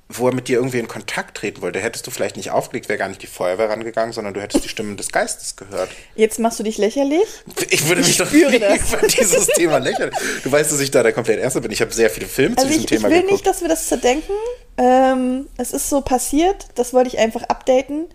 wo 0.08 0.28
er 0.28 0.34
mit 0.34 0.46
dir 0.46 0.58
irgendwie 0.58 0.78
in 0.78 0.86
Kontakt 0.86 1.36
treten 1.36 1.62
wollte, 1.62 1.80
hättest 1.80 2.06
du 2.06 2.12
vielleicht 2.12 2.36
nicht 2.36 2.52
aufgelegt, 2.52 2.88
wäre 2.88 2.96
gar 2.98 3.08
nicht 3.08 3.22
die 3.22 3.26
Feuerwehr 3.26 3.68
rangegangen, 3.70 4.12
sondern 4.12 4.34
du 4.34 4.40
hättest 4.40 4.64
die 4.64 4.68
Stimmen 4.68 4.96
des 4.96 5.10
Geistes 5.10 5.56
gehört. 5.56 5.90
Jetzt 6.14 6.38
machst 6.38 6.60
du 6.60 6.62
dich 6.62 6.78
lächerlich. 6.78 7.26
Ich 7.70 7.88
würde 7.88 8.02
mich 8.02 8.10
Ich 8.10 8.16
doch 8.18 8.30
nie 8.30 8.42
über 8.42 9.06
dieses 9.08 9.48
Thema 9.48 9.78
lächeln. 9.78 10.12
Du 10.44 10.52
weißt, 10.52 10.70
dass 10.70 10.78
ich 10.78 10.92
da 10.92 11.02
der 11.02 11.12
komplett 11.12 11.40
Erste 11.40 11.60
bin. 11.60 11.72
Ich 11.72 11.80
habe 11.80 11.92
sehr 11.92 12.08
viele 12.08 12.26
Filme 12.28 12.56
Also 12.56 12.68
zu 12.68 12.72
diesem 12.72 12.84
ich, 12.84 12.92
ich 12.92 12.98
Thema 12.98 13.10
will 13.10 13.16
geguckt. 13.22 13.32
nicht, 13.32 13.46
dass 13.48 13.62
wir 13.62 13.68
das 13.68 13.88
zerdenken. 13.88 14.32
Ähm, 14.78 15.48
es 15.56 15.72
ist 15.72 15.88
so 15.88 16.02
passiert, 16.02 16.68
das 16.76 16.94
wollte 16.94 17.08
ich 17.08 17.18
einfach 17.18 17.42
updaten. 17.42 18.06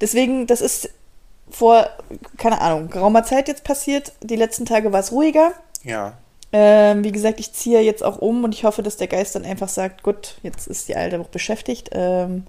Deswegen, 0.00 0.46
das 0.46 0.60
ist 0.60 0.90
vor, 1.50 1.90
keine 2.38 2.60
Ahnung, 2.60 2.90
geraumer 2.90 3.24
Zeit 3.24 3.48
jetzt 3.48 3.64
passiert. 3.64 4.12
Die 4.22 4.36
letzten 4.36 4.66
Tage 4.66 4.92
war 4.92 5.00
es 5.00 5.10
ruhiger. 5.10 5.52
ja. 5.82 6.16
Ähm, 6.52 7.04
wie 7.04 7.12
gesagt, 7.12 7.38
ich 7.38 7.52
ziehe 7.52 7.80
jetzt 7.80 8.02
auch 8.02 8.18
um 8.18 8.42
und 8.44 8.54
ich 8.54 8.64
hoffe, 8.64 8.82
dass 8.82 8.96
der 8.96 9.06
Geist 9.06 9.34
dann 9.34 9.44
einfach 9.44 9.68
sagt, 9.68 10.02
gut, 10.02 10.36
jetzt 10.42 10.66
ist 10.66 10.88
die 10.88 10.96
Alte 10.96 11.20
auch 11.20 11.28
beschäftigt. 11.28 11.90
Ähm, 11.92 12.44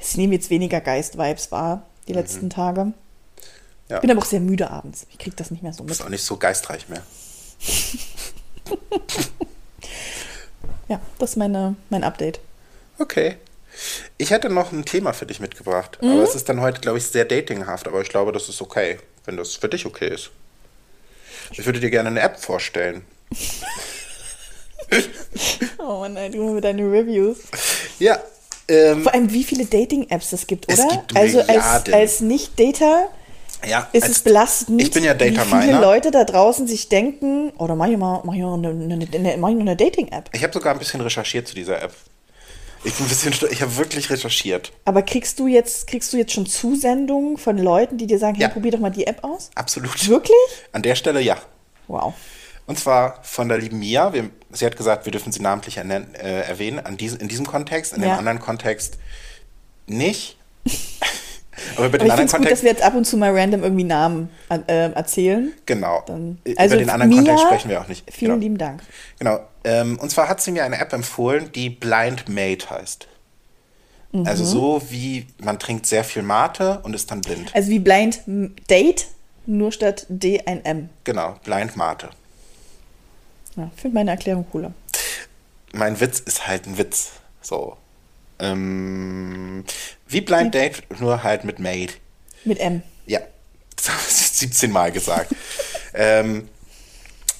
ich 0.00 0.16
nehme 0.16 0.34
jetzt 0.34 0.50
weniger 0.50 0.80
Geist-Vibes 0.80 1.50
wahr, 1.50 1.86
die 2.08 2.12
letzten 2.12 2.50
Tage. 2.50 2.84
Mhm. 2.84 2.94
Ja. 3.88 3.96
Ich 3.96 4.02
bin 4.02 4.10
aber 4.10 4.20
auch 4.20 4.26
sehr 4.26 4.40
müde 4.40 4.70
abends. 4.70 5.06
Ich 5.10 5.18
kriege 5.18 5.36
das 5.36 5.50
nicht 5.50 5.62
mehr 5.62 5.72
so 5.72 5.82
mit. 5.82 5.92
Ist 5.92 6.02
auch 6.02 6.08
nicht 6.08 6.24
so 6.24 6.36
geistreich 6.36 6.88
mehr. 6.88 7.02
Ja, 10.92 11.00
das 11.18 11.30
ist 11.30 11.36
meine, 11.36 11.76
mein 11.88 12.04
Update. 12.04 12.38
Okay. 12.98 13.38
Ich 14.18 14.30
hätte 14.30 14.50
noch 14.50 14.72
ein 14.72 14.84
Thema 14.84 15.14
für 15.14 15.24
dich 15.24 15.40
mitgebracht. 15.40 15.98
Mhm. 16.02 16.10
Aber 16.10 16.22
es 16.22 16.34
ist 16.34 16.50
dann 16.50 16.60
heute, 16.60 16.82
glaube 16.82 16.98
ich, 16.98 17.06
sehr 17.06 17.24
datinghaft. 17.24 17.88
Aber 17.88 18.02
ich 18.02 18.10
glaube, 18.10 18.30
das 18.30 18.50
ist 18.50 18.60
okay, 18.60 18.98
wenn 19.24 19.38
das 19.38 19.54
für 19.54 19.70
dich 19.70 19.86
okay 19.86 20.08
ist. 20.08 20.30
Ich 21.52 21.64
würde 21.64 21.80
dir 21.80 21.90
gerne 21.90 22.10
eine 22.10 22.20
App 22.20 22.38
vorstellen. 22.38 23.06
Oh 25.78 26.00
Mann, 26.00 26.16
ey, 26.16 26.30
du 26.30 26.50
mit 26.50 26.64
deine 26.64 26.82
Reviews. 26.82 27.38
Ja. 27.98 28.18
Ähm, 28.68 29.02
Vor 29.02 29.14
allem, 29.14 29.32
wie 29.32 29.42
viele 29.42 29.64
Dating-Apps 29.64 30.32
es 30.32 30.46
gibt, 30.46 30.70
oder? 30.72 30.82
Es 30.82 30.88
gibt 30.88 31.16
also 31.16 31.40
als, 31.40 31.92
als 31.92 32.20
Nicht-Dater 32.20 33.08
ja, 33.66 33.88
ist 33.92 34.08
es 34.08 34.20
belastend, 34.20 34.80
Ich 34.82 34.90
bin 34.90 35.04
ja 35.04 35.18
wie 35.18 35.36
viele. 35.36 35.80
Leute 35.80 36.10
da 36.10 36.24
draußen 36.24 36.66
sich 36.66 36.88
denken, 36.88 37.52
oh, 37.58 37.66
da 37.66 37.74
mach 37.74 37.86
ich 37.86 37.96
mal, 37.96 38.20
mach 38.24 38.34
ich 38.34 38.40
mal 38.40 38.54
eine, 38.54 38.68
eine, 38.70 39.08
eine, 39.12 39.36
mach 39.36 39.48
ich 39.50 39.54
noch 39.54 39.60
eine 39.62 39.76
Dating-App. 39.76 40.30
Ich 40.32 40.42
habe 40.42 40.52
sogar 40.52 40.72
ein 40.72 40.78
bisschen 40.78 41.00
recherchiert 41.00 41.48
zu 41.48 41.54
dieser 41.54 41.80
App. 41.80 41.92
Ich 42.84 42.94
bin 42.94 43.06
ein 43.06 43.08
bisschen, 43.08 43.32
ich 43.50 43.62
habe 43.62 43.76
wirklich 43.76 44.10
recherchiert. 44.10 44.72
Aber 44.84 45.02
kriegst 45.02 45.38
du 45.38 45.46
jetzt, 45.46 45.86
kriegst 45.86 46.12
du 46.12 46.16
jetzt 46.16 46.32
schon 46.32 46.46
Zusendungen 46.46 47.38
von 47.38 47.56
Leuten, 47.56 47.98
die 47.98 48.08
dir 48.08 48.18
sagen, 48.18 48.34
hey, 48.34 48.42
Ja. 48.42 48.48
probier 48.48 48.72
doch 48.72 48.80
mal 48.80 48.90
die 48.90 49.06
App 49.06 49.22
aus? 49.22 49.50
Absolut. 49.54 50.08
Wirklich? 50.08 50.36
An 50.72 50.82
der 50.82 50.96
Stelle 50.96 51.20
ja. 51.20 51.36
Wow. 51.86 52.14
Und 52.66 52.78
zwar 52.78 53.22
von 53.22 53.48
der 53.48 53.58
lieben 53.58 53.78
Mia. 53.78 54.12
Wir, 54.12 54.30
sie 54.52 54.64
hat 54.64 54.76
gesagt, 54.76 55.04
wir 55.04 55.12
dürfen 55.12 55.32
sie 55.32 55.40
namentlich 55.40 55.78
äh, 55.78 55.82
erwähnen. 56.42 56.78
An 56.80 56.96
dies, 56.96 57.14
in 57.14 57.28
diesem 57.28 57.46
Kontext, 57.46 57.92
in 57.92 58.02
Ja. 58.02 58.10
dem 58.10 58.18
anderen 58.18 58.38
Kontext 58.38 58.98
nicht. 59.86 60.36
Aber 61.76 61.86
über 61.86 61.98
Aber 61.98 61.98
den 61.98 62.06
ich 62.08 62.14
finde 62.30 62.36
gut, 62.38 62.50
dass 62.50 62.62
wir 62.62 62.70
jetzt 62.70 62.82
ab 62.82 62.94
und 62.94 63.04
zu 63.04 63.16
mal 63.16 63.36
random 63.36 63.62
irgendwie 63.62 63.84
Namen 63.84 64.30
äh, 64.48 64.90
erzählen. 64.92 65.52
Genau. 65.66 66.02
Dann, 66.06 66.38
Äh, 66.44 66.54
also 66.56 66.74
über 66.76 66.84
den 66.84 66.90
anderen 66.90 67.10
Mia, 67.10 67.18
Kontext 67.18 67.44
sprechen 67.44 67.68
wir 67.70 67.80
auch 67.80 67.88
nicht. 67.88 68.10
Vielen 68.12 68.32
genau. 68.32 68.42
lieben 68.42 68.58
Dank. 68.58 68.82
Genau. 69.18 69.40
Ähm, 69.64 69.98
und 69.98 70.10
zwar 70.10 70.28
hat 70.28 70.40
sie 70.40 70.50
mir 70.52 70.64
eine 70.64 70.78
App 70.78 70.92
empfohlen, 70.92 71.50
die 71.52 71.70
Blind 71.70 72.28
Mate 72.28 72.70
heißt. 72.70 73.06
Mhm. 74.12 74.26
Also 74.26 74.44
so 74.44 74.82
wie 74.90 75.26
man 75.42 75.58
trinkt 75.58 75.86
sehr 75.86 76.04
viel 76.04 76.22
Mate 76.22 76.80
und 76.82 76.94
ist 76.94 77.10
dann 77.10 77.20
blind. 77.20 77.54
Also 77.54 77.70
wie 77.70 77.78
Blind 77.78 78.20
Date, 78.70 79.06
nur 79.46 79.72
statt 79.72 80.06
D 80.08 80.40
ein 80.46 80.64
M. 80.64 80.88
Genau, 81.04 81.36
Blind 81.44 81.76
Mate. 81.76 82.10
Ja, 83.56 83.70
finde 83.76 83.94
meine 83.94 84.10
Erklärung 84.12 84.46
cooler. 84.50 84.72
Mein 85.72 86.00
Witz 86.00 86.20
ist 86.20 86.46
halt 86.46 86.66
ein 86.66 86.78
Witz. 86.78 87.12
So. 87.40 87.76
Ähm, 88.38 89.64
wie 90.08 90.20
Blind 90.20 90.54
Date, 90.54 90.82
nur 91.00 91.22
halt 91.22 91.44
mit 91.44 91.58
Mate. 91.58 91.94
Mit 92.44 92.58
M. 92.58 92.82
Ja, 93.06 93.20
das 93.76 93.88
habe 93.88 94.00
ich 94.08 94.14
17 94.14 94.70
Mal 94.70 94.92
gesagt. 94.92 95.34
ähm, 95.94 96.48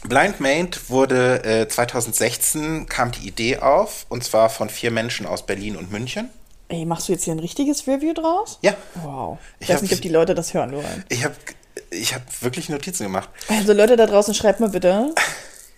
Blind 0.05 0.41
Mate 0.41 0.79
wurde 0.89 1.45
äh, 1.45 1.69
2016 1.69 2.87
kam 2.87 3.13
die 3.13 3.27
Idee 3.29 3.59
auf 3.59 4.07
und 4.09 4.25
zwar 4.25 4.51
von 4.51 4.69
vier 4.69 4.91
Menschen 4.91 5.27
aus 5.27 5.47
Berlin 5.47 5.77
und 5.77 5.93
München. 5.93 6.29
Ey, 6.69 6.85
machst 6.87 7.09
du 7.09 7.13
jetzt 7.13 7.25
hier 7.25 7.35
ein 7.35 7.39
richtiges 7.39 7.87
Review 7.87 8.15
draus? 8.15 8.59
Ja, 8.63 8.75
Wow. 9.03 9.39
Ich, 9.61 9.65
Ich 9.65 9.69
weiß 9.69 9.77
hab- 9.77 9.83
nicht, 9.83 9.93
ob 9.95 10.01
die 10.01 10.09
Leute 10.09 10.35
das 10.35 10.55
hören 10.55 10.73
wollen. 10.73 11.05
ich 11.09 11.25
habe 11.25 11.35
ich 11.91 12.15
hab 12.15 12.23
wirklich 12.43 12.69
Notizen 12.69 13.05
gemacht. 13.05 13.29
Also 13.49 13.73
Leute 13.73 13.97
da 13.97 14.07
draußen, 14.07 14.35
schreibt 14.35 14.61
mal 14.61 14.69
bitte. 14.71 15.15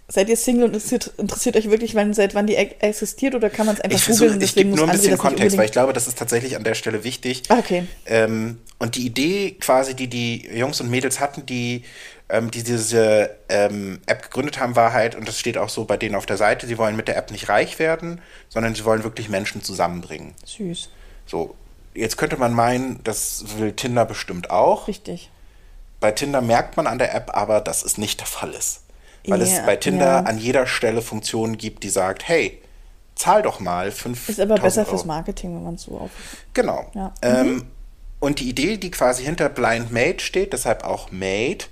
Seid 0.07 0.29
ihr 0.29 0.37
Single 0.37 0.65
und 0.65 0.75
interessiert, 0.75 1.13
interessiert 1.17 1.57
euch 1.57 1.71
wirklich, 1.71 1.95
wann, 1.95 2.13
seit 2.13 2.35
wann 2.35 2.47
die 2.47 2.55
e- 2.55 2.77
existiert 2.81 3.35
oder 3.35 3.49
kann 3.49 3.65
man 3.65 3.75
es 3.77 3.81
einfach 3.81 3.97
Ich, 3.97 4.05
versuch, 4.05 4.27
googeln? 4.27 4.43
ich 4.43 4.55
gebe 4.55 4.69
nur 4.77 4.87
ein 4.87 4.91
bisschen 4.93 5.17
Kontext, 5.17 5.57
weil 5.57 5.65
ich 5.65 5.73
glaube, 5.73 5.95
das 5.95 6.07
ist 6.07 6.19
tatsächlich 6.19 6.57
an 6.57 6.65
der 6.65 6.75
Stelle 6.75 7.05
wichtig. 7.05 7.43
Ah, 7.49 7.59
okay. 7.59 7.87
Ähm, 8.05 8.59
und 8.79 8.97
die 8.97 9.07
Idee 9.07 9.53
quasi, 9.53 9.95
die 9.95 10.09
die 10.09 10.47
Jungs 10.55 10.83
und 10.83 10.91
Mädels 10.91 11.21
hatten, 11.21 11.47
die, 11.47 11.85
ähm, 12.29 12.51
die 12.51 12.63
diese 12.63 13.31
ähm, 13.49 14.01
App 14.05 14.23
gegründet 14.25 14.61
haben, 14.61 14.77
war 14.77 14.93
halt, 14.93 15.15
und 15.15 15.27
das 15.27 15.39
steht 15.41 15.57
auch 15.57 15.71
so 15.71 15.87
bei 15.87 15.97
denen 15.97 16.17
auf 16.17 16.27
der 16.27 16.37
Seite, 16.37 16.67
sie 16.67 16.77
wollen 16.77 16.97
mit 16.97 17.09
der 17.09 17.17
App 17.17 17.31
nicht 17.31 17.49
reich 17.49 17.79
werden, 17.79 18.21
sondern 18.51 18.75
sie 18.75 18.85
wollen 18.85 19.05
wirklich 19.05 19.31
Menschen 19.31 19.63
zusammenbringen. 19.63 20.35
Süß. 20.45 20.91
So, 21.25 21.55
jetzt 21.95 22.19
könnte 22.19 22.37
man 22.37 22.53
meinen, 22.53 23.01
das 23.05 23.45
will 23.57 23.73
Tinder 23.73 24.05
bestimmt 24.05 24.51
auch. 24.51 24.87
Richtig. 24.87 25.31
Bei 25.99 26.13
Tinder 26.13 26.43
merkt 26.43 26.77
man 26.77 26.87
an 26.87 26.99
der 26.99 27.15
App 27.15 27.31
aber, 27.35 27.63
dass 27.63 27.83
es 27.83 27.97
nicht 27.97 28.21
der 28.21 28.27
Fall 28.27 28.53
ist. 28.53 28.81
Weil 29.27 29.41
es 29.43 29.53
Ja, 29.53 29.65
bei 29.65 29.77
Tinder 29.77 30.07
ja. 30.07 30.21
an 30.21 30.39
jeder 30.39 30.67
Stelle 30.67 31.03
Funktionen 31.03 31.57
gibt, 31.59 31.83
die 31.83 31.89
sagt, 31.91 32.27
hey, 32.29 32.61
zahl 33.15 33.43
doch 33.43 33.61
mal 33.61 33.91
5 33.91 34.29
Ist 34.29 34.41
aber 34.41 34.57
besser 34.57 34.85
fürs 34.85 35.05
Marketing, 35.05 35.55
wenn 35.55 35.63
man 35.65 35.75
es 35.77 35.83
so 35.85 35.99
auf. 35.99 36.11
Genau. 36.53 36.91
Ja. 36.95 37.13
Ähm, 37.23 37.67
und 38.21 38.41
die 38.41 38.49
Idee, 38.49 38.77
die 38.77 38.91
quasi 38.91 39.25
hinter 39.25 39.49
Blind 39.49 39.93
Mate 39.93 40.21
steht, 40.21 40.53
deshalb 40.53 40.85
auch 40.85 41.11
Mate, 41.11 41.67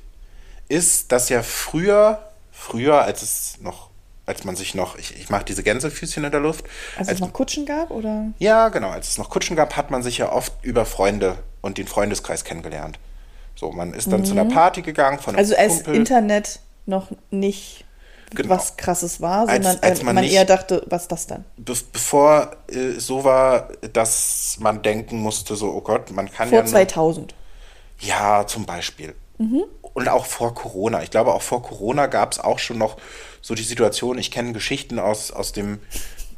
ist, 0.68 1.12
dass 1.12 1.28
ja 1.28 1.42
früher, 1.42 2.22
früher, 2.50 3.02
als 3.02 3.22
es 3.22 3.54
noch, 3.60 3.90
als 4.24 4.44
man 4.44 4.56
sich 4.56 4.74
noch, 4.74 4.96
ich, 4.96 5.16
ich 5.18 5.28
mache 5.30 5.44
diese 5.44 5.62
Gänsefüßchen 5.62 6.24
in 6.24 6.30
der 6.30 6.40
Luft, 6.40 6.64
Als 6.96 7.08
als, 7.08 7.16
es 7.16 7.20
noch 7.20 7.32
Kutschen 7.32 7.66
gab, 7.66 7.90
oder? 7.90 8.26
ja, 8.38 8.68
genau, 8.68 8.90
als 8.90 9.08
es 9.08 9.18
noch 9.18 9.28
Kutschen 9.30 9.56
gab, 9.56 9.76
hat 9.76 9.90
man 9.90 10.02
sich 10.02 10.18
ja 10.18 10.30
oft 10.32 10.52
über 10.62 10.86
Freunde 10.86 11.38
und 11.60 11.76
den 11.78 11.86
Freundeskreis 11.86 12.44
kennengelernt. 12.44 12.98
So, 13.56 13.72
man 13.72 13.92
ist 13.92 14.10
dann 14.10 14.24
zu 14.24 14.32
einer 14.32 14.46
Party 14.46 14.80
gegangen 14.82 15.18
von 15.18 15.34
einem 15.34 15.38
Also 15.40 15.54
als 15.56 15.74
Kumpel. 15.84 15.96
Internet 15.96 16.60
noch 16.86 17.08
nicht 17.30 17.84
Genau. 18.34 18.54
was 18.54 18.78
krasses 18.78 19.20
war, 19.20 19.46
Als- 19.46 19.64
sondern 19.64 19.82
als 19.82 20.00
äh, 20.00 20.04
man 20.04 20.14
man, 20.14 20.24
eher 20.24 20.46
dachte, 20.46 20.82
was 20.88 21.02
ist 21.02 21.12
das 21.12 21.26
denn? 21.26 21.44
Be 21.58 21.74
bevor 21.92 22.56
äh, 22.68 22.92
so 22.98 23.24
war, 23.24 23.68
dass 23.92 24.56
man 24.58 24.80
denken 24.82 25.18
musste, 25.18 25.54
so, 25.54 25.70
oh 25.70 25.82
Gott, 25.82 26.10
man 26.12 26.30
kann 26.30 26.48
Vor 26.48 26.58
ja 26.58 26.62
nur, 26.64 26.70
2000. 26.70 27.34
Ja, 27.98 28.46
zum 28.46 28.64
Beispiel. 28.66 29.14
Und 29.94 30.08
auch 30.08 30.24
vor 30.24 30.54
Corona. 30.54 31.02
Ich 31.02 31.10
glaube, 31.10 31.34
auch 31.34 31.42
vor 31.42 31.62
Corona 31.62 32.06
gab 32.06 32.32
es 32.32 32.38
auch 32.38 32.58
schon 32.60 32.78
noch 32.78 32.96
so 33.40 33.54
die 33.56 33.64
Situation, 33.64 34.16
ich 34.16 34.30
kenne 34.30 34.52
Geschichten 34.52 34.98
aus, 35.00 35.32
aus 35.32 35.50
dem 35.52 35.80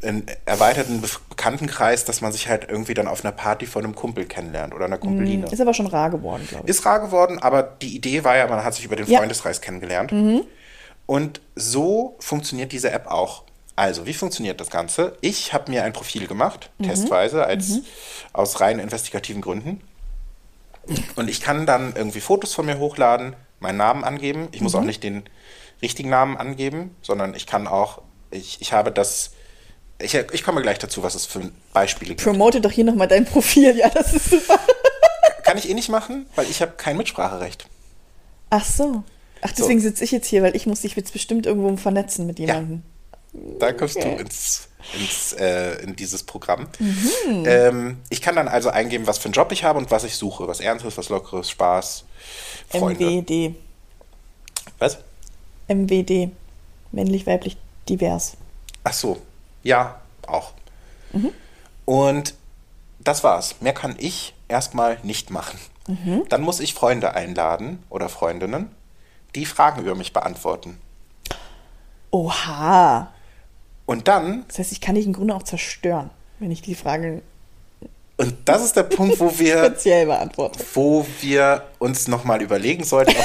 äh, 0.05 0.23
erweiterten 0.45 1.01
Be 1.01 1.09
Bekanntenkreis, 1.31 2.05
dass 2.05 2.21
man 2.21 2.33
sich 2.33 2.49
halt 2.49 2.69
irgendwie 2.71 2.95
dann 2.95 3.09
auf 3.09 3.25
einer 3.25 3.33
Party 3.33 3.67
von 3.67 3.85
einem 3.85 3.95
Kumpel 3.95 4.25
kennenlernt 4.25 4.73
oder 4.75 4.85
einer 4.87 4.99
Kumpeline. 4.99 5.47
Ist 5.51 5.61
aber 5.61 5.75
schon 5.75 5.87
rar 5.89 6.11
geworden, 6.11 6.47
glaube 6.49 6.65
ich. 6.65 6.71
Ist 6.71 6.87
rar 6.87 7.01
geworden, 7.01 7.39
aber 7.41 7.63
die 7.63 7.95
Idee 7.97 8.25
war 8.25 8.37
ja, 8.37 8.47
man 8.47 8.65
hat 8.65 8.75
sich 8.75 8.85
über 8.85 8.97
den 8.97 9.07
Ja. 9.07 9.19
Freundeskreis 9.19 9.61
kennengelernt. 9.61 10.13
Und 11.07 11.41
so 11.55 12.17
funktioniert 12.21 12.73
diese 12.73 12.91
App 12.91 13.09
auch. 13.09 13.43
Also, 13.77 14.07
wie 14.07 14.15
funktioniert 14.15 14.61
das 14.61 14.71
Ganze? 14.71 15.17
Ich 15.21 15.53
habe 15.53 15.71
mir 15.71 15.83
ein 15.83 15.93
Profil 15.93 16.27
gemacht, 16.29 16.71
testweise, 16.83 17.45
als 17.45 17.81
aus 18.33 18.61
rein 18.61 18.79
investigativen 18.79 19.43
Gründen. 19.43 19.81
Und 21.17 21.29
ich 21.29 21.41
kann 21.41 21.67
dann 21.67 21.95
irgendwie 21.97 22.21
Fotos 22.21 22.55
von 22.55 22.67
mir 22.67 22.79
hochladen, 22.79 23.35
meinen 23.59 23.79
Namen 23.79 24.05
angeben. 24.05 24.49
Ich 24.53 24.61
muss 24.61 24.75
auch 24.75 24.83
nicht 24.83 25.03
den 25.03 25.25
richtigen 25.83 26.09
Namen 26.09 26.37
angeben, 26.37 26.95
sondern 27.03 27.35
ich 27.35 27.47
kann 27.47 27.67
auch, 27.67 28.01
ich, 28.31 28.61
ich 28.61 28.73
habe 28.73 28.93
das, 28.93 29.33
ich, 29.99 30.15
ich 30.15 30.43
komme 30.43 30.63
gleich 30.63 30.79
dazu, 30.79 31.03
was 31.03 31.15
es 31.15 31.27
für 31.27 31.51
Beispiele 31.73 32.11
gibt. 32.11 32.23
Promote 32.23 32.61
doch 32.61 32.71
hier 32.73 32.85
nochmal 32.85 33.09
dein 33.09 33.25
Profil, 33.25 33.77
ja, 33.77 33.89
das 33.89 34.13
ist 34.15 34.31
super. 34.31 34.59
Kann 35.45 35.59
ich 35.59 35.69
eh 35.69 35.75
nicht 35.75 35.89
machen, 35.89 36.27
weil 36.35 36.47
ich 36.51 36.61
habe 36.63 36.73
kein 36.77 36.97
Mitspracherecht. 36.97 37.67
Ach 38.51 38.65
so. 38.65 39.03
Ach, 39.43 39.53
deswegen 39.53 39.81
sitze 39.81 40.05
ich 40.05 40.11
jetzt 40.11 40.27
hier, 40.27 40.43
weil 40.43 40.57
ich 40.57 40.67
muss 40.67 40.81
dich 40.81 40.97
jetzt 40.97 41.13
bestimmt 41.13 41.45
irgendwo 41.47 41.77
vernetzen 41.77 42.27
mit 42.27 42.39
jemandem. 42.39 42.83
Da 43.59 43.73
kommst 43.73 43.97
Okay. 43.97 44.15
du 44.17 44.23
ins, 44.23 44.69
ins, 44.99 45.33
äh, 45.35 45.83
in 45.83 45.97
dieses 45.97 46.23
Programm. 46.23 46.69
Ähm, 47.45 47.99
ich 48.09 48.23
kann 48.23 48.37
dann 48.37 48.49
also 48.49 48.71
eingeben, 48.71 49.07
was 49.07 49.19
für 49.19 49.27
einen 49.27 49.35
Job 49.35 49.51
ich 49.53 49.65
habe 49.65 49.79
und 49.79 49.91
was 49.91 50.05
ich 50.05 50.15
suche. 50.17 50.47
Was 50.49 50.61
Ernstes, 50.61 50.97
was 50.97 51.09
Lockeres, 51.09 51.51
Spaß, 51.51 52.05
Freunde. 52.71 53.05
MWD. 53.05 53.55
Was? 54.79 54.99
MWD. 55.69 56.31
Männlich, 56.93 57.27
weiblich, 57.27 57.57
divers. 57.89 58.35
Ach 58.85 58.93
so. 58.93 59.21
Ja, 59.65 60.01
auch. 60.29 60.53
Und 61.85 62.35
das 63.01 63.25
war's. 63.25 63.57
Mehr 63.61 63.75
kann 63.75 63.97
ich 63.99 64.35
erstmal 64.49 64.99
nicht 65.03 65.31
machen. 65.31 65.59
Dann 66.31 66.41
muss 66.43 66.61
ich 66.61 66.73
Freunde 66.75 67.13
einladen 67.15 67.83
oder 67.91 68.09
Freundinnen, 68.09 68.71
die 69.35 69.45
Fragen 69.45 69.83
über 69.83 69.95
mich 69.95 70.13
beantworten. 70.15 70.79
Oha. 72.11 73.13
Und 73.87 74.09
dann, 74.09 74.45
Das 74.49 74.59
heißt, 74.61 74.73
ich 74.73 74.81
kann 74.81 74.95
dich 74.95 75.05
im 75.07 75.13
Grunde 75.13 75.35
auch 75.35 75.43
zerstören. 75.43 76.11
wenn 76.39 76.51
ich 76.51 76.63
die 76.63 76.75
Fragen 76.75 77.21
Und 78.17 78.35
das 78.47 78.65
ist 78.65 78.77
der 78.77 78.85
Punkt, 78.85 79.21
wo 79.21 79.31
wir, 79.39 79.59
speziell 79.67 80.07
beantworte. 80.07 80.65
wo 80.75 81.07
wir 81.21 81.65
uns 81.81 82.09
nochmal 82.09 82.41
überlegen 82.41 82.85
sollten, 82.85 83.11
ob, 83.11 83.17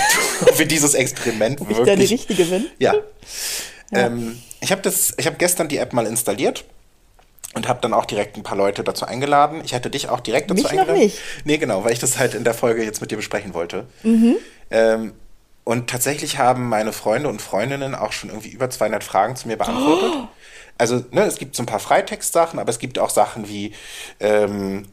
du, 0.41 0.45
ob 0.51 0.59
wir 0.59 0.67
dieses 0.67 0.95
Experiment 0.95 1.61
Ob 1.61 1.69
ich 1.69 1.77
da 1.77 1.83
die 1.83 1.89
wirklich. 1.91 2.11
richtige 2.11 2.43
bin? 2.45 2.65
Ja. 2.79 2.93
Ähm, 3.91 4.41
ich 4.61 4.71
habe 4.71 4.81
das, 4.81 5.13
ich 5.17 5.25
habe 5.25 5.37
gestern 5.37 5.67
die 5.67 5.77
App 5.77 5.93
mal 5.93 6.05
installiert 6.05 6.65
und 7.55 7.67
habe 7.67 7.79
dann 7.81 7.93
auch 7.93 8.05
direkt 8.05 8.37
ein 8.37 8.43
paar 8.43 8.57
Leute 8.57 8.83
dazu 8.83 9.05
eingeladen. 9.05 9.61
Ich 9.65 9.73
hätte 9.73 9.89
dich 9.89 10.09
auch 10.09 10.19
direkt 10.19 10.51
dazu 10.51 10.63
Mich 10.63 10.71
noch 10.71 10.79
eingeladen. 10.79 10.99
nicht. 11.01 11.17
Nee, 11.45 11.57
genau, 11.57 11.83
weil 11.83 11.93
ich 11.93 11.99
das 11.99 12.19
halt 12.19 12.33
in 12.33 12.43
der 12.43 12.53
Folge 12.53 12.83
jetzt 12.83 13.01
mit 13.01 13.11
dir 13.11 13.15
besprechen 13.15 13.53
wollte. 13.53 13.87
Mhm. 14.03 14.37
Ähm, 14.69 15.13
und 15.63 15.89
tatsächlich 15.89 16.37
haben 16.37 16.67
meine 16.69 16.93
Freunde 16.93 17.29
und 17.29 17.41
Freundinnen 17.41 17.95
auch 17.95 18.11
schon 18.11 18.29
irgendwie 18.29 18.49
über 18.49 18.69
200 18.69 19.03
Fragen 19.03 19.35
zu 19.35 19.47
mir 19.47 19.57
beantwortet. 19.57 20.11
Oh. 20.15 20.27
Also, 20.77 21.03
ne, 21.11 21.25
es 21.25 21.37
gibt 21.37 21.55
so 21.55 21.63
ein 21.63 21.65
paar 21.65 21.79
Freitextsachen, 21.79 22.57
aber 22.57 22.69
es 22.69 22.79
gibt 22.79 22.97
auch 22.97 23.09
Sachen 23.09 23.47
wie 23.49 23.73
ähm, 24.19 24.85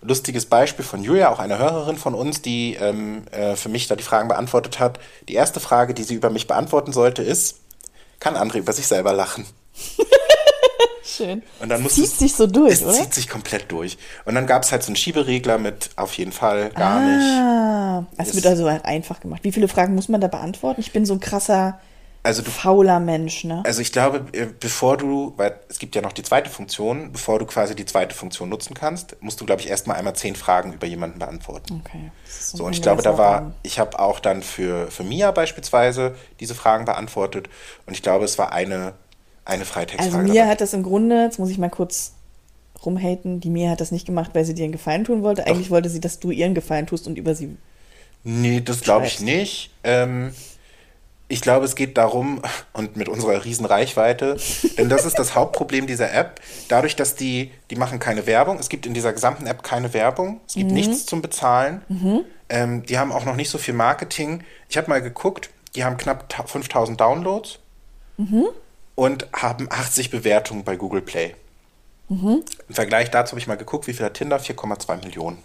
lustiges 0.00 0.46
Beispiel 0.46 0.84
von 0.84 1.02
Julia, 1.02 1.30
auch 1.30 1.38
eine 1.38 1.58
Hörerin 1.58 1.96
von 1.96 2.14
uns, 2.14 2.42
die 2.42 2.74
ähm, 2.74 3.24
äh, 3.30 3.54
für 3.54 3.68
mich 3.68 3.86
da 3.88 3.94
die 3.94 4.02
Fragen 4.02 4.28
beantwortet 4.28 4.80
hat. 4.80 4.98
Die 5.28 5.34
erste 5.34 5.60
Frage, 5.60 5.94
die 5.94 6.02
sie 6.02 6.14
über 6.14 6.30
mich 6.30 6.46
beantworten 6.46 6.92
sollte, 6.92 7.22
ist: 7.22 7.60
Kann 8.22 8.36
André 8.36 8.58
über 8.58 8.72
sich 8.72 8.86
selber 8.86 9.12
lachen? 9.12 9.44
Schön. 11.04 11.42
Und 11.60 11.68
dann 11.68 11.84
Es 11.84 11.94
zieht 11.94 12.04
du's- 12.04 12.18
sich 12.20 12.34
so 12.34 12.46
durch, 12.46 12.74
es 12.74 12.82
oder? 12.84 12.92
zieht 12.92 13.12
sich 13.12 13.28
komplett 13.28 13.70
durch. 13.72 13.98
Und 14.24 14.34
dann 14.36 14.46
gab 14.46 14.62
es 14.62 14.70
halt 14.72 14.82
so 14.84 14.88
einen 14.88 14.96
Schieberegler 14.96 15.58
mit 15.58 15.90
auf 15.96 16.14
jeden 16.14 16.30
Fall 16.32 16.70
gar 16.70 17.00
nicht. 17.00 17.26
Ah, 17.26 18.04
es 18.16 18.34
wird 18.34 18.46
also 18.46 18.66
einfach 18.66 19.18
gemacht. 19.20 19.40
Wie 19.42 19.52
viele 19.52 19.66
Fragen 19.68 19.94
muss 19.96 20.08
man 20.08 20.20
da 20.20 20.28
beantworten? 20.28 20.80
Ich 20.80 20.92
bin 20.92 21.04
so 21.04 21.12
ein 21.14 21.20
krasser, 21.20 21.80
Also 22.24 22.42
du 22.42 22.52
fauler 22.52 23.00
Mensch, 23.00 23.42
ne? 23.42 23.62
Also 23.66 23.80
ich 23.82 23.90
glaube, 23.90 24.24
äh, 24.32 24.46
bevor 24.58 24.96
du, 24.96 25.34
weil 25.36 25.58
es 25.68 25.80
gibt 25.80 25.96
ja 25.96 26.02
noch 26.02 26.12
die 26.12 26.22
zweite 26.22 26.50
Funktion, 26.50 27.10
bevor 27.10 27.40
du 27.40 27.46
quasi 27.46 27.74
die 27.74 27.84
zweite 27.84 28.14
Funktion 28.14 28.48
nutzen 28.48 28.74
kannst, 28.74 29.16
musst 29.20 29.40
du, 29.40 29.44
glaube 29.44 29.60
ich, 29.60 29.68
erstmal 29.68 29.96
einmal 29.96 30.14
zehn 30.14 30.36
Fragen 30.36 30.72
über 30.72 30.86
jemanden 30.86 31.18
beantworten. 31.18 31.82
Okay. 31.84 32.12
So, 32.28 32.64
und 32.64 32.74
ich 32.74 32.82
glaube, 32.82 33.02
da 33.02 33.18
war, 33.18 33.54
ich 33.64 33.80
habe 33.80 33.98
auch 33.98 34.20
dann 34.20 34.42
für, 34.42 34.88
für 34.90 35.02
Mia 35.02 35.32
beispielsweise 35.32 36.14
diese 36.38 36.54
Fragen 36.54 36.84
beantwortet 36.84 37.48
und 37.86 37.94
ich 37.94 38.02
glaube, 38.02 38.24
es 38.24 38.38
war 38.38 38.52
eine, 38.52 38.92
eine 39.44 39.64
Freitextfrage. 39.64 40.16
Also 40.16 40.32
mir 40.32 40.40
dabei. 40.40 40.50
hat 40.50 40.60
das 40.60 40.74
im 40.74 40.84
Grunde, 40.84 41.24
jetzt 41.24 41.40
muss 41.40 41.50
ich 41.50 41.58
mal 41.58 41.70
kurz 41.70 42.12
rumhaten, 42.86 43.40
die 43.40 43.50
Mia 43.50 43.70
hat 43.70 43.80
das 43.80 43.90
nicht 43.90 44.06
gemacht, 44.06 44.30
weil 44.34 44.44
sie 44.44 44.54
dir 44.54 44.64
einen 44.64 44.72
Gefallen 44.72 45.04
tun 45.04 45.22
wollte. 45.22 45.46
Eigentlich 45.46 45.70
wollte 45.70 45.88
sie, 45.88 46.00
dass 46.00 46.20
du 46.20 46.30
ihr 46.30 46.44
einen 46.44 46.54
Gefallen 46.54 46.86
tust 46.86 47.08
und 47.08 47.18
über 47.18 47.34
sie. 47.34 47.56
Nee, 48.22 48.60
das 48.60 48.80
glaube 48.82 49.06
ich 49.06 49.20
nicht. 49.20 49.70
Ähm, 49.82 50.32
ich 51.32 51.40
glaube, 51.40 51.64
es 51.64 51.74
geht 51.74 51.96
darum, 51.96 52.42
und 52.72 52.96
mit 52.96 53.08
unserer 53.08 53.44
riesen 53.44 53.64
Reichweite, 53.66 54.36
denn 54.76 54.88
das 54.88 55.04
ist 55.04 55.18
das 55.18 55.34
Hauptproblem 55.34 55.86
dieser 55.86 56.12
App, 56.12 56.40
dadurch, 56.68 56.94
dass 56.96 57.14
die, 57.14 57.50
die 57.70 57.76
machen 57.76 57.98
keine 57.98 58.26
Werbung, 58.26 58.58
es 58.58 58.68
gibt 58.68 58.84
in 58.86 58.94
dieser 58.94 59.12
gesamten 59.12 59.46
App 59.46 59.62
keine 59.62 59.92
Werbung, 59.94 60.40
es 60.46 60.54
gibt 60.54 60.70
nichts 60.74 61.06
zum 61.06 61.22
Bezahlen, 61.22 61.82
ähm, 62.48 62.82
die 62.84 62.98
haben 62.98 63.12
auch 63.12 63.24
noch 63.24 63.34
nicht 63.36 63.48
so 63.50 63.58
viel 63.58 63.74
Marketing. 63.74 64.44
Ich 64.68 64.76
habe 64.76 64.90
mal 64.90 65.00
geguckt, 65.00 65.48
die 65.74 65.84
haben 65.84 65.96
knapp 65.96 66.28
ta- 66.28 66.44
5000 66.46 67.00
Downloads 67.00 67.58
und 68.94 69.26
haben 69.32 69.68
80 69.70 70.10
Bewertungen 70.10 70.64
bei 70.64 70.76
Google 70.76 71.00
Play. 71.02 71.34
Im 72.68 72.74
Vergleich 72.74 73.10
dazu 73.10 73.30
habe 73.32 73.40
ich 73.40 73.46
mal 73.46 73.56
geguckt, 73.56 73.86
wie 73.86 73.94
viel 73.94 74.04
hat 74.04 74.14
Tinder? 74.14 74.38
4,2 74.38 75.02
Millionen. 75.06 75.38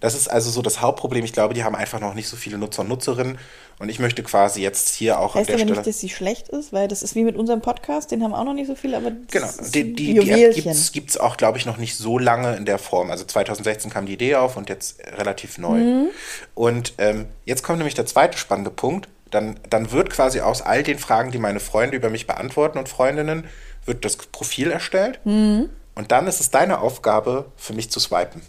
Das 0.00 0.14
ist 0.14 0.26
also 0.28 0.50
so 0.50 0.62
das 0.62 0.80
Hauptproblem. 0.80 1.22
Ich 1.24 1.32
glaube, 1.34 1.52
die 1.54 1.62
haben 1.64 1.76
einfach 1.76 2.00
noch 2.00 2.14
nicht 2.14 2.28
so 2.28 2.36
viele 2.36 2.56
Nutzer 2.58 2.80
und 2.82 2.88
Nutzerinnen. 2.88 3.38
Und 3.80 3.88
ich 3.88 3.98
möchte 3.98 4.22
quasi 4.22 4.60
jetzt 4.60 4.94
hier 4.94 5.18
auch 5.18 5.34
an 5.34 5.40
Heißt 5.40 5.48
der 5.48 5.54
aber 5.54 5.62
Stelle. 5.62 5.78
nicht, 5.78 5.86
dass 5.86 5.98
sie 5.98 6.10
schlecht 6.10 6.50
ist, 6.50 6.70
weil 6.70 6.86
das 6.86 7.02
ist 7.02 7.14
wie 7.14 7.24
mit 7.24 7.34
unserem 7.34 7.62
Podcast, 7.62 8.10
den 8.10 8.22
haben 8.22 8.34
auch 8.34 8.44
noch 8.44 8.52
nicht 8.52 8.66
so 8.66 8.74
viele, 8.74 8.98
aber 8.98 9.10
das 9.10 9.56
Genau, 9.56 9.70
die, 9.72 9.94
die, 9.94 10.12
die 10.12 10.18
App 10.18 10.26
Juwelchen. 10.26 10.92
gibt 10.92 11.08
es 11.10 11.16
auch, 11.16 11.38
glaube 11.38 11.56
ich, 11.56 11.64
noch 11.64 11.78
nicht 11.78 11.96
so 11.96 12.18
lange 12.18 12.56
in 12.56 12.66
der 12.66 12.78
Form. 12.78 13.10
Also 13.10 13.24
2016 13.24 13.90
kam 13.90 14.04
die 14.04 14.12
Idee 14.12 14.34
auf 14.34 14.58
und 14.58 14.68
jetzt 14.68 15.00
relativ 15.16 15.56
neu. 15.56 15.78
Mhm. 15.78 16.08
Und 16.54 16.92
ähm, 16.98 17.24
jetzt 17.46 17.62
kommt 17.62 17.78
nämlich 17.78 17.94
der 17.94 18.04
zweite 18.04 18.36
spannende 18.36 18.70
Punkt. 18.70 19.08
Dann, 19.30 19.58
dann 19.70 19.90
wird 19.92 20.10
quasi 20.10 20.40
aus 20.40 20.60
all 20.60 20.82
den 20.82 20.98
Fragen, 20.98 21.30
die 21.30 21.38
meine 21.38 21.60
Freunde 21.60 21.96
über 21.96 22.10
mich 22.10 22.26
beantworten 22.26 22.76
und 22.76 22.86
Freundinnen, 22.88 23.46
wird 23.86 24.04
das 24.04 24.16
Profil 24.16 24.70
erstellt. 24.70 25.20
Mhm. 25.24 25.70
Und 25.94 26.12
dann 26.12 26.26
ist 26.26 26.40
es 26.40 26.50
deine 26.50 26.80
Aufgabe, 26.80 27.46
für 27.56 27.72
mich 27.72 27.90
zu 27.90 27.98
swipen. 27.98 28.42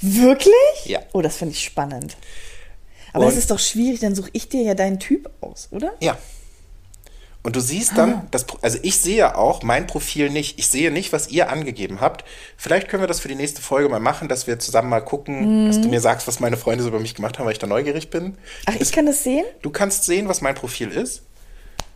Wirklich? 0.00 0.84
Ja. 0.84 1.00
Oh, 1.12 1.22
das 1.22 1.36
finde 1.38 1.54
ich 1.54 1.64
spannend. 1.64 2.16
Aber 3.14 3.24
das 3.26 3.36
ist 3.36 3.50
doch 3.50 3.58
schwierig, 3.58 4.00
dann 4.00 4.14
suche 4.14 4.28
ich 4.32 4.48
dir 4.48 4.62
ja 4.62 4.74
deinen 4.74 4.98
Typ 5.00 5.30
aus, 5.40 5.68
oder? 5.70 5.94
Ja. 6.00 6.18
Und 7.42 7.56
du 7.56 7.60
siehst 7.60 7.92
Ah. 7.92 7.96
dann, 7.96 8.26
das, 8.30 8.44
Pro- 8.44 8.58
also 8.62 8.78
ich 8.82 8.96
sehe 8.98 9.36
auch 9.36 9.62
mein 9.62 9.86
Profil 9.86 10.30
nicht. 10.30 10.58
Ich 10.58 10.68
sehe 10.68 10.90
nicht, 10.90 11.12
was 11.12 11.28
ihr 11.28 11.50
angegeben 11.50 12.00
habt. 12.00 12.24
Vielleicht 12.56 12.88
können 12.88 13.02
wir 13.02 13.06
das 13.06 13.20
für 13.20 13.28
die 13.28 13.34
nächste 13.34 13.60
Folge 13.60 13.88
mal 13.90 14.00
machen, 14.00 14.28
dass 14.28 14.46
wir 14.46 14.58
zusammen 14.58 14.88
mal 14.88 15.00
gucken, 15.02 15.66
dass 15.66 15.76
Mhm. 15.76 15.82
du 15.82 15.88
mir 15.88 16.00
sagst, 16.00 16.26
was 16.26 16.40
meine 16.40 16.56
Freunde 16.56 16.82
so 16.82 16.88
über 16.88 17.00
mich 17.00 17.14
gemacht 17.14 17.38
haben, 17.38 17.44
weil 17.46 17.52
ich 17.52 17.58
da 17.58 17.66
neugierig 17.66 18.08
bin. 18.10 18.38
Ach, 18.66 18.74
ich 18.78 18.92
kann 18.92 19.04
das 19.06 19.22
sehen? 19.24 19.44
Du 19.62 19.68
kannst 19.70 20.04
sehen, 20.04 20.26
was 20.28 20.40
mein 20.40 20.54
Profil 20.54 20.88
ist. 20.90 21.22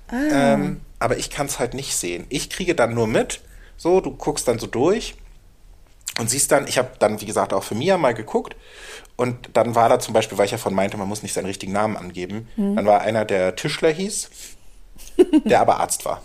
Ah. 0.08 0.16
Ähm, 0.54 0.80
aber 0.98 1.16
ich 1.16 1.30
kann 1.30 1.46
es 1.46 1.58
halt 1.58 1.72
nicht 1.74 1.96
sehen. 1.96 2.26
Ich 2.28 2.50
kriege 2.50 2.74
dann 2.74 2.92
nur 2.94 3.06
mit, 3.06 3.40
so, 3.78 4.00
du 4.02 4.10
guckst 4.14 4.46
dann 4.48 4.58
so 4.58 4.66
durch 4.66 5.14
und 6.18 6.28
siehst 6.28 6.50
dann, 6.52 6.66
ich 6.66 6.76
habe 6.78 6.90
dann, 6.98 7.20
wie 7.20 7.26
gesagt, 7.26 7.52
auch 7.52 7.62
für 7.64 7.74
Mia 7.74 7.96
mal 7.96 8.14
geguckt 8.14 8.56
und 9.16 9.50
dann 9.54 9.74
war 9.74 9.88
da 9.88 9.98
zum 9.98 10.14
Beispiel, 10.14 10.36
weil 10.38 10.46
ich 10.46 10.52
ja 10.52 10.58
von 10.58 10.74
meinte, 10.74 10.96
man 10.96 11.08
muss 11.08 11.22
nicht 11.22 11.32
seinen 11.32 11.46
richtigen 11.46 11.72
Namen 11.72 11.96
angeben, 11.96 12.48
Hm. 12.56 12.76
dann 12.76 12.86
war 12.86 13.00
einer, 13.00 13.24
der 13.24 13.56
Tischler 13.56 13.90
hieß, 13.90 14.28
der 15.44 15.60
aber 15.60 15.80
Arzt 15.80 16.04
war. 16.04 16.22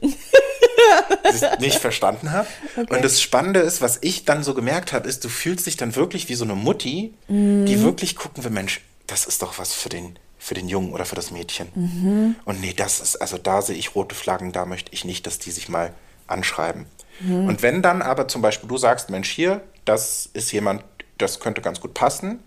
nicht 1.60 1.78
verstanden 1.78 2.32
habe. 2.32 2.48
Und 2.76 3.04
das 3.04 3.20
Spannende 3.20 3.60
ist, 3.60 3.80
was 3.80 3.98
ich 4.00 4.24
dann 4.24 4.42
so 4.42 4.54
gemerkt 4.54 4.92
habe, 4.92 5.08
ist, 5.08 5.24
du 5.24 5.28
fühlst 5.28 5.66
dich 5.66 5.76
dann 5.76 5.94
wirklich 5.96 6.28
wie 6.28 6.34
so 6.34 6.44
eine 6.44 6.54
Mutti, 6.54 7.14
die 7.28 7.82
wirklich 7.82 8.16
gucken 8.16 8.44
will, 8.44 8.50
Mensch, 8.50 8.80
das 9.06 9.24
ist 9.26 9.42
doch 9.42 9.58
was 9.58 9.72
für 9.74 9.88
den, 9.88 10.18
für 10.38 10.54
den 10.54 10.68
Jungen 10.68 10.92
oder 10.92 11.04
für 11.04 11.14
das 11.14 11.30
Mädchen. 11.30 12.34
Und 12.44 12.60
nee, 12.60 12.72
das 12.74 13.00
ist, 13.00 13.16
also 13.16 13.38
da 13.38 13.62
sehe 13.62 13.76
ich 13.76 13.94
rote 13.94 14.14
Flaggen, 14.14 14.52
da 14.52 14.64
möchte 14.64 14.92
ich 14.92 15.04
nicht, 15.04 15.26
dass 15.26 15.38
die 15.38 15.50
sich 15.50 15.68
mal 15.68 15.92
anschreiben. 16.26 16.86
Und 17.20 17.62
wenn 17.62 17.82
dann 17.82 18.02
aber 18.02 18.28
zum 18.28 18.42
Beispiel 18.42 18.68
du 18.68 18.76
sagst, 18.76 19.10
Mensch, 19.10 19.30
hier, 19.30 19.60
das 19.84 20.28
ist 20.32 20.52
jemand, 20.52 20.84
das 21.18 21.40
könnte 21.40 21.60
ganz 21.60 21.80
gut 21.80 21.94
passen, 21.94 22.40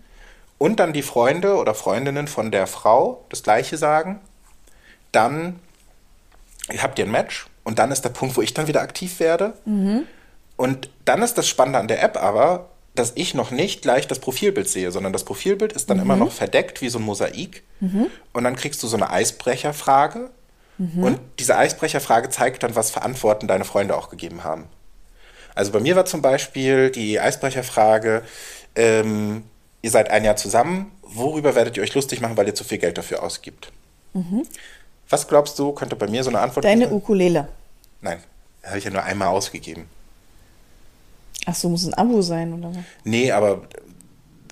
und 0.58 0.78
dann 0.78 0.92
die 0.92 1.02
Freunde 1.02 1.56
oder 1.56 1.74
Freundinnen 1.74 2.28
von 2.28 2.52
der 2.52 2.68
Frau 2.68 3.24
das 3.30 3.42
gleiche 3.42 3.76
sagen, 3.76 4.20
dann 5.10 5.58
habt 6.78 6.98
ihr 7.00 7.04
ein 7.04 7.10
Match 7.10 7.46
und 7.64 7.80
dann 7.80 7.90
ist 7.90 8.02
der 8.02 8.10
Punkt, 8.10 8.36
wo 8.36 8.42
ich 8.42 8.54
dann 8.54 8.68
wieder 8.68 8.80
aktiv 8.80 9.18
werde. 9.18 9.54
Und 10.56 10.88
dann 11.04 11.20
ist 11.22 11.36
das 11.36 11.48
Spannende 11.48 11.80
an 11.80 11.88
der 11.88 12.02
App 12.02 12.16
aber, 12.16 12.68
dass 12.94 13.12
ich 13.16 13.34
noch 13.34 13.50
nicht 13.50 13.82
gleich 13.82 14.06
das 14.06 14.20
Profilbild 14.20 14.68
sehe, 14.68 14.92
sondern 14.92 15.12
das 15.12 15.24
Profilbild 15.24 15.72
ist 15.72 15.90
dann 15.90 15.98
immer 15.98 16.14
noch 16.14 16.30
verdeckt 16.30 16.80
wie 16.80 16.90
so 16.90 16.98
ein 16.98 17.04
Mosaik. 17.04 17.64
Und 18.32 18.44
dann 18.44 18.54
kriegst 18.54 18.82
du 18.82 18.86
so 18.86 18.96
eine 18.96 19.10
Eisbrecherfrage. 19.10 20.30
Und 21.02 21.20
diese 21.38 21.56
Eisbrecherfrage 21.56 22.28
zeigt 22.30 22.62
dann, 22.62 22.74
was 22.74 22.90
für 22.90 23.02
Antworten 23.02 23.46
deine 23.48 23.64
Freunde 23.64 23.96
auch 23.96 24.10
gegeben 24.10 24.44
haben. 24.44 24.66
Also 25.54 25.70
bei 25.70 25.80
mir 25.80 25.96
war 25.96 26.06
zum 26.06 26.22
Beispiel 26.22 26.90
die 26.90 27.20
Eisbrecherfrage, 27.20 28.22
ähm, 28.74 29.44
ihr 29.82 29.90
seid 29.90 30.10
ein 30.10 30.24
Jahr 30.24 30.36
zusammen, 30.36 30.90
worüber 31.02 31.54
werdet 31.54 31.76
ihr 31.76 31.82
euch 31.82 31.94
lustig 31.94 32.20
machen, 32.20 32.36
weil 32.36 32.46
ihr 32.46 32.54
zu 32.54 32.64
viel 32.64 32.78
Geld 32.78 32.96
dafür 32.96 33.22
ausgibt? 33.22 33.70
Was 35.08 35.28
glaubst 35.28 35.58
du, 35.58 35.72
könnte 35.72 35.96
bei 35.96 36.08
mir 36.08 36.24
so 36.24 36.30
eine 36.30 36.40
Antwort 36.40 36.64
Deine 36.64 36.86
sein? 36.86 36.94
Ukulele. 36.94 37.48
Nein, 38.00 38.18
habe 38.64 38.78
ich 38.78 38.84
ja 38.84 38.90
nur 38.90 39.02
einmal 39.02 39.28
ausgegeben. 39.28 39.86
Ach 41.44 41.54
so, 41.54 41.68
muss 41.68 41.84
ein 41.84 41.94
Abo 41.94 42.22
sein, 42.22 42.52
oder 42.52 42.70
was? 42.70 42.84
Nee, 43.04 43.32
aber 43.32 43.62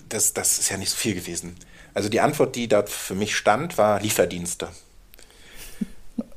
das, 0.09 0.35
das 0.35 0.59
ist 0.59 0.71
ja 0.71 0.77
nicht 0.77 0.91
so 0.91 0.97
viel 0.97 1.15
gewesen. 1.15 1.57
Also 1.95 2.09
die 2.09 2.21
Antwort, 2.21 2.57
die 2.57 2.69
da 2.69 2.85
für 2.85 3.15
mich 3.15 3.37
stand, 3.37 3.79
war 3.79 4.01
Lieferdienste. 4.01 4.69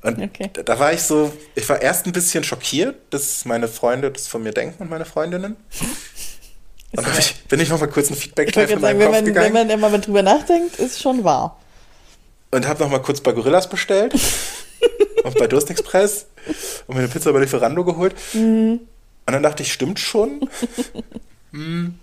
Und 0.03 0.21
Okay. 0.21 0.49
da, 0.65 0.79
war 0.79 0.93
ich 0.93 1.01
so, 1.01 1.33
ich 1.55 1.67
war 1.69 1.81
erst 1.81 2.05
ein 2.05 2.11
bisschen 2.11 2.43
schockiert, 2.43 2.95
dass 3.09 3.45
meine 3.45 3.67
Freunde 3.67 4.11
das 4.11 4.27
von 4.27 4.43
mir 4.43 4.51
denken 4.51 4.83
und 4.83 4.89
meine 4.89 5.05
Freundinnen. 5.05 5.55
Und 6.95 7.07
hab 7.07 7.17
ich, 7.17 7.43
bin 7.45 7.59
ich 7.59 7.69
noch 7.69 7.79
mal 7.79 7.87
kurz 7.87 8.11
ein 8.11 8.15
feedback 8.15 8.49
Ich 8.49 8.53
gerade 8.53 8.67
meinen 8.75 8.81
sagen, 8.81 8.99
wenn 8.99 9.05
man, 9.09 9.15
wenn 9.15 9.25
gegangen 9.25 9.53
man 9.53 9.69
immer 9.71 9.97
drüber 9.97 10.21
nachdenkt, 10.21 10.75
ist 10.77 11.01
schon 11.01 11.23
wahr. 11.23 11.59
und 12.51 12.67
habe 12.67 12.83
noch 12.83 12.91
mal 12.91 12.99
kurz 13.01 13.19
bei 13.19 13.31
Gorillas 13.31 13.67
bestellt 13.67 14.13
und 15.23 15.35
bei 15.39 15.47
Durst 15.47 15.71
Express 15.71 16.27
und 16.85 16.93
mir 16.93 16.99
eine 17.01 17.07
Pizza 17.09 17.33
bei 17.33 17.39
Lieferando 17.39 17.83
geholt. 17.83 18.13
Mhm. 18.33 18.81
Und 19.25 19.33
dann 19.33 19.41
dachte 19.41 19.63
ich, 19.63 19.73
stimmt 19.73 19.99
schon. 19.99 20.47
Hm. 21.51 21.99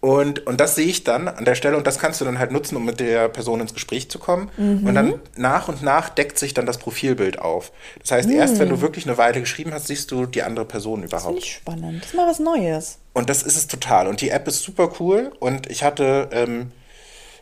Und, 0.00 0.46
und 0.46 0.60
das 0.60 0.76
sehe 0.76 0.86
ich 0.86 1.02
dann 1.02 1.26
an 1.26 1.44
der 1.44 1.56
Stelle 1.56 1.76
und 1.76 1.84
das 1.84 1.98
kannst 1.98 2.20
du 2.20 2.24
dann 2.24 2.38
halt 2.38 2.52
nutzen, 2.52 2.76
um 2.76 2.84
mit 2.84 3.00
der 3.00 3.28
Person 3.28 3.60
ins 3.60 3.74
Gespräch 3.74 4.08
zu 4.08 4.20
kommen. 4.20 4.48
Und 4.56 4.84
Mhm. 4.84 4.94
dann 4.94 5.14
nach 5.36 5.66
und 5.66 5.82
nach 5.82 6.08
deckt 6.10 6.38
sich 6.38 6.54
dann 6.54 6.66
das 6.66 6.78
Profilbild 6.78 7.40
auf. 7.40 7.72
Das 8.00 8.12
heißt, 8.12 8.30
erst 8.30 8.54
Mhm. 8.54 8.58
wenn 8.60 8.68
du 8.68 8.80
wirklich 8.80 9.06
eine 9.06 9.18
Weile 9.18 9.40
geschrieben 9.40 9.72
hast, 9.74 9.88
siehst 9.88 10.12
du 10.12 10.26
die 10.26 10.44
andere 10.44 10.66
Person 10.66 11.02
überhaupt. 11.02 11.38
ich 11.38 11.52
spannend. 11.54 12.02
Das 12.02 12.10
ist 12.10 12.14
mal 12.16 12.28
was 12.28 12.38
Neues. 12.38 12.98
Und 13.12 13.28
das 13.28 13.42
ist 13.42 13.56
es 13.56 13.66
total. 13.66 14.06
Und 14.06 14.20
die 14.20 14.30
App 14.30 14.46
ist 14.46 14.62
super 14.62 14.92
cool. 15.00 15.32
Und 15.40 15.68
ich 15.68 15.82
hatte 15.82 16.28
ähm, 16.30 16.70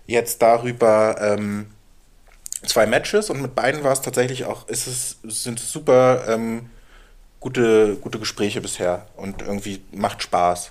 jetzt 0.06 0.40
darüber 0.40 1.16
ähm, 1.20 1.66
zwei 2.64 2.86
Matches 2.86 3.28
und 3.28 3.42
mit 3.42 3.54
beiden 3.54 3.84
war 3.84 3.92
es 3.92 4.00
tatsächlich 4.00 4.46
auch, 4.46 4.66
ist 4.68 4.86
es, 4.86 5.18
sind 5.24 5.60
super 5.60 6.24
ähm, 6.26 6.70
gute, 7.40 7.96
gute 7.96 8.18
Gespräche 8.18 8.62
bisher 8.62 9.06
und 9.16 9.42
irgendwie 9.42 9.82
macht 9.92 10.22
Spaß. 10.22 10.70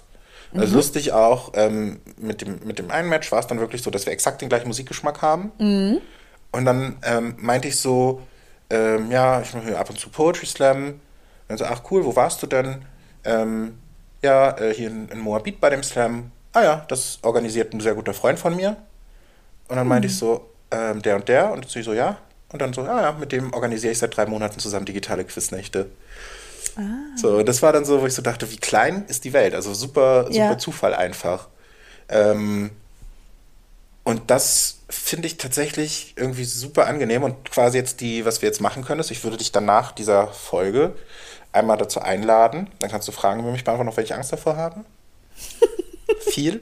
Also 0.53 0.75
lustig 0.75 1.11
auch, 1.11 1.51
ähm, 1.55 1.99
mit, 2.17 2.41
dem, 2.41 2.59
mit 2.63 2.79
dem 2.79 2.91
einen 2.91 3.09
Match 3.09 3.31
war 3.31 3.39
es 3.39 3.47
dann 3.47 3.59
wirklich 3.59 3.81
so, 3.81 3.91
dass 3.91 4.05
wir 4.05 4.13
exakt 4.13 4.41
den 4.41 4.49
gleichen 4.49 4.67
Musikgeschmack 4.67 5.21
haben. 5.21 5.51
Und 6.51 6.65
dann 6.65 6.97
ähm, 7.03 7.35
meinte 7.37 7.67
ich 7.67 7.79
so, 7.79 8.21
ähm, 8.69 9.11
ja, 9.11 9.41
ich 9.41 9.53
mache 9.53 9.65
hier 9.65 9.79
ab 9.79 9.89
und 9.89 9.99
zu 9.99 10.09
Poetry 10.09 10.45
Slam. 10.45 10.85
Und 10.87 10.99
dann 11.47 11.57
so, 11.57 11.65
ach 11.65 11.81
cool, 11.91 12.05
wo 12.05 12.15
warst 12.15 12.41
du 12.41 12.47
denn? 12.47 12.85
Ähm, 13.23 13.77
ja, 14.21 14.57
äh, 14.57 14.73
hier 14.73 14.87
in, 14.89 15.09
in 15.09 15.19
Moabit 15.19 15.59
bei 15.59 15.69
dem 15.69 15.83
Slam. 15.83 16.31
Ah 16.53 16.63
ja, 16.63 16.85
das 16.87 17.19
organisiert 17.21 17.73
ein 17.73 17.81
sehr 17.81 17.93
guter 17.93 18.13
Freund 18.13 18.39
von 18.39 18.55
mir. 18.55 18.77
Und 19.67 19.75
dann 19.75 19.87
meinte 19.87 20.07
ich 20.07 20.17
so, 20.17 20.49
ähm, 20.71 21.01
der 21.01 21.17
und 21.17 21.27
der. 21.27 21.51
Und 21.51 21.69
sie 21.69 21.83
so, 21.83 21.93
ja. 21.93 22.17
Und 22.51 22.61
dann 22.61 22.71
so, 22.73 22.81
ah 22.83 23.01
ja, 23.01 23.11
mit 23.11 23.31
dem 23.31 23.51
organisiere 23.53 23.91
ich 23.91 23.99
seit 23.99 24.15
drei 24.15 24.25
Monaten 24.25 24.59
zusammen 24.59 24.85
digitale 24.85 25.25
Quiznächte. 25.25 25.87
So, 27.15 27.43
das 27.43 27.61
war 27.61 27.71
dann 27.73 27.86
so, 27.86 28.01
wo 28.01 28.05
ich 28.05 28.13
so 28.13 28.21
dachte, 28.21 28.51
wie 28.51 28.57
klein 28.57 29.05
ist 29.07 29.23
die 29.23 29.34
Welt? 29.34 29.53
Also 29.55 29.73
super, 29.73 30.26
super 30.26 30.36
Ja. 30.36 30.57
Zufall 30.57 30.93
einfach. 30.93 31.47
Ähm, 32.09 32.71
und 34.03 34.30
das 34.30 34.80
finde 34.89 35.28
ich 35.28 35.38
tatsächlich 35.38 36.13
irgendwie 36.15 36.43
super 36.43 36.86
angenehm 36.86 37.23
und 37.23 37.49
quasi 37.49 37.78
jetzt 37.78 38.01
die, 38.01 38.23
was 38.23 38.41
wir 38.41 38.47
jetzt 38.47 38.61
machen 38.61 38.84
können, 38.84 38.99
ist, 38.99 39.09
ich 39.09 39.23
würde 39.23 39.38
dich 39.38 39.51
dann 39.51 39.65
nach 39.65 39.91
dieser 39.91 40.28
Folge 40.28 40.93
einmal 41.51 41.78
dazu 41.78 42.01
einladen. 42.01 42.69
Dann 42.80 42.91
kannst 42.91 43.07
du 43.07 43.11
fragen, 43.11 43.39
über 43.39 43.51
mich 43.51 43.63
beantworten, 43.63 43.89
noch 43.89 43.97
welche 43.97 44.13
Angst 44.15 44.32
davor 44.32 44.57
habe. 44.57 44.86
Viel. 46.19 46.61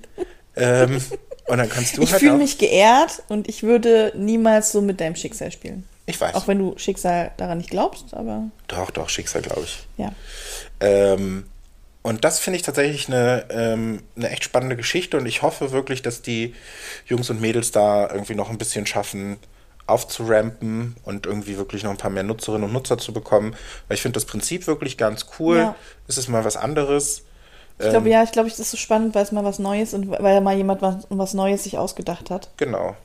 Ähm, 0.55 1.01
und 1.47 1.57
dann 1.57 1.69
kannst 1.69 1.97
du 1.97 2.01
Ich 2.01 2.11
halt 2.11 2.21
fühle 2.21 2.35
auch, 2.35 2.37
mich 2.37 2.57
geehrt 2.57 3.23
und 3.27 3.49
ich 3.49 3.63
würde 3.63 4.13
niemals 4.15 4.71
so 4.71 4.81
mit 4.81 5.01
deinem 5.01 5.15
Schicksal 5.15 5.51
spielen. 5.51 5.83
Ich 6.05 6.19
weiß. 6.19 6.35
Auch 6.35 6.47
wenn 6.47 6.59
du 6.59 6.77
Schicksal 6.77 7.31
daran 7.37 7.59
nicht 7.59 7.69
glaubst, 7.69 8.13
aber 8.13 8.49
Doch, 8.67 8.91
doch, 8.91 9.09
Schicksal, 9.09 9.41
glaube 9.41 9.61
ich. 9.63 9.87
ja. 9.97 10.11
Ähm, 10.79 11.45
und 12.01 12.25
das 12.25 12.39
finde 12.39 12.57
ich 12.57 12.63
tatsächlich 12.63 13.07
eine, 13.07 13.45
ähm, 13.49 14.03
eine 14.17 14.29
echt 14.29 14.43
spannende 14.43 14.75
Geschichte 14.75 15.15
und 15.17 15.25
ich 15.25 15.41
hoffe 15.41 15.71
wirklich, 15.71 16.01
dass 16.01 16.21
die 16.21 16.53
Jungs 17.05 17.29
und 17.29 17.39
Mädels 17.39 17.71
da 17.71 18.09
irgendwie 18.11 18.35
noch 18.35 18.49
ein 18.49 18.57
bisschen 18.57 18.85
schaffen, 18.85 19.37
aufzurampen 19.87 20.97
und 21.05 21.25
irgendwie 21.25 21.57
wirklich 21.57 21.83
noch 21.83 21.91
ein 21.91 21.97
paar 21.97 22.11
mehr 22.11 22.23
Nutzerinnen 22.23 22.65
und 22.65 22.73
Nutzer 22.73 22.97
zu 22.97 23.13
bekommen. 23.13 23.55
Weil 23.87 23.95
ich 23.95 24.01
finde 24.01 24.15
das 24.15 24.25
Prinzip 24.25 24.67
wirklich 24.67 24.97
ganz 24.97 25.27
cool. 25.39 25.57
Ja. 25.57 25.75
Es 26.07 26.17
ist 26.17 26.27
mal 26.27 26.43
was 26.43 26.57
anderes. 26.57 27.23
Ich 27.79 27.89
glaube, 27.89 28.09
ja, 28.09 28.23
ich 28.23 28.31
glaube, 28.31 28.47
es 28.49 28.59
ist 28.59 28.71
so 28.71 28.77
spannend, 28.77 29.15
weil 29.15 29.23
es 29.23 29.31
mal 29.31 29.43
was 29.43 29.59
Neues 29.59 29.93
und 29.93 30.09
weil 30.09 30.39
mal 30.41 30.55
jemand 30.55 30.81
was, 30.81 31.07
was 31.09 31.33
Neues 31.33 31.63
sich 31.63 31.77
ausgedacht 31.77 32.29
hat. 32.29 32.49
Genau. 32.57 32.95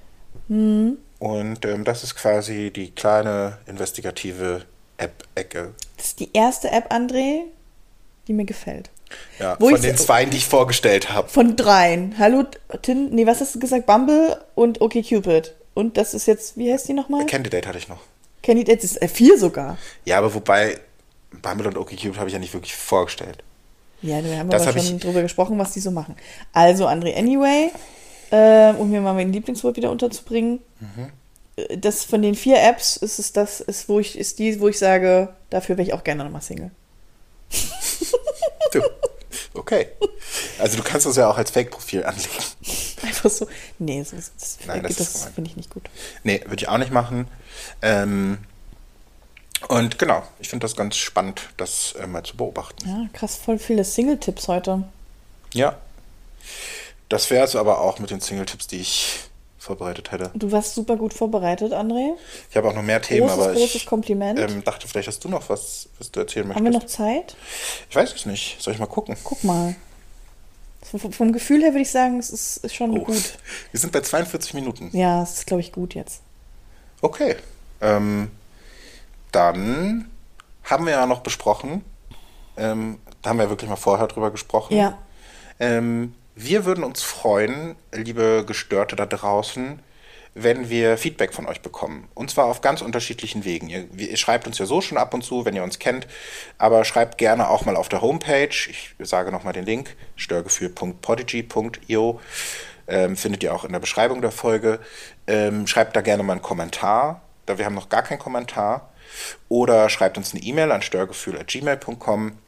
Mhm. 0.48 0.98
Und 1.18 1.64
ähm, 1.64 1.84
das 1.84 2.04
ist 2.04 2.14
quasi 2.14 2.70
die 2.74 2.90
kleine 2.90 3.58
investigative 3.66 4.64
App-Ecke. 4.98 5.74
Das 5.96 6.06
ist 6.06 6.20
die 6.20 6.30
erste 6.32 6.70
App, 6.70 6.92
André, 6.92 7.42
die 8.26 8.32
mir 8.32 8.44
gefällt. 8.44 8.90
Ja, 9.38 9.56
Wo 9.58 9.70
von 9.70 9.80
den 9.80 9.96
zwei, 9.96 10.24
die 10.26 10.36
ich 10.36 10.46
vorgestellt 10.46 11.10
habe. 11.10 11.28
Von 11.28 11.56
dreien. 11.56 12.16
Hallo, 12.18 12.44
Tin, 12.82 13.10
nee, 13.10 13.26
was 13.26 13.40
hast 13.40 13.54
du 13.54 13.58
gesagt? 13.58 13.86
Bumble 13.86 14.38
und 14.54 14.80
OkCupid. 14.80 15.54
Und 15.74 15.96
das 15.96 16.14
ist 16.14 16.26
jetzt, 16.26 16.56
wie 16.56 16.72
heißt 16.72 16.88
die 16.88 16.92
nochmal? 16.92 17.24
Candidate 17.26 17.66
hatte 17.66 17.78
ich 17.78 17.88
noch. 17.88 18.00
Candidate 18.42 18.82
ist 18.82 19.00
äh, 19.00 19.08
vier 19.08 19.38
sogar. 19.38 19.78
Ja, 20.04 20.18
aber 20.18 20.34
wobei 20.34 20.78
Bumble 21.42 21.68
und 21.68 21.78
OkCupid 21.78 22.18
habe 22.18 22.28
ich 22.28 22.32
ja 22.34 22.38
nicht 22.38 22.52
wirklich 22.52 22.74
vorgestellt. 22.74 23.42
Ja, 24.02 24.22
wir 24.22 24.38
haben 24.38 24.50
Das 24.50 24.66
aber 24.66 24.76
hab 24.76 24.84
schon 24.84 25.00
drüber 25.00 25.22
gesprochen, 25.22 25.58
was 25.58 25.72
die 25.72 25.80
so 25.80 25.90
machen. 25.90 26.16
Also, 26.52 26.86
André, 26.86 27.16
anyway, 27.16 27.70
äh, 28.30 28.72
um 28.78 28.90
mir 28.90 29.00
mal 29.00 29.14
mein 29.14 29.32
Lieblingswort 29.32 29.76
wieder 29.76 29.90
unterzubringen. 29.90 30.60
äh, 31.56 31.76
Das 31.78 32.04
von 32.04 32.22
den 32.22 32.34
vier 32.34 32.62
Apps 32.62 32.96
ist 32.96 33.18
es 33.18 33.32
das, 33.32 33.60
ist, 33.60 33.88
wo 33.88 34.00
ich, 34.00 34.18
ist 34.18 34.38
die, 34.38 34.60
wo 34.60 34.68
ich 34.68 34.78
sage, 34.78 35.34
dafür 35.50 35.76
wäre 35.76 35.86
ich 35.86 35.94
auch 35.94 36.04
gerne 36.04 36.24
nochmal 36.24 36.42
Single. 36.42 36.70
Du. 38.72 38.82
Okay. 39.54 39.88
Also 40.58 40.76
du 40.76 40.82
kannst 40.82 41.06
das 41.06 41.16
ja 41.16 41.28
auch 41.30 41.38
als 41.38 41.50
Fake-Profil 41.50 42.04
anlegen. 42.04 42.28
Einfach 43.02 43.30
so. 43.30 43.48
Nee, 43.78 44.02
so, 44.02 44.16
das, 44.16 44.58
Nein, 44.66 44.82
das 44.82 44.96
das, 44.96 45.24
finde 45.34 45.50
ich 45.50 45.56
nicht 45.56 45.70
gut. 45.70 45.88
Nee, 46.22 46.40
würde 46.44 46.56
ich 46.62 46.68
auch 46.68 46.78
nicht 46.78 46.92
machen. 46.92 47.26
Ähm, 47.82 48.38
und 49.68 49.98
genau, 49.98 50.22
ich 50.38 50.48
finde 50.48 50.64
das 50.64 50.76
ganz 50.76 50.96
spannend, 50.96 51.48
das 51.56 51.94
äh, 52.00 52.06
mal 52.06 52.22
zu 52.22 52.36
beobachten. 52.36 52.88
Ja, 52.88 53.08
krass, 53.12 53.36
voll 53.36 53.58
viele 53.58 53.84
Single-Tipps 53.84 54.46
heute. 54.48 54.84
Ja. 55.54 55.76
Das 57.08 57.30
wäre 57.30 57.44
es 57.44 57.56
aber 57.56 57.80
auch 57.80 57.98
mit 57.98 58.10
den 58.10 58.20
Single-Tipps, 58.20 58.66
die 58.66 58.80
ich 58.80 59.20
vorbereitet 59.58 60.12
hätte. 60.12 60.30
Du 60.34 60.52
warst 60.52 60.74
super 60.74 60.96
gut 60.96 61.12
vorbereitet, 61.14 61.72
André. 61.72 62.12
Ich 62.50 62.56
habe 62.56 62.68
auch 62.68 62.74
noch 62.74 62.82
mehr 62.82 63.02
Themen, 63.02 63.26
Großes, 63.28 63.42
aber 63.44 63.52
großes 63.54 63.74
ich 63.74 63.86
Kompliment. 63.86 64.38
ähm, 64.38 64.62
dachte, 64.64 64.86
vielleicht 64.88 65.08
hast 65.08 65.24
du 65.24 65.28
noch 65.28 65.48
was, 65.48 65.88
was 65.98 66.10
du 66.10 66.20
erzählen 66.20 66.46
möchtest. 66.46 66.64
Haben 66.66 66.72
wir 66.72 66.78
noch 66.78 66.86
Zeit? 66.86 67.36
Ich 67.90 67.96
weiß 67.96 68.14
es 68.14 68.24
nicht. 68.26 68.62
Soll 68.62 68.72
ich 68.74 68.78
mal 68.80 68.86
gucken? 68.86 69.16
Guck 69.24 69.42
mal. 69.44 69.74
Vom, 70.82 71.12
vom 71.12 71.32
Gefühl 71.32 71.60
her 71.62 71.72
würde 71.72 71.82
ich 71.82 71.90
sagen, 71.90 72.18
es 72.18 72.30
ist, 72.30 72.58
ist 72.58 72.74
schon 72.74 72.90
Oh. 72.98 73.04
gut. 73.04 73.38
Wir 73.72 73.80
sind 73.80 73.92
bei 73.92 74.00
42 74.00 74.54
Minuten. 74.54 74.90
Ja, 74.96 75.22
es 75.22 75.34
ist, 75.34 75.46
glaube 75.46 75.60
ich, 75.60 75.72
gut 75.72 75.94
jetzt. 75.94 76.22
Okay. 77.02 77.36
Ähm, 77.80 78.30
dann 79.32 80.10
haben 80.64 80.84
wir 80.86 80.92
ja 80.92 81.06
noch 81.06 81.20
besprochen, 81.20 81.84
ähm, 82.56 82.98
da 83.22 83.30
haben 83.30 83.38
wir 83.38 83.48
wirklich 83.50 83.68
mal 83.68 83.76
vorher 83.76 84.06
drüber 84.06 84.30
gesprochen. 84.30 84.76
Ja. 84.76 84.98
Ähm, 85.60 86.14
wir 86.40 86.64
würden 86.64 86.84
uns 86.84 87.02
freuen, 87.02 87.74
liebe 87.92 88.44
Gestörte 88.46 88.94
da 88.94 89.06
draußen, 89.06 89.80
wenn 90.34 90.70
wir 90.70 90.96
Feedback 90.96 91.34
von 91.34 91.46
euch 91.46 91.62
bekommen. 91.62 92.06
Und 92.14 92.30
zwar 92.30 92.44
auf 92.44 92.60
ganz 92.60 92.80
unterschiedlichen 92.80 93.44
Wegen. 93.44 93.68
Ihr, 93.68 93.88
ihr 93.96 94.16
schreibt 94.16 94.46
uns 94.46 94.58
ja 94.58 94.66
so 94.66 94.80
schon 94.80 94.98
ab 94.98 95.14
und 95.14 95.24
zu, 95.24 95.44
wenn 95.44 95.56
ihr 95.56 95.64
uns 95.64 95.80
kennt, 95.80 96.06
aber 96.56 96.84
schreibt 96.84 97.18
gerne 97.18 97.50
auch 97.50 97.64
mal 97.64 97.74
auf 97.74 97.88
der 97.88 98.02
Homepage. 98.02 98.48
Ich 98.48 98.94
sage 99.00 99.32
nochmal 99.32 99.52
den 99.52 99.66
Link, 99.66 99.96
störgefühl.podigy.io. 100.14 102.20
Ähm, 102.86 103.16
findet 103.16 103.42
ihr 103.42 103.52
auch 103.52 103.64
in 103.64 103.72
der 103.72 103.80
Beschreibung 103.80 104.22
der 104.22 104.30
Folge. 104.30 104.78
Ähm, 105.26 105.66
schreibt 105.66 105.96
da 105.96 106.02
gerne 106.02 106.22
mal 106.22 106.34
einen 106.34 106.42
Kommentar. 106.42 107.20
Da 107.46 107.58
wir 107.58 107.64
haben 107.64 107.74
noch 107.74 107.88
gar 107.88 108.02
keinen 108.02 108.20
Kommentar. 108.20 108.92
Oder 109.48 109.88
schreibt 109.88 110.16
uns 110.16 110.32
eine 110.32 110.42
E-Mail 110.42 110.70
an 110.70 110.82
störgefühl.gmail.com. 110.82 112.38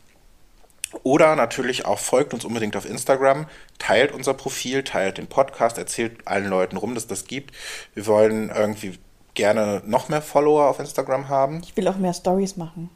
Oder 1.02 1.36
natürlich 1.36 1.86
auch 1.86 1.98
folgt 1.98 2.34
uns 2.34 2.44
unbedingt 2.44 2.76
auf 2.76 2.84
Instagram, 2.84 3.46
teilt 3.78 4.12
unser 4.12 4.34
Profil, 4.34 4.82
teilt 4.82 5.18
den 5.18 5.28
Podcast, 5.28 5.78
erzählt 5.78 6.26
allen 6.26 6.48
Leuten 6.48 6.76
rum, 6.76 6.94
dass 6.94 7.06
das 7.06 7.26
gibt. 7.26 7.54
Wir 7.94 8.06
wollen 8.06 8.50
irgendwie 8.50 8.98
gerne 9.34 9.82
noch 9.86 10.08
mehr 10.08 10.22
Follower 10.22 10.68
auf 10.68 10.80
Instagram 10.80 11.28
haben. 11.28 11.62
Ich 11.62 11.76
will 11.76 11.86
auch 11.88 11.96
mehr 11.96 12.12
Stories 12.14 12.56
machen. 12.56 12.90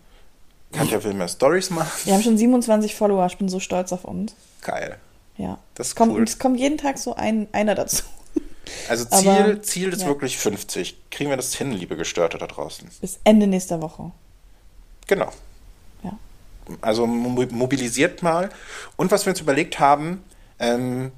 Katja 0.72 1.02
will 1.04 1.14
mehr 1.14 1.28
Stories 1.28 1.70
machen. 1.70 1.90
Wir 2.04 2.14
haben 2.14 2.22
schon 2.22 2.36
27 2.36 2.94
Follower. 2.94 3.24
Ich 3.26 3.38
bin 3.38 3.48
so 3.48 3.60
stolz 3.60 3.92
auf 3.92 4.04
uns. 4.04 4.34
Geil. 4.60 4.98
Ja. 5.36 5.58
Das 5.74 5.86
ist 5.86 5.92
es 5.92 5.96
kommt, 5.96 6.12
cool. 6.12 6.24
Es 6.24 6.38
kommt 6.38 6.58
jeden 6.58 6.78
Tag 6.78 6.98
so 6.98 7.14
ein, 7.14 7.48
einer 7.52 7.74
dazu. 7.74 8.02
Also 8.88 9.04
Aber, 9.10 9.20
Ziel, 9.20 9.60
Ziel 9.60 9.92
ist 9.92 10.02
ja. 10.02 10.08
wirklich 10.08 10.38
50. 10.38 10.96
Kriegen 11.10 11.28
wir 11.28 11.36
das 11.36 11.54
hin, 11.54 11.70
liebe 11.70 11.96
Gestörte 11.96 12.38
da 12.38 12.46
draußen? 12.46 12.88
Bis 13.02 13.20
Ende 13.22 13.46
nächster 13.46 13.82
Woche. 13.82 14.10
Genau. 15.06 15.30
Also 16.80 17.06
mo- 17.06 17.46
mobilisiert 17.50 18.22
mal. 18.22 18.48
Und 18.96 19.10
was 19.10 19.26
wir 19.26 19.30
uns 19.30 19.40
überlegt 19.40 19.78
haben, 19.78 20.24
ähm, 20.58 21.12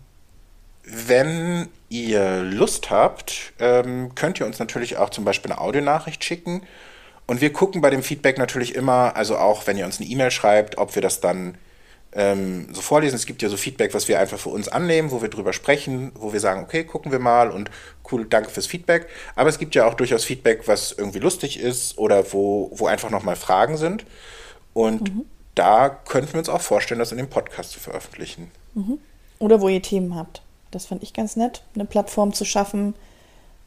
wenn 0.84 1.68
ihr 1.88 2.42
Lust 2.42 2.90
habt, 2.90 3.52
ähm, 3.58 4.14
könnt 4.14 4.40
ihr 4.40 4.46
uns 4.46 4.58
natürlich 4.58 4.96
auch 4.96 5.10
zum 5.10 5.24
Beispiel 5.24 5.50
eine 5.52 5.60
Audionachricht 5.60 6.24
schicken. 6.24 6.62
Und 7.26 7.40
wir 7.40 7.52
gucken 7.52 7.80
bei 7.80 7.90
dem 7.90 8.02
Feedback 8.02 8.38
natürlich 8.38 8.74
immer, 8.74 9.16
also 9.16 9.36
auch 9.36 9.66
wenn 9.66 9.76
ihr 9.76 9.84
uns 9.84 10.00
eine 10.00 10.08
E-Mail 10.08 10.30
schreibt, 10.30 10.78
ob 10.78 10.94
wir 10.94 11.02
das 11.02 11.20
dann 11.20 11.58
ähm, 12.12 12.68
so 12.72 12.80
vorlesen. 12.80 13.16
Es 13.16 13.26
gibt 13.26 13.42
ja 13.42 13.48
so 13.48 13.56
Feedback, 13.56 13.94
was 13.94 14.06
wir 14.08 14.20
einfach 14.20 14.38
für 14.38 14.48
uns 14.48 14.68
annehmen, 14.68 15.10
wo 15.10 15.22
wir 15.22 15.28
drüber 15.28 15.52
sprechen, 15.52 16.12
wo 16.14 16.32
wir 16.32 16.40
sagen, 16.40 16.62
okay, 16.62 16.84
gucken 16.84 17.10
wir 17.12 17.18
mal 17.18 17.50
und 17.50 17.70
cool, 18.10 18.24
danke 18.24 18.50
fürs 18.50 18.66
Feedback. 18.66 19.08
Aber 19.34 19.48
es 19.48 19.58
gibt 19.58 19.74
ja 19.74 19.86
auch 19.86 19.94
durchaus 19.94 20.24
Feedback, 20.24 20.68
was 20.68 20.92
irgendwie 20.92 21.18
lustig 21.18 21.58
ist 21.58 21.98
oder 21.98 22.32
wo, 22.32 22.70
wo 22.74 22.86
einfach 22.86 23.10
nochmal 23.10 23.36
Fragen 23.36 23.76
sind. 23.76 24.06
Und 24.72 25.10
da 25.56 25.88
könnten 25.88 26.34
wir 26.34 26.38
uns 26.38 26.48
auch 26.48 26.60
vorstellen, 26.60 27.00
das 27.00 27.10
in 27.10 27.18
dem 27.18 27.28
Podcast 27.28 27.72
zu 27.72 27.80
veröffentlichen. 27.80 28.52
Oder 29.40 29.60
wo 29.60 29.68
ihr 29.68 29.82
Themen 29.82 30.14
habt. 30.14 30.42
Das 30.70 30.86
fand 30.86 31.02
ich 31.02 31.12
ganz 31.14 31.34
nett, 31.36 31.62
eine 31.74 31.86
Plattform 31.86 32.32
zu 32.32 32.44
schaffen. 32.44 32.94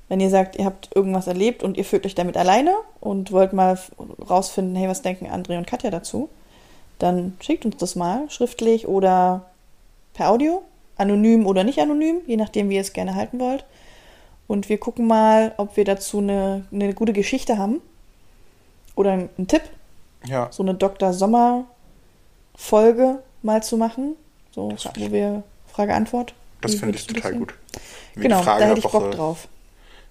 Wenn 0.07 0.19
ihr 0.19 0.29
sagt, 0.29 0.55
ihr 0.55 0.65
habt 0.65 0.89
irgendwas 0.95 1.27
erlebt 1.27 1.63
und 1.63 1.77
ihr 1.77 1.85
fühlt 1.85 2.05
euch 2.05 2.15
damit 2.15 2.37
alleine 2.37 2.75
und 2.99 3.31
wollt 3.31 3.53
mal 3.53 3.77
rausfinden, 4.29 4.75
hey, 4.75 4.87
was 4.87 5.01
denken 5.01 5.27
André 5.27 5.57
und 5.57 5.67
Katja 5.67 5.89
dazu, 5.91 6.29
dann 6.99 7.37
schickt 7.41 7.65
uns 7.65 7.77
das 7.77 7.95
mal 7.95 8.29
schriftlich 8.29 8.87
oder 8.87 9.45
per 10.13 10.29
Audio, 10.29 10.63
anonym 10.97 11.47
oder 11.47 11.63
nicht 11.63 11.79
anonym, 11.79 12.21
je 12.27 12.37
nachdem, 12.37 12.69
wie 12.69 12.75
ihr 12.75 12.81
es 12.81 12.93
gerne 12.93 13.15
halten 13.15 13.39
wollt. 13.39 13.65
Und 14.47 14.67
wir 14.69 14.79
gucken 14.79 15.07
mal, 15.07 15.53
ob 15.57 15.77
wir 15.77 15.85
dazu 15.85 16.19
eine, 16.19 16.65
eine 16.71 16.93
gute 16.93 17.13
Geschichte 17.13 17.57
haben 17.57 17.81
oder 18.95 19.11
einen 19.11 19.47
Tipp, 19.47 19.63
Ja, 20.25 20.47
so 20.51 20.63
eine 20.63 20.73
Dr. 20.73 21.13
Sommer-Folge 22.59 23.19
mal 23.41 23.63
zu 23.63 23.77
machen. 23.77 24.15
So, 24.51 24.69
Das 24.71 24.85
wo 24.97 25.11
wir 25.11 25.43
Frage-Antwort. 25.71 26.33
das 26.61 26.75
finde 26.75 26.97
ich 26.97 27.07
total 27.07 27.33
gut. 27.35 27.53
Wie 28.15 28.23
Genau, 28.23 28.41
Frage 28.41 28.61
da 28.63 28.69
hätte 28.69 28.79
ich 28.79 28.83
Woche- 28.85 28.99
Bock 28.99 29.11
drauf. 29.11 29.47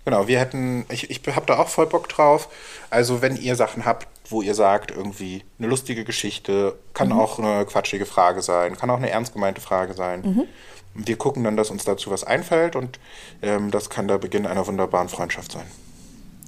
Genau, 0.04 0.26
wir 0.26 0.38
hätten, 0.40 0.86
ich, 0.90 1.10
ich 1.10 1.20
habe 1.36 1.44
da 1.44 1.58
auch 1.58 1.68
voll 1.68 1.86
Bock 1.86 2.08
drauf. 2.08 2.48
Also 2.88 3.20
wenn 3.20 3.36
ihr 3.36 3.56
Sachen 3.56 3.84
habt, 3.84 4.06
wo 4.30 4.40
ihr 4.40 4.54
sagt, 4.54 4.90
irgendwie 4.90 5.42
eine 5.58 5.68
lustige 5.68 6.04
Geschichte, 6.04 6.76
kann 6.94 7.12
auch 7.12 7.38
eine 7.38 7.66
quatschige 7.66 8.06
Frage 8.06 8.40
sein, 8.40 8.76
kann 8.76 8.88
auch 8.88 8.96
eine 8.96 9.10
ernst 9.10 9.34
gemeinte 9.34 9.60
Frage 9.60 9.92
sein. 9.92 10.48
Wir 10.94 11.16
gucken 11.18 11.44
dann, 11.44 11.56
dass 11.58 11.70
uns 11.70 11.84
dazu 11.84 12.10
was 12.10 12.24
einfällt 12.24 12.74
und 12.74 12.98
ähm, 13.42 13.70
das 13.70 13.90
kann 13.90 14.08
der 14.08 14.16
Beginn 14.18 14.46
einer 14.46 14.66
wunderbaren 14.66 15.10
Freundschaft 15.10 15.52
sein. 15.52 15.66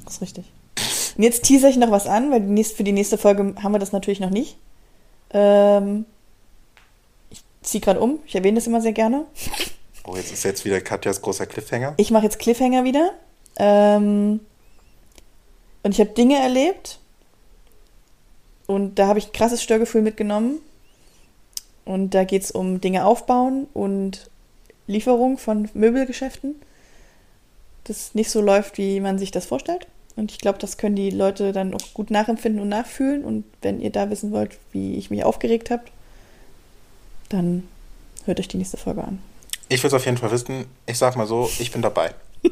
Das 0.07 0.15
ist 0.15 0.23
richtig. 0.23 0.47
Und 1.19 1.23
jetzt 1.25 1.45
teaser 1.45 1.69
ich 1.69 1.77
noch 1.77 1.91
was 1.91 2.07
an, 2.07 2.31
weil 2.31 2.41
die 2.41 2.47
nächste, 2.47 2.77
für 2.77 2.85
die 2.85 2.93
nächste 2.93 3.19
Folge 3.19 3.55
haben 3.63 3.73
wir 3.73 3.79
das 3.79 3.93
natürlich 3.93 4.21
noch 4.21 4.31
nicht. 4.31 4.57
Ähm, 5.33 6.05
ich 7.31 7.43
ziehe 7.63 7.81
gerade 7.81 8.01
um, 8.01 8.21
ich 8.27 8.35
erwähne 8.35 8.57
das 8.57 8.67
immer 8.67 8.81
sehr 8.81 8.93
gerne. 8.93 9.27
Oh, 10.05 10.17
jetzt 10.17 10.33
ist 10.33 10.45
jetzt 10.45 10.65
wieder 10.65 10.81
Katjas 10.81 11.21
großer 11.21 11.47
Cliffhanger. 11.47 11.95
Ich 11.97 12.11
mache 12.11 12.25
jetzt 12.25 12.39
Cliffhanger 12.39 12.85
wieder. 12.85 13.13
Ähm, 13.57 14.41
und 15.83 15.93
ich 15.93 16.01
habe 16.01 16.11
Dinge 16.11 16.39
erlebt. 16.39 16.99
Und 18.67 18.99
da 18.99 19.07
habe 19.09 19.19
ich 19.19 19.27
ein 19.27 19.33
krasses 19.33 19.63
Störgefühl 19.63 20.03
mitgenommen. 20.03 20.61
Und 21.85 22.15
da 22.15 22.25
geht 22.25 22.43
es 22.43 22.51
um 22.51 22.81
Dinge 22.81 23.05
aufbauen 23.05 23.67
und 23.75 24.31
Lieferung 24.87 25.39
von 25.39 25.69
Möbelgeschäften. 25.75 26.55
Das 27.85 28.15
nicht 28.15 28.31
so 28.31 28.41
läuft, 28.41 28.79
wie 28.79 29.01
man 29.01 29.19
sich 29.19 29.31
das 29.31 29.47
vorstellt. 29.47 29.87
Und 30.17 30.33
ich 30.33 30.39
glaube, 30.39 30.59
das 30.59 30.77
können 30.77 30.97
die 30.97 31.11
Leute 31.11 31.53
dann 31.53 31.73
auch 31.75 31.95
gut 31.95 32.11
nachempfinden 32.11 32.61
und 32.61 32.69
nachfühlen. 32.69 33.25
Und 33.25 33.45
wenn 33.63 33.81
ihr 33.81 33.91
da 33.91 34.11
wissen 34.11 34.33
wollt, 34.33 34.59
wie 34.73 34.97
ich 34.97 35.11
mich 35.11 35.25
aufgeregt 35.25 35.71
habe, 35.71 35.85
dann 37.29 37.69
hört 38.25 38.41
euch 38.41 38.49
die 38.49 38.59
nächste 38.59 38.77
Folge 38.77 39.05
an. 39.05 39.23
Ich 39.69 39.83
will 39.83 39.89
es 39.89 39.95
auf 39.95 40.05
jeden 40.05 40.19
Fall 40.19 40.31
wissen. 40.31 40.67
Ich 40.87 40.99
sag 40.99 41.17
mal 41.17 41.27
so, 41.27 41.51
ich 41.59 41.71
bin 41.71 41.83
dabei. 41.83 42.15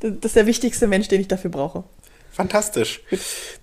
Das 0.00 0.12
ist 0.26 0.36
der 0.36 0.46
wichtigste 0.46 0.86
Mensch, 0.86 1.08
den 1.08 1.20
ich 1.20 1.26
dafür 1.26 1.50
brauche. 1.50 1.82
Fantastisch. 2.30 3.00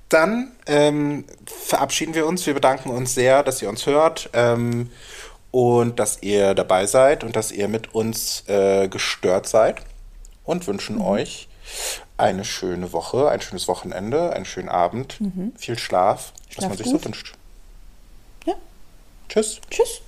Dann 0.10 0.52
ähm, 0.66 1.24
verabschieden 1.46 2.14
wir 2.14 2.28
uns. 2.28 2.46
Wir 2.46 2.54
bedanken 2.54 2.90
uns 2.90 3.16
sehr, 3.16 3.42
dass 3.42 3.62
ihr 3.62 3.70
uns 3.70 3.86
hört 3.86 4.30
ähm, 4.34 4.90
und 5.52 5.98
dass 5.98 6.22
ihr 6.22 6.54
dabei 6.54 6.88
seid 6.88 7.24
und 7.24 7.38
dass 7.38 7.54
ihr 7.54 7.70
mit 7.70 7.96
uns 7.96 8.44
äh, 8.50 8.90
gestört 8.90 9.48
seid 9.48 9.78
und 10.44 10.68
wünschen 10.68 11.00
euch 11.00 11.48
eine 12.18 12.46
schöne 12.46 12.94
Woche, 12.94 13.30
ein 13.30 13.42
schönes 13.42 13.68
Wochenende, 13.68 14.34
einen 14.34 14.46
schönen 14.46 14.70
Abend, 14.70 15.20
viel 15.58 15.78
Schlaf, 15.78 16.34
was 16.48 16.54
Schlaft 16.54 16.70
man 16.70 16.78
sich 16.78 16.88
gut. 16.88 17.02
so 17.02 17.06
wünscht. 17.06 17.34
Ja. 18.46 18.54
Tschüss. 19.30 19.60
Tschüss. 19.70 20.02